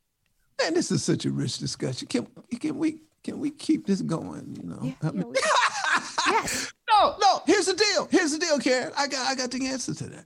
man, 0.58 0.72
this 0.72 0.90
is 0.90 1.04
such 1.04 1.26
a 1.26 1.30
rich 1.30 1.58
discussion. 1.58 2.08
Can, 2.08 2.26
can 2.58 2.78
we 2.78 3.00
can 3.22 3.38
we 3.38 3.50
keep 3.50 3.86
this 3.86 4.00
going? 4.00 4.56
You 4.58 4.70
know, 4.70 4.78
yeah, 4.82 4.94
I 5.02 5.10
mean, 5.12 5.30
yeah, 5.34 6.02
yes. 6.28 6.72
No, 6.90 7.16
no. 7.20 7.42
Here's 7.46 7.66
the 7.66 7.74
deal. 7.74 8.08
Here's 8.10 8.32
the 8.32 8.38
deal, 8.38 8.58
Karen. 8.60 8.92
I 8.96 9.06
got 9.06 9.28
I 9.28 9.34
got 9.34 9.50
the 9.50 9.66
answer 9.66 9.92
to 9.92 10.04
that. 10.04 10.24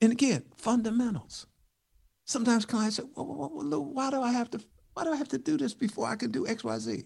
And 0.00 0.10
again, 0.10 0.42
fundamentals. 0.56 1.46
Sometimes 2.24 2.66
clients 2.66 2.96
say, 2.96 3.04
well, 3.14 3.26
well, 3.26 3.50
well, 3.54 3.84
"Why 3.84 4.10
do 4.10 4.20
I 4.20 4.32
have 4.32 4.50
to? 4.50 4.60
Why 4.94 5.04
do 5.04 5.12
I 5.12 5.16
have 5.16 5.28
to 5.28 5.38
do 5.38 5.56
this 5.56 5.72
before 5.72 6.08
I 6.08 6.16
can 6.16 6.32
do 6.32 6.48
X, 6.48 6.64
Y, 6.64 6.78
Z?" 6.78 7.04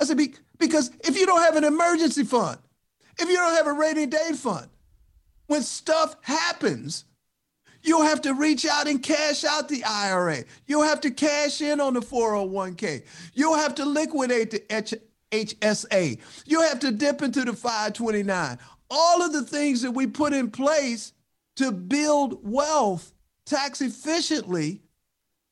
I 0.00 0.04
said, 0.04 0.18
because 0.58 0.90
if 1.00 1.16
you 1.16 1.26
don't 1.26 1.42
have 1.42 1.56
an 1.56 1.64
emergency 1.64 2.24
fund, 2.24 2.58
if 3.18 3.28
you 3.28 3.36
don't 3.36 3.54
have 3.54 3.66
a 3.66 3.72
rainy 3.72 4.06
day 4.06 4.32
fund, 4.34 4.68
when 5.48 5.62
stuff 5.62 6.16
happens, 6.22 7.04
you'll 7.82 8.04
have 8.04 8.20
to 8.22 8.32
reach 8.32 8.64
out 8.64 8.86
and 8.86 9.02
cash 9.02 9.44
out 9.44 9.68
the 9.68 9.82
IRA. 9.84 10.44
You'll 10.66 10.84
have 10.84 11.00
to 11.02 11.10
cash 11.10 11.60
in 11.60 11.80
on 11.80 11.94
the 11.94 12.00
401k. 12.00 13.04
You'll 13.34 13.56
have 13.56 13.74
to 13.74 13.84
liquidate 13.84 14.50
the 14.52 14.62
H- 14.74 14.94
HSA. 15.32 16.18
You'll 16.46 16.62
have 16.62 16.78
to 16.80 16.92
dip 16.92 17.22
into 17.22 17.44
the 17.44 17.52
529. 17.52 18.58
All 18.90 19.22
of 19.22 19.32
the 19.32 19.42
things 19.42 19.82
that 19.82 19.90
we 19.90 20.06
put 20.06 20.32
in 20.32 20.50
place 20.50 21.12
to 21.56 21.72
build 21.72 22.38
wealth 22.42 23.12
tax 23.44 23.80
efficiently, 23.80 24.80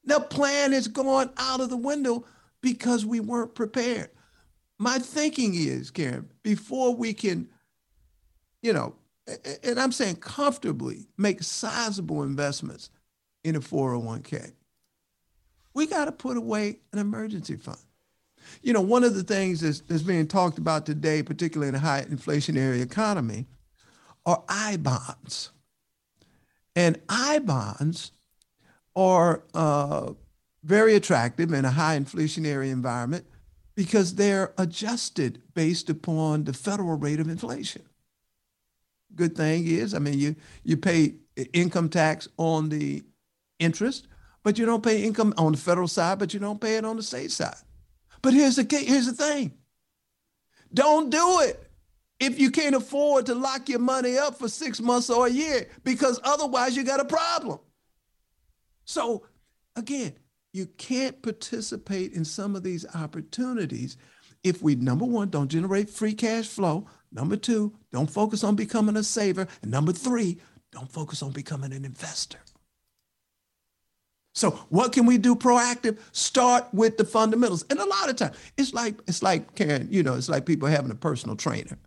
the 0.05 0.21
plan 0.21 0.73
is 0.73 0.89
going 0.89 1.31
out 1.37 1.61
of 1.61 1.69
the 1.69 1.77
window 1.77 2.25
because 2.63 3.05
we 3.05 3.21
weren't 3.21 3.55
prepared 3.55 4.11
my 4.79 4.99
thinking 4.99 5.55
is, 5.55 5.91
Karen, 5.91 6.29
before 6.43 6.95
we 6.95 7.15
can, 7.15 7.49
you 8.63 8.73
know, 8.73 8.95
and 9.63 9.79
I'm 9.79 9.93
saying 9.93 10.17
comfortably 10.17 11.07
make 11.17 11.43
sizable 11.43 12.23
investments 12.23 12.91
in 13.45 13.57
a 13.57 13.61
401k, 13.61 14.53
we 15.75 15.87
got 15.87 16.07
to 16.07 16.13
put 16.13 16.37
away 16.37 16.79
an 16.93 16.99
emergency 16.99 17.57
fund. 17.57 17.79
You 18.63 18.73
know, 18.73 18.81
one 18.81 19.05
of 19.05 19.15
the 19.15 19.25
things 19.25 19.61
that's, 19.61 19.81
that's 19.81 20.03
being 20.03 20.27
talked 20.27 20.59
about 20.59 20.87
today, 20.87 21.23
particularly 21.23 21.69
in 21.69 21.75
a 21.75 21.81
high 21.81 22.05
inflationary 22.09 22.81
economy, 22.81 23.47
are 24.25 24.43
I 24.49 24.77
bonds. 24.77 25.51
And 26.75 27.01
I 27.09 27.41
bonds 27.41 28.13
are 28.95 29.43
uh, 29.55 30.13
very 30.63 30.95
attractive 30.95 31.53
in 31.53 31.65
a 31.65 31.71
high 31.71 31.99
inflationary 31.99 32.71
environment 32.71 33.27
because 33.75 34.15
they're 34.15 34.53
adjusted 34.59 35.43
based 35.55 35.91
upon 35.91 36.45
the 36.45 36.53
federal 36.53 36.97
rate 36.97 37.21
of 37.21 37.29
inflation. 37.29 37.83
Good 39.17 39.37
thing 39.37 39.67
is, 39.67 39.95
I 39.95 39.99
mean, 39.99 40.19
you 40.19 40.37
you 40.63 40.77
pay 40.77 41.15
income 41.53 41.89
tax 41.89 42.29
on 42.37 42.69
the 42.69 43.03
interest, 43.59 44.09
but 44.43 44.59
you 44.59 44.67
don't 44.67 44.83
pay 44.83 45.03
income 45.03 45.35
on 45.37 45.53
the 45.53 45.59
federal 45.59 45.89
side, 45.89 46.19
but 46.19 46.35
you 46.35 46.41
don't 46.41 46.61
pay 46.61 46.77
it 46.77 46.85
on 46.85 46.97
the 46.97 47.03
state 47.03 47.33
side. 47.33 47.57
But 48.23 48.35
here's 48.35 48.57
the 48.57 48.67
here's 48.71 49.07
the 49.07 49.13
thing. 49.13 49.53
Don't 50.73 51.11
do 51.11 51.41
it 51.41 51.71
if 52.21 52.39
you 52.39 52.51
can't 52.51 52.75
afford 52.75 53.27
to 53.27 53.35
lock 53.35 53.69
your 53.69 53.79
money 53.79 54.19
up 54.19 54.39
for 54.39 54.49
six 54.49 54.81
months 54.81 55.11
or 55.11 55.27
a 55.27 55.31
year, 55.31 55.69
because 55.85 56.21
otherwise 56.23 56.77
you 56.77 56.85
got 56.85 57.01
a 57.01 57.05
problem. 57.05 57.59
So 58.85 59.27
again, 59.75 60.15
you 60.53 60.67
can't 60.67 61.21
participate 61.23 62.13
in 62.13 62.25
some 62.25 62.57
of 62.57 62.63
these 62.63 62.87
opportunities 62.95 63.97
if 64.43 64.63
we, 64.63 64.77
number 64.77 65.05
one, 65.05 65.29
don't 65.29 65.49
generate 65.49 65.91
free 65.91 66.15
cash 66.15 66.47
flow. 66.47 66.87
Number 67.13 67.37
two, 67.37 67.75
don't 67.93 68.11
focus 68.11 68.45
on 68.45 68.57
becoming 68.57 68.97
a 68.97 69.05
saver. 69.05 69.47
And 69.63 69.71
number 69.71 69.93
three, 69.93 70.39
don't 70.73 70.91
focus 70.91 71.23
on 71.23 71.33
becoming 71.33 71.73
an 71.73 71.85
investor. 71.85 72.39
So 74.35 74.51
what 74.69 74.93
can 74.93 75.07
we 75.07 75.17
do 75.17 75.35
proactive? 75.35 75.99
Start 76.13 76.67
with 76.75 76.99
the 76.99 77.07
fundamentals. 77.07 77.65
And 77.71 77.79
a 77.79 77.87
lot 77.87 78.11
of 78.11 78.17
times, 78.17 78.37
it's 78.59 78.75
like 78.75 78.97
it's 79.07 79.23
like 79.23 79.55
Karen, 79.55 79.89
you 79.91 80.03
know, 80.03 80.15
it's 80.15 80.29
like 80.29 80.45
people 80.45 80.69
having 80.69 80.91
a 80.91 80.97
personal 80.97 81.37
trainer. 81.37 81.79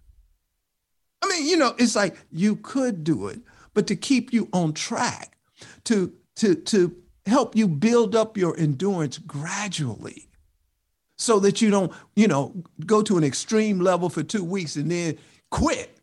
I 1.22 1.28
mean, 1.28 1.48
you 1.48 1.58
know, 1.58 1.76
it's 1.78 1.96
like 1.96 2.16
you 2.32 2.56
could 2.56 3.04
do 3.04 3.28
it, 3.28 3.40
but 3.76 3.86
to 3.88 3.96
keep 3.96 4.34
you 4.34 4.50
on 4.52 4.74
track, 4.74 5.38
to 5.84 6.12
to 6.38 6.56
to 6.56 6.96
help 7.28 7.56
you 7.56 7.68
build 7.68 8.16
up 8.16 8.36
your 8.36 8.58
endurance 8.58 9.20
gradually 9.20 10.29
so 11.20 11.38
that 11.38 11.62
you 11.62 11.70
don't, 11.70 11.92
you 12.16 12.28
know, 12.28 12.56
go 12.86 13.04
to 13.04 13.18
an 13.18 13.26
extreme 13.26 13.82
level 13.82 14.10
for 14.10 14.24
two 14.24 14.44
weeks 14.44 14.78
and 14.78 14.90
then 14.90 15.18
quit. 15.52 16.00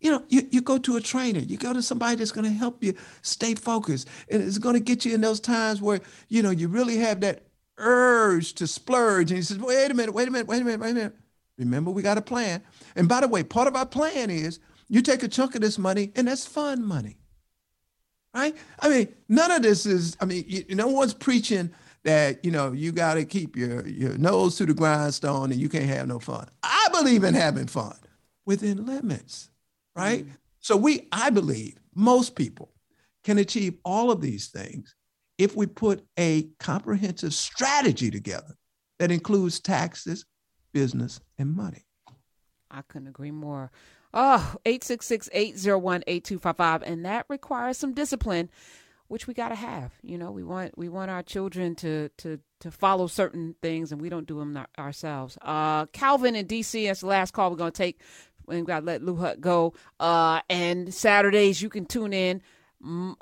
You 0.00 0.10
know, 0.10 0.24
you, 0.28 0.48
you 0.50 0.60
go 0.60 0.78
to 0.78 0.96
a 0.96 1.00
trainer, 1.00 1.38
you 1.38 1.56
go 1.56 1.72
to 1.72 1.80
somebody 1.80 2.16
that's 2.16 2.32
going 2.32 2.44
to 2.44 2.50
help 2.50 2.82
you 2.82 2.94
stay 3.22 3.54
focused. 3.54 4.08
And 4.28 4.42
it's 4.42 4.58
going 4.58 4.74
to 4.74 4.80
get 4.80 5.04
you 5.04 5.14
in 5.14 5.20
those 5.20 5.38
times 5.38 5.80
where, 5.80 6.00
you 6.28 6.42
know, 6.42 6.50
you 6.50 6.66
really 6.66 6.96
have 6.96 7.20
that 7.20 7.44
urge 7.78 8.54
to 8.54 8.66
splurge. 8.66 9.30
And 9.30 9.38
he 9.38 9.42
says, 9.44 9.60
wait 9.60 9.92
a 9.92 9.94
minute, 9.94 10.12
wait 10.12 10.26
a 10.26 10.32
minute, 10.32 10.48
wait 10.48 10.60
a 10.60 10.64
minute, 10.64 10.80
wait 10.80 10.90
a 10.90 10.94
minute. 10.94 11.16
Remember, 11.56 11.92
we 11.92 12.02
got 12.02 12.18
a 12.18 12.22
plan. 12.22 12.64
And 12.96 13.08
by 13.08 13.20
the 13.20 13.28
way, 13.28 13.44
part 13.44 13.68
of 13.68 13.76
our 13.76 13.86
plan 13.86 14.28
is 14.28 14.58
you 14.88 15.02
take 15.02 15.22
a 15.22 15.28
chunk 15.28 15.54
of 15.54 15.60
this 15.60 15.78
money, 15.78 16.10
and 16.16 16.26
that's 16.26 16.44
fun 16.44 16.84
money. 16.84 17.18
Right? 18.34 18.56
I 18.80 18.88
mean, 18.88 19.08
none 19.28 19.52
of 19.52 19.62
this 19.62 19.86
is, 19.86 20.16
I 20.20 20.24
mean, 20.24 20.44
you, 20.48 20.64
no 20.74 20.88
one's 20.88 21.14
preaching 21.14 21.70
that, 22.04 22.44
you 22.44 22.50
know, 22.50 22.72
you 22.72 22.92
got 22.92 23.14
to 23.14 23.24
keep 23.24 23.56
your, 23.56 23.86
your 23.86 24.18
nose 24.18 24.56
to 24.56 24.66
the 24.66 24.74
grindstone 24.74 25.52
and 25.52 25.60
you 25.60 25.68
can't 25.68 25.84
have 25.84 26.08
no 26.08 26.18
fun. 26.18 26.48
I 26.62 26.88
believe 26.92 27.24
in 27.24 27.34
having 27.34 27.66
fun 27.66 27.96
within 28.44 28.86
limits. 28.86 29.50
Right? 29.94 30.24
Mm-hmm. 30.24 30.34
So 30.60 30.76
we, 30.76 31.08
I 31.12 31.30
believe, 31.30 31.78
most 31.94 32.34
people 32.34 32.72
can 33.24 33.38
achieve 33.38 33.78
all 33.84 34.10
of 34.10 34.20
these 34.20 34.48
things 34.48 34.94
if 35.38 35.56
we 35.56 35.66
put 35.66 36.04
a 36.18 36.48
comprehensive 36.58 37.32
strategy 37.34 38.10
together 38.10 38.56
that 38.98 39.10
includes 39.10 39.60
taxes, 39.60 40.24
business, 40.72 41.20
and 41.38 41.54
money. 41.54 41.84
I 42.70 42.80
couldn't 42.82 43.08
agree 43.08 43.32
more. 43.32 43.70
Oh, 44.14 44.56
866-801-8255 44.66 46.82
and 46.84 47.04
that 47.04 47.26
requires 47.28 47.76
some 47.78 47.94
discipline 47.94 48.50
which 49.12 49.26
we 49.26 49.34
got 49.34 49.50
to 49.50 49.54
have. 49.54 49.92
You 50.02 50.16
know, 50.16 50.30
we 50.30 50.42
want 50.42 50.78
we 50.78 50.88
want 50.88 51.10
our 51.10 51.22
children 51.22 51.74
to 51.76 52.08
to 52.16 52.40
to 52.60 52.70
follow 52.70 53.06
certain 53.06 53.54
things 53.60 53.92
and 53.92 54.00
we 54.00 54.08
don't 54.08 54.26
do 54.26 54.38
them 54.38 54.58
ourselves. 54.78 55.36
Uh 55.42 55.84
Calvin 55.86 56.34
in 56.34 56.46
DC 56.46 56.86
that's 56.86 57.00
the 57.00 57.08
last 57.08 57.32
call 57.34 57.50
we're 57.50 57.58
going 57.58 57.72
to 57.72 57.76
take. 57.76 58.00
We've 58.46 58.64
got 58.64 58.80
to 58.80 58.86
let 58.86 59.02
Lou 59.02 59.16
Hutt 59.16 59.38
go. 59.38 59.74
Uh 60.00 60.40
and 60.48 60.94
Saturdays 60.94 61.60
you 61.60 61.68
can 61.68 61.84
tune 61.84 62.14
in 62.14 62.40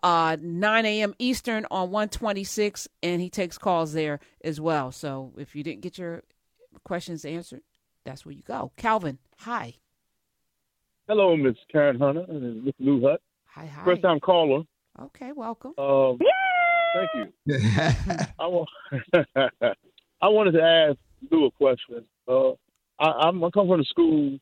uh, 0.03 0.37
9 0.41 0.87
a.m. 0.87 1.15
Eastern 1.19 1.67
on 1.71 1.91
126, 1.91 2.89
and 3.03 3.21
he 3.21 3.29
takes 3.29 3.59
calls 3.59 3.93
there 3.93 4.21
as 4.43 4.59
well. 4.59 4.91
So 4.91 5.35
if 5.37 5.55
you 5.55 5.63
didn't 5.63 5.83
get 5.83 5.99
your 5.99 6.23
questions 6.83 7.27
answered, 7.27 7.61
that's 8.07 8.25
where 8.25 8.33
you 8.33 8.43
go. 8.43 8.73
Calvin, 8.79 9.19
hi. 9.41 9.75
Hello, 11.09 11.37
Miss 11.37 11.57
Karen 11.71 11.99
Hunter 11.99 12.25
and 12.29 12.65
Miss 12.65 12.75
Lou 12.79 13.03
Hutt. 13.03 13.21
Hi, 13.49 13.67
hi. 13.67 13.85
First 13.85 14.01
time 14.01 14.21
caller. 14.21 14.63
Okay, 14.99 15.33
welcome. 15.33 15.73
Um, 15.79 16.19
thank 16.95 17.11
you. 17.15 17.57
I, 18.39 18.47
want, 18.47 18.69
I 20.21 20.29
wanted 20.29 20.53
to 20.53 20.63
ask 20.63 20.99
Lou 21.31 21.47
a 21.47 21.51
question. 21.53 22.05
Uh, 22.27 22.53
I, 22.99 23.29
I'm, 23.29 23.43
I 23.43 23.51
come 23.51 23.69
from 23.69 23.81
a 23.81 23.85
school 23.85 24.39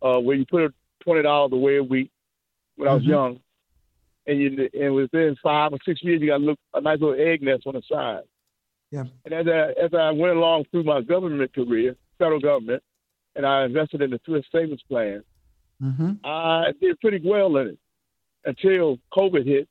uh, 0.00 0.18
where 0.18 0.36
you 0.36 0.46
put 0.46 0.74
twenty 1.04 1.22
dollars 1.22 1.52
away 1.52 1.76
a 1.76 1.82
week 1.82 2.10
when 2.76 2.88
I 2.88 2.94
was 2.94 3.02
mm-hmm. 3.02 3.10
young, 3.10 3.40
and 4.26 4.40
you 4.40 4.68
and 4.74 4.94
within 4.94 5.36
five 5.42 5.72
or 5.72 5.78
six 5.84 6.02
years 6.02 6.20
you 6.20 6.28
got 6.28 6.38
to 6.38 6.44
look 6.44 6.58
a 6.74 6.80
nice 6.80 7.00
little 7.00 7.20
egg 7.20 7.42
nest 7.42 7.64
on 7.66 7.74
the 7.74 7.82
side. 7.90 8.22
Yeah. 8.90 9.04
And 9.24 9.34
as 9.34 9.46
I 9.46 9.84
as 9.84 9.94
I 9.94 10.10
went 10.10 10.36
along 10.36 10.64
through 10.70 10.84
my 10.84 11.00
government 11.00 11.54
career, 11.54 11.96
federal 12.18 12.40
government, 12.40 12.82
and 13.36 13.46
I 13.46 13.64
invested 13.64 14.02
in 14.02 14.10
the 14.10 14.20
thrift 14.24 14.48
savings 14.52 14.82
plan, 14.88 15.22
mm-hmm. 15.82 16.12
I 16.24 16.72
did 16.80 17.00
pretty 17.00 17.20
well 17.24 17.56
in 17.58 17.68
it 17.68 17.78
until 18.44 18.98
COVID 19.16 19.46
hit, 19.46 19.68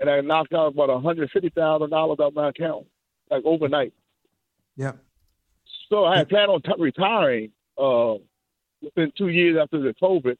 and 0.00 0.10
I 0.10 0.20
knocked 0.20 0.52
out 0.52 0.68
about 0.68 0.88
one 0.88 1.02
hundred 1.02 1.30
fifty 1.30 1.50
thousand 1.50 1.90
dollars 1.90 2.18
out 2.20 2.34
my 2.34 2.48
account, 2.48 2.86
like 3.30 3.44
overnight. 3.44 3.92
Yeah. 4.76 4.92
So 5.88 6.04
I 6.04 6.18
had 6.18 6.28
planned 6.28 6.50
on 6.50 6.62
t- 6.62 6.72
retiring 6.78 7.52
uh, 7.78 8.14
within 8.82 9.12
two 9.16 9.28
years 9.28 9.56
after 9.60 9.80
the 9.80 9.94
COVID, 10.02 10.36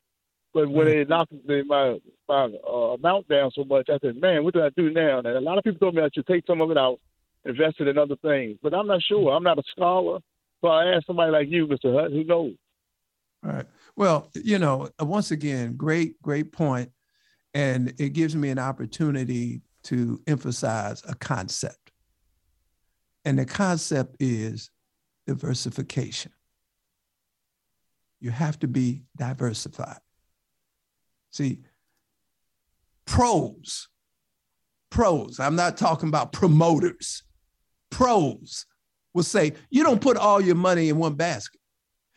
but 0.53 0.69
when 0.69 0.87
they 0.87 1.05
knocked 1.05 1.33
my 1.45 1.99
my 2.29 2.49
uh, 2.67 2.71
amount 2.95 3.29
down 3.29 3.51
so 3.55 3.65
much, 3.65 3.89
I 3.89 3.99
said, 4.01 4.21
"Man, 4.21 4.45
what 4.45 4.55
do 4.55 4.63
I 4.63 4.71
do 4.77 4.91
now?" 4.91 5.19
And 5.19 5.27
a 5.27 5.41
lot 5.41 5.59
of 5.59 5.65
people 5.65 5.79
told 5.79 5.95
me 5.95 6.03
I 6.03 6.09
should 6.15 6.27
take 6.27 6.45
some 6.47 6.61
of 6.61 6.71
it 6.71 6.79
out, 6.79 6.99
invest 7.45 7.81
it 7.81 7.89
in 7.89 7.99
other 7.99 8.17
things. 8.17 8.59
But 8.63 8.75
I'm 8.75 8.87
not 8.87 9.03
sure. 9.03 9.33
I'm 9.33 9.43
not 9.43 9.59
a 9.59 9.63
scholar, 9.71 10.21
so 10.61 10.69
I 10.69 10.95
asked 10.95 11.07
somebody 11.07 11.31
like 11.31 11.49
you, 11.49 11.67
Mr. 11.67 11.95
Hutt, 11.95 12.11
who 12.11 12.25
knows. 12.25 12.55
All 13.45 13.53
right. 13.53 13.67
Well, 13.97 14.31
you 14.35 14.59
know, 14.59 14.89
once 15.01 15.31
again, 15.31 15.77
great, 15.77 16.21
great 16.21 16.53
point, 16.53 16.91
and 17.57 17.95
it 17.97 18.11
gives 18.11 18.37
me 18.37 18.51
an 18.51 18.59
opportunity 18.59 19.63
to 19.83 20.21
emphasize 20.27 21.03
a 21.09 21.15
concept, 21.15 21.91
and 23.25 23.39
the 23.39 23.47
concept 23.47 24.15
is 24.21 24.71
diversification. 25.27 26.33
You 28.21 28.31
have 28.31 28.59
to 28.59 28.69
be 28.69 29.05
diversified. 29.17 30.01
See, 31.31 31.61
pros, 33.07 33.89
pros, 34.91 35.41
I'm 35.41 35.57
not 35.57 35.79
talking 35.79 36.11
about 36.11 36.33
promoters, 36.33 37.23
pros 37.89 38.67
will 39.15 39.23
say, 39.23 39.55
you 39.71 39.83
don't 39.83 40.03
put 40.03 40.19
all 40.19 40.43
your 40.43 40.57
money 40.57 40.91
in 40.91 40.99
one 40.99 41.15
basket. 41.15 41.63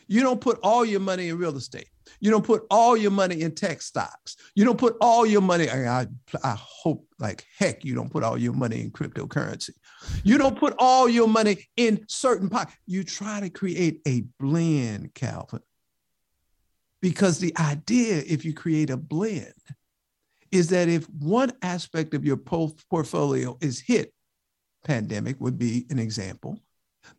You 0.10 0.22
don't 0.22 0.42
put 0.42 0.60
all 0.64 0.84
your 0.84 1.00
money 1.00 1.30
in 1.30 1.38
real 1.38 1.56
estate. 1.56 1.88
You 2.20 2.32
don't 2.32 2.44
put 2.44 2.64
all 2.72 2.98
your 2.98 3.12
money 3.12 3.42
in 3.42 3.54
tech 3.54 3.80
stocks. 3.84 4.36
You 4.56 4.66
don't 4.66 4.78
put 4.78 4.98
all 5.00 5.24
your 5.24 5.42
money. 5.42 5.70
I, 5.70 6.08
I 6.44 6.58
hope 6.58 7.08
like 7.20 7.46
heck 7.60 7.86
you 7.86 7.94
don't 7.94 8.12
put 8.12 8.24
all 8.24 8.36
your 8.36 8.54
money 8.54 8.82
in 8.82 8.90
cryptocurrency. 8.90 9.70
You 10.24 10.40
don't 10.40 10.58
put 10.58 10.74
all 10.80 11.08
your 11.08 11.28
money 11.28 11.70
in 11.78 12.06
certain 12.08 12.50
pockets. 12.50 12.76
You 12.88 13.04
try 13.04 13.40
to 13.40 13.52
create 13.52 14.02
a 14.08 14.24
blend, 14.40 15.14
Calvin. 15.14 15.62
Because 17.02 17.38
the 17.38 17.56
idea, 17.60 18.24
if 18.28 18.44
you 18.44 18.54
create 18.54 18.90
a 18.90 18.98
blend, 18.98 19.54
is 20.52 20.70
that 20.70 20.90
if 20.90 21.08
one 21.12 21.54
aspect 21.62 22.16
of 22.16 22.26
your 22.26 22.38
portfolio 22.38 23.58
is 23.62 23.80
hit, 23.80 24.12
pandemic 24.84 25.40
would 25.40 25.60
be 25.60 25.86
an 25.92 26.00
example, 26.00 26.60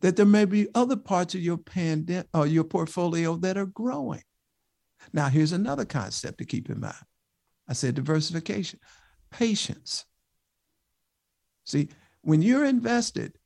that 0.01 0.15
there 0.15 0.25
may 0.25 0.45
be 0.45 0.67
other 0.75 0.95
parts 0.95 1.35
of 1.35 1.41
your 1.41 1.57
pandemic 1.57 2.27
or 2.33 2.47
your 2.47 2.63
portfolio 2.63 3.35
that 3.37 3.57
are 3.57 3.65
growing. 3.65 4.23
Now, 5.13 5.29
here's 5.29 5.51
another 5.51 5.85
concept 5.85 6.37
to 6.37 6.45
keep 6.45 6.69
in 6.69 6.79
mind. 6.79 6.95
I 7.67 7.73
said 7.73 7.95
diversification, 7.95 8.79
patience. 9.31 10.05
See, 11.65 11.89
when 12.21 12.41
you're 12.41 12.65
invested, 12.65 13.37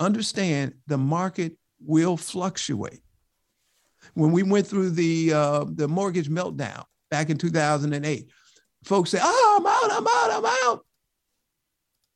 understand 0.00 0.74
the 0.86 0.98
market 0.98 1.56
will 1.80 2.16
fluctuate 2.16 3.00
when 4.14 4.32
we 4.32 4.42
went 4.42 4.66
through 4.66 4.90
the 4.90 5.32
uh, 5.32 5.64
the 5.68 5.88
mortgage 5.88 6.28
meltdown 6.28 6.84
back 7.10 7.30
in 7.30 7.38
2008, 7.38 8.28
folks 8.84 9.10
said, 9.10 9.20
"Oh, 9.22 9.56
I'm 9.58 9.66
out, 9.66 9.98
I'm 9.98 10.06
out, 10.06 10.44
I'm 10.44 10.68
out." 10.68 10.84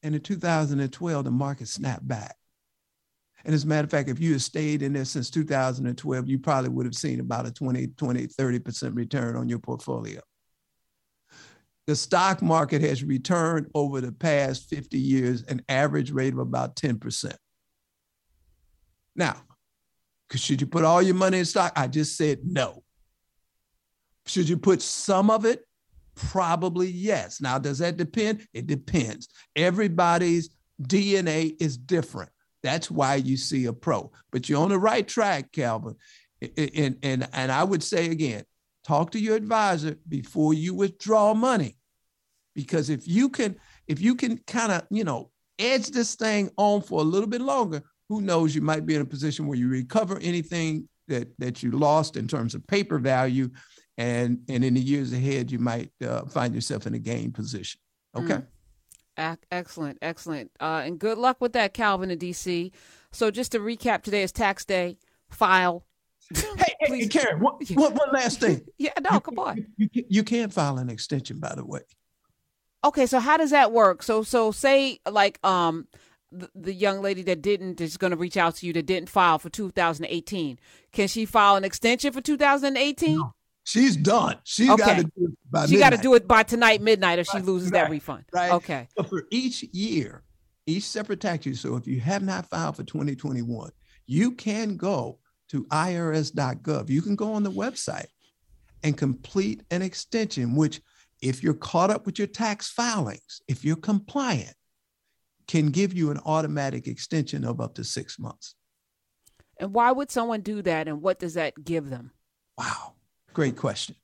And 0.03 0.15
in 0.15 0.21
2012, 0.21 1.25
the 1.25 1.31
market 1.31 1.69
snapped 1.69 2.07
back. 2.07 2.37
And 3.45 3.55
as 3.55 3.65
a 3.65 3.67
matter 3.67 3.85
of 3.85 3.91
fact, 3.91 4.09
if 4.09 4.21
you 4.21 4.33
had 4.33 4.43
stayed 4.43 4.83
in 4.83 4.93
there 4.93 5.05
since 5.05 5.31
2012, 5.31 6.29
you 6.29 6.39
probably 6.39 6.71
would 6.71 6.87
have 6.87 6.95
seen 6.95 7.21
about 7.21 7.47
a 7.47 7.53
20, 7.53 7.89
20, 7.89 8.27
30% 8.27 8.97
return 8.97 9.37
on 9.37 9.49
your 9.49 9.59
portfolio. 9.59 10.21
The 11.87 11.97
stock 11.97 12.41
market 12.43 12.81
has 12.83 13.03
returned 13.03 13.69
over 13.75 14.01
the 14.01 14.13
past 14.13 14.69
50 14.71 14.99
years 14.99 15.43
an 15.45 15.63
average 15.69 16.13
rate 16.13 16.33
of 16.33 16.39
about 16.39 16.77
10%. 16.77 17.35
Now, 19.17 19.37
should 20.33 20.61
you 20.61 20.67
put 20.67 20.85
all 20.85 21.03
your 21.03 21.17
money 21.17 21.41
in 21.41 21.45
stock? 21.45 21.73
I 21.77 21.89
just 21.89 22.17
said 22.17 22.41
no. 22.45 22.83
Should 24.27 24.49
you 24.49 24.57
put 24.57 24.81
some 24.81 25.31
of 25.31 25.45
it? 25.45 25.67
Probably 26.15 26.89
yes. 26.89 27.41
Now, 27.41 27.59
does 27.59 27.79
that 27.79 27.97
depend? 27.97 28.47
It 28.55 28.67
depends. 28.67 29.29
Everybody's 29.57 30.51
DNA 30.81 31.57
is 31.61 31.77
different. 31.77 32.31
That's 32.63 32.91
why 32.91 33.17
you 33.17 33.37
see 33.37 33.67
a 33.67 33.73
pro. 33.73 34.11
But 34.31 34.49
you're 34.49 34.63
on 34.63 34.69
the 34.69 34.79
right 34.79 35.07
track, 35.07 35.53
Calvin. 35.53 35.97
And, 36.57 36.97
and, 37.03 37.29
and 37.33 37.53
I 37.53 37.65
would 37.65 37.83
say 37.83 38.07
again, 38.11 38.45
talk 38.85 39.11
to 39.13 39.19
your 39.19 39.37
advisor 39.37 39.97
before 40.09 40.55
you 40.55 40.75
withdraw 40.75 41.35
money. 41.35 41.77
Because 42.55 42.91
if 42.91 43.07
you 43.09 43.29
can, 43.29 43.57
if 43.87 44.01
you 44.01 44.15
can 44.15 44.39
kind 44.47 44.73
of, 44.73 44.83
you 44.91 45.05
know, 45.05 45.31
edge 45.59 45.89
this 45.89 46.15
thing 46.15 46.51
on 46.57 46.83
for 46.83 47.01
a 47.01 47.05
little 47.05 47.29
bit 47.29 47.41
longer, 47.41 47.83
who 48.09 48.21
knows, 48.21 48.55
you 48.55 48.61
might 48.61 48.85
be 48.85 48.95
in 48.95 49.01
a 49.01 49.07
position 49.07 49.47
where 49.47 49.59
you 49.59 49.69
recover 49.69 50.19
anything 50.19 50.89
that, 51.09 51.29
that 51.39 51.63
you 51.63 51.71
lost 51.71 52.17
in 52.17 52.29
terms 52.29 52.55
of 52.55 52.67
paper 52.67 52.99
value. 52.99 53.49
And, 53.99 54.41
and 54.49 54.65
in 54.65 54.75
the 54.75 54.81
years 54.81 55.13
ahead, 55.13 55.51
you 55.51 55.59
might 55.59 55.91
uh, 56.07 56.25
find 56.27 56.55
yourself 56.55 56.87
in 56.87 56.95
a 56.95 56.99
gain 56.99 57.33
position. 57.33 57.81
Okay. 58.17 58.35
Mm. 58.35 58.47
Excellent, 59.51 59.99
excellent. 60.03 60.51
Uh, 60.61 60.83
and 60.85 60.99
good 60.99 61.19
luck 61.19 61.41
with 61.41 61.53
that, 61.53 61.75
Calvin 61.75 62.11
in 62.11 62.19
DC. 62.19 62.73
So 63.11 63.31
just 63.31 63.53
to 63.53 63.59
recap, 63.59 64.03
today 64.03 64.23
is 64.23 64.33
tax 64.33 64.65
day. 64.65 64.99
File. 65.31 65.85
hey, 66.35 66.75
hey, 66.81 67.09
Karen, 67.09 67.41
one, 67.41 67.55
one, 67.75 67.95
one 67.95 68.09
last 68.13 68.41
thing. 68.41 68.63
yeah, 68.79 68.93
no, 69.01 69.21
come 69.21 69.39
on. 69.39 69.67
You, 69.77 69.89
you, 69.93 70.05
you 70.09 70.25
can't 70.25 70.53
file 70.53 70.79
an 70.79 70.89
extension, 70.89 71.39
by 71.39 71.55
the 71.55 71.65
way. 71.65 71.81
Okay, 72.85 73.07
so 73.07 73.21
how 73.21 73.37
does 73.37 73.51
that 73.51 73.71
work? 73.73 74.03
So, 74.03 74.23
so 74.23 74.51
say 74.51 74.99
like 75.09 75.39
um 75.45 75.87
the, 76.33 76.51
the 76.55 76.73
young 76.73 77.01
lady 77.01 77.23
that 77.23 77.43
didn't 77.43 77.81
is 77.81 77.97
going 77.97 78.11
to 78.11 78.17
reach 78.17 78.37
out 78.37 78.57
to 78.57 78.67
you 78.67 78.73
that 78.73 78.87
didn't 78.87 79.09
file 79.09 79.39
for 79.39 79.51
2018 79.51 80.59
can 80.93 81.07
she 81.09 81.27
file 81.27 81.57
an 81.57 81.65
extension 81.65 82.11
for 82.13 82.23
2018 82.23 83.19
no, 83.19 83.35
She's 83.65 83.97
done. 83.97 84.39
She's 84.45 84.69
Okay. 84.71 84.83
got 84.85 84.97
to 84.97 85.05
do 85.05 85.27
it 85.27 85.39
by 85.51 85.67
She 85.67 85.79
got 85.79 85.91
to 85.91 85.97
do 85.99 86.15
it 86.15 86.27
by 86.27 86.43
tonight 86.43 86.83
midnight 86.83 87.19
if 87.19 87.27
she 87.27 87.39
By 87.39 87.45
loses 87.45 87.71
that 87.71 87.91
refund. 87.91 88.25
right? 88.33 88.53
Okay. 88.53 88.89
But 88.97 89.09
for 89.09 89.25
each 89.31 89.63
year, 89.73 90.25
each 90.67 90.85
separate 90.85 91.21
tax 91.21 91.47
year, 91.47 91.55
so 91.55 91.77
if 91.77 91.87
you 91.87 92.01
have 92.01 92.23
not 92.23 92.47
filed 92.49 92.77
for 92.77 92.83
2021, 92.85 93.71
you 94.07 94.33
can 94.33 94.77
go 94.77 95.19
to 95.51 95.65
irs.gov. 95.67 96.89
You 96.91 97.03
can 97.03 97.15
go 97.17 97.33
on 97.35 97.43
the 97.43 97.51
website 97.51 98.07
and 98.83 98.97
complete 98.97 99.63
an 99.71 99.83
extension, 99.83 100.57
which, 100.57 100.81
if 101.21 101.43
you're 101.43 101.55
caught 101.55 101.91
up 101.91 102.05
with 102.05 102.19
your 102.19 102.27
tax 102.27 102.69
filings, 102.69 103.41
if 103.47 103.65
you're 103.65 103.77
compliant, 103.77 104.55
can 105.47 105.71
give 105.71 105.93
you 105.93 106.11
an 106.11 106.19
automatic 106.25 106.89
extension 106.89 107.45
of 107.45 107.61
up 107.61 107.75
to 107.75 107.85
six 107.85 108.19
months. 108.19 108.55
And 109.61 109.73
why 109.73 109.93
would 109.93 110.11
someone 110.11 110.41
do 110.41 110.63
that? 110.63 110.89
And 110.89 111.01
what 111.01 111.21
does 111.21 111.35
that 111.35 111.55
give 111.63 111.91
them? 111.91 112.11
Wow, 112.59 112.95
great 113.33 113.57
question. 113.57 113.97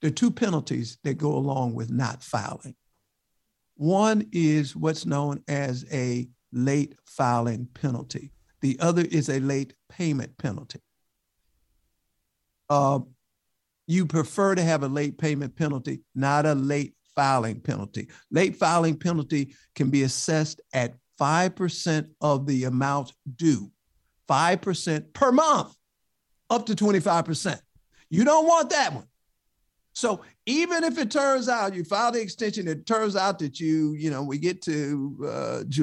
There 0.00 0.08
are 0.08 0.14
two 0.14 0.30
penalties 0.30 0.98
that 1.04 1.18
go 1.18 1.34
along 1.34 1.74
with 1.74 1.90
not 1.90 2.22
filing. 2.22 2.74
One 3.74 4.28
is 4.32 4.74
what's 4.74 5.06
known 5.06 5.42
as 5.48 5.84
a 5.92 6.28
late 6.52 6.94
filing 7.06 7.68
penalty. 7.74 8.32
The 8.60 8.78
other 8.80 9.02
is 9.02 9.28
a 9.28 9.40
late 9.40 9.74
payment 9.88 10.36
penalty. 10.38 10.80
Uh, 12.68 13.00
you 13.86 14.04
prefer 14.04 14.54
to 14.54 14.62
have 14.62 14.82
a 14.82 14.88
late 14.88 15.16
payment 15.16 15.56
penalty, 15.56 16.00
not 16.14 16.44
a 16.44 16.54
late 16.54 16.94
filing 17.14 17.60
penalty. 17.60 18.08
Late 18.30 18.56
filing 18.56 18.96
penalty 18.96 19.54
can 19.74 19.90
be 19.90 20.02
assessed 20.02 20.60
at 20.72 20.94
5% 21.20 22.08
of 22.20 22.46
the 22.46 22.64
amount 22.64 23.12
due, 23.36 23.70
5% 24.28 25.12
per 25.12 25.32
month, 25.32 25.74
up 26.50 26.66
to 26.66 26.74
25%. 26.74 27.60
You 28.10 28.24
don't 28.24 28.46
want 28.46 28.70
that 28.70 28.94
one. 28.94 29.06
So 29.92 30.22
even 30.46 30.84
if 30.84 30.96
it 30.96 31.10
turns 31.10 31.48
out 31.48 31.74
you 31.74 31.84
file 31.84 32.12
the 32.12 32.20
extension, 32.20 32.68
it 32.68 32.86
turns 32.86 33.16
out 33.16 33.38
that 33.40 33.58
you, 33.58 33.94
you 33.94 34.10
know, 34.10 34.22
we 34.22 34.38
get 34.38 34.62
to 34.62 35.28
uh, 35.28 35.64
July. 35.68 35.76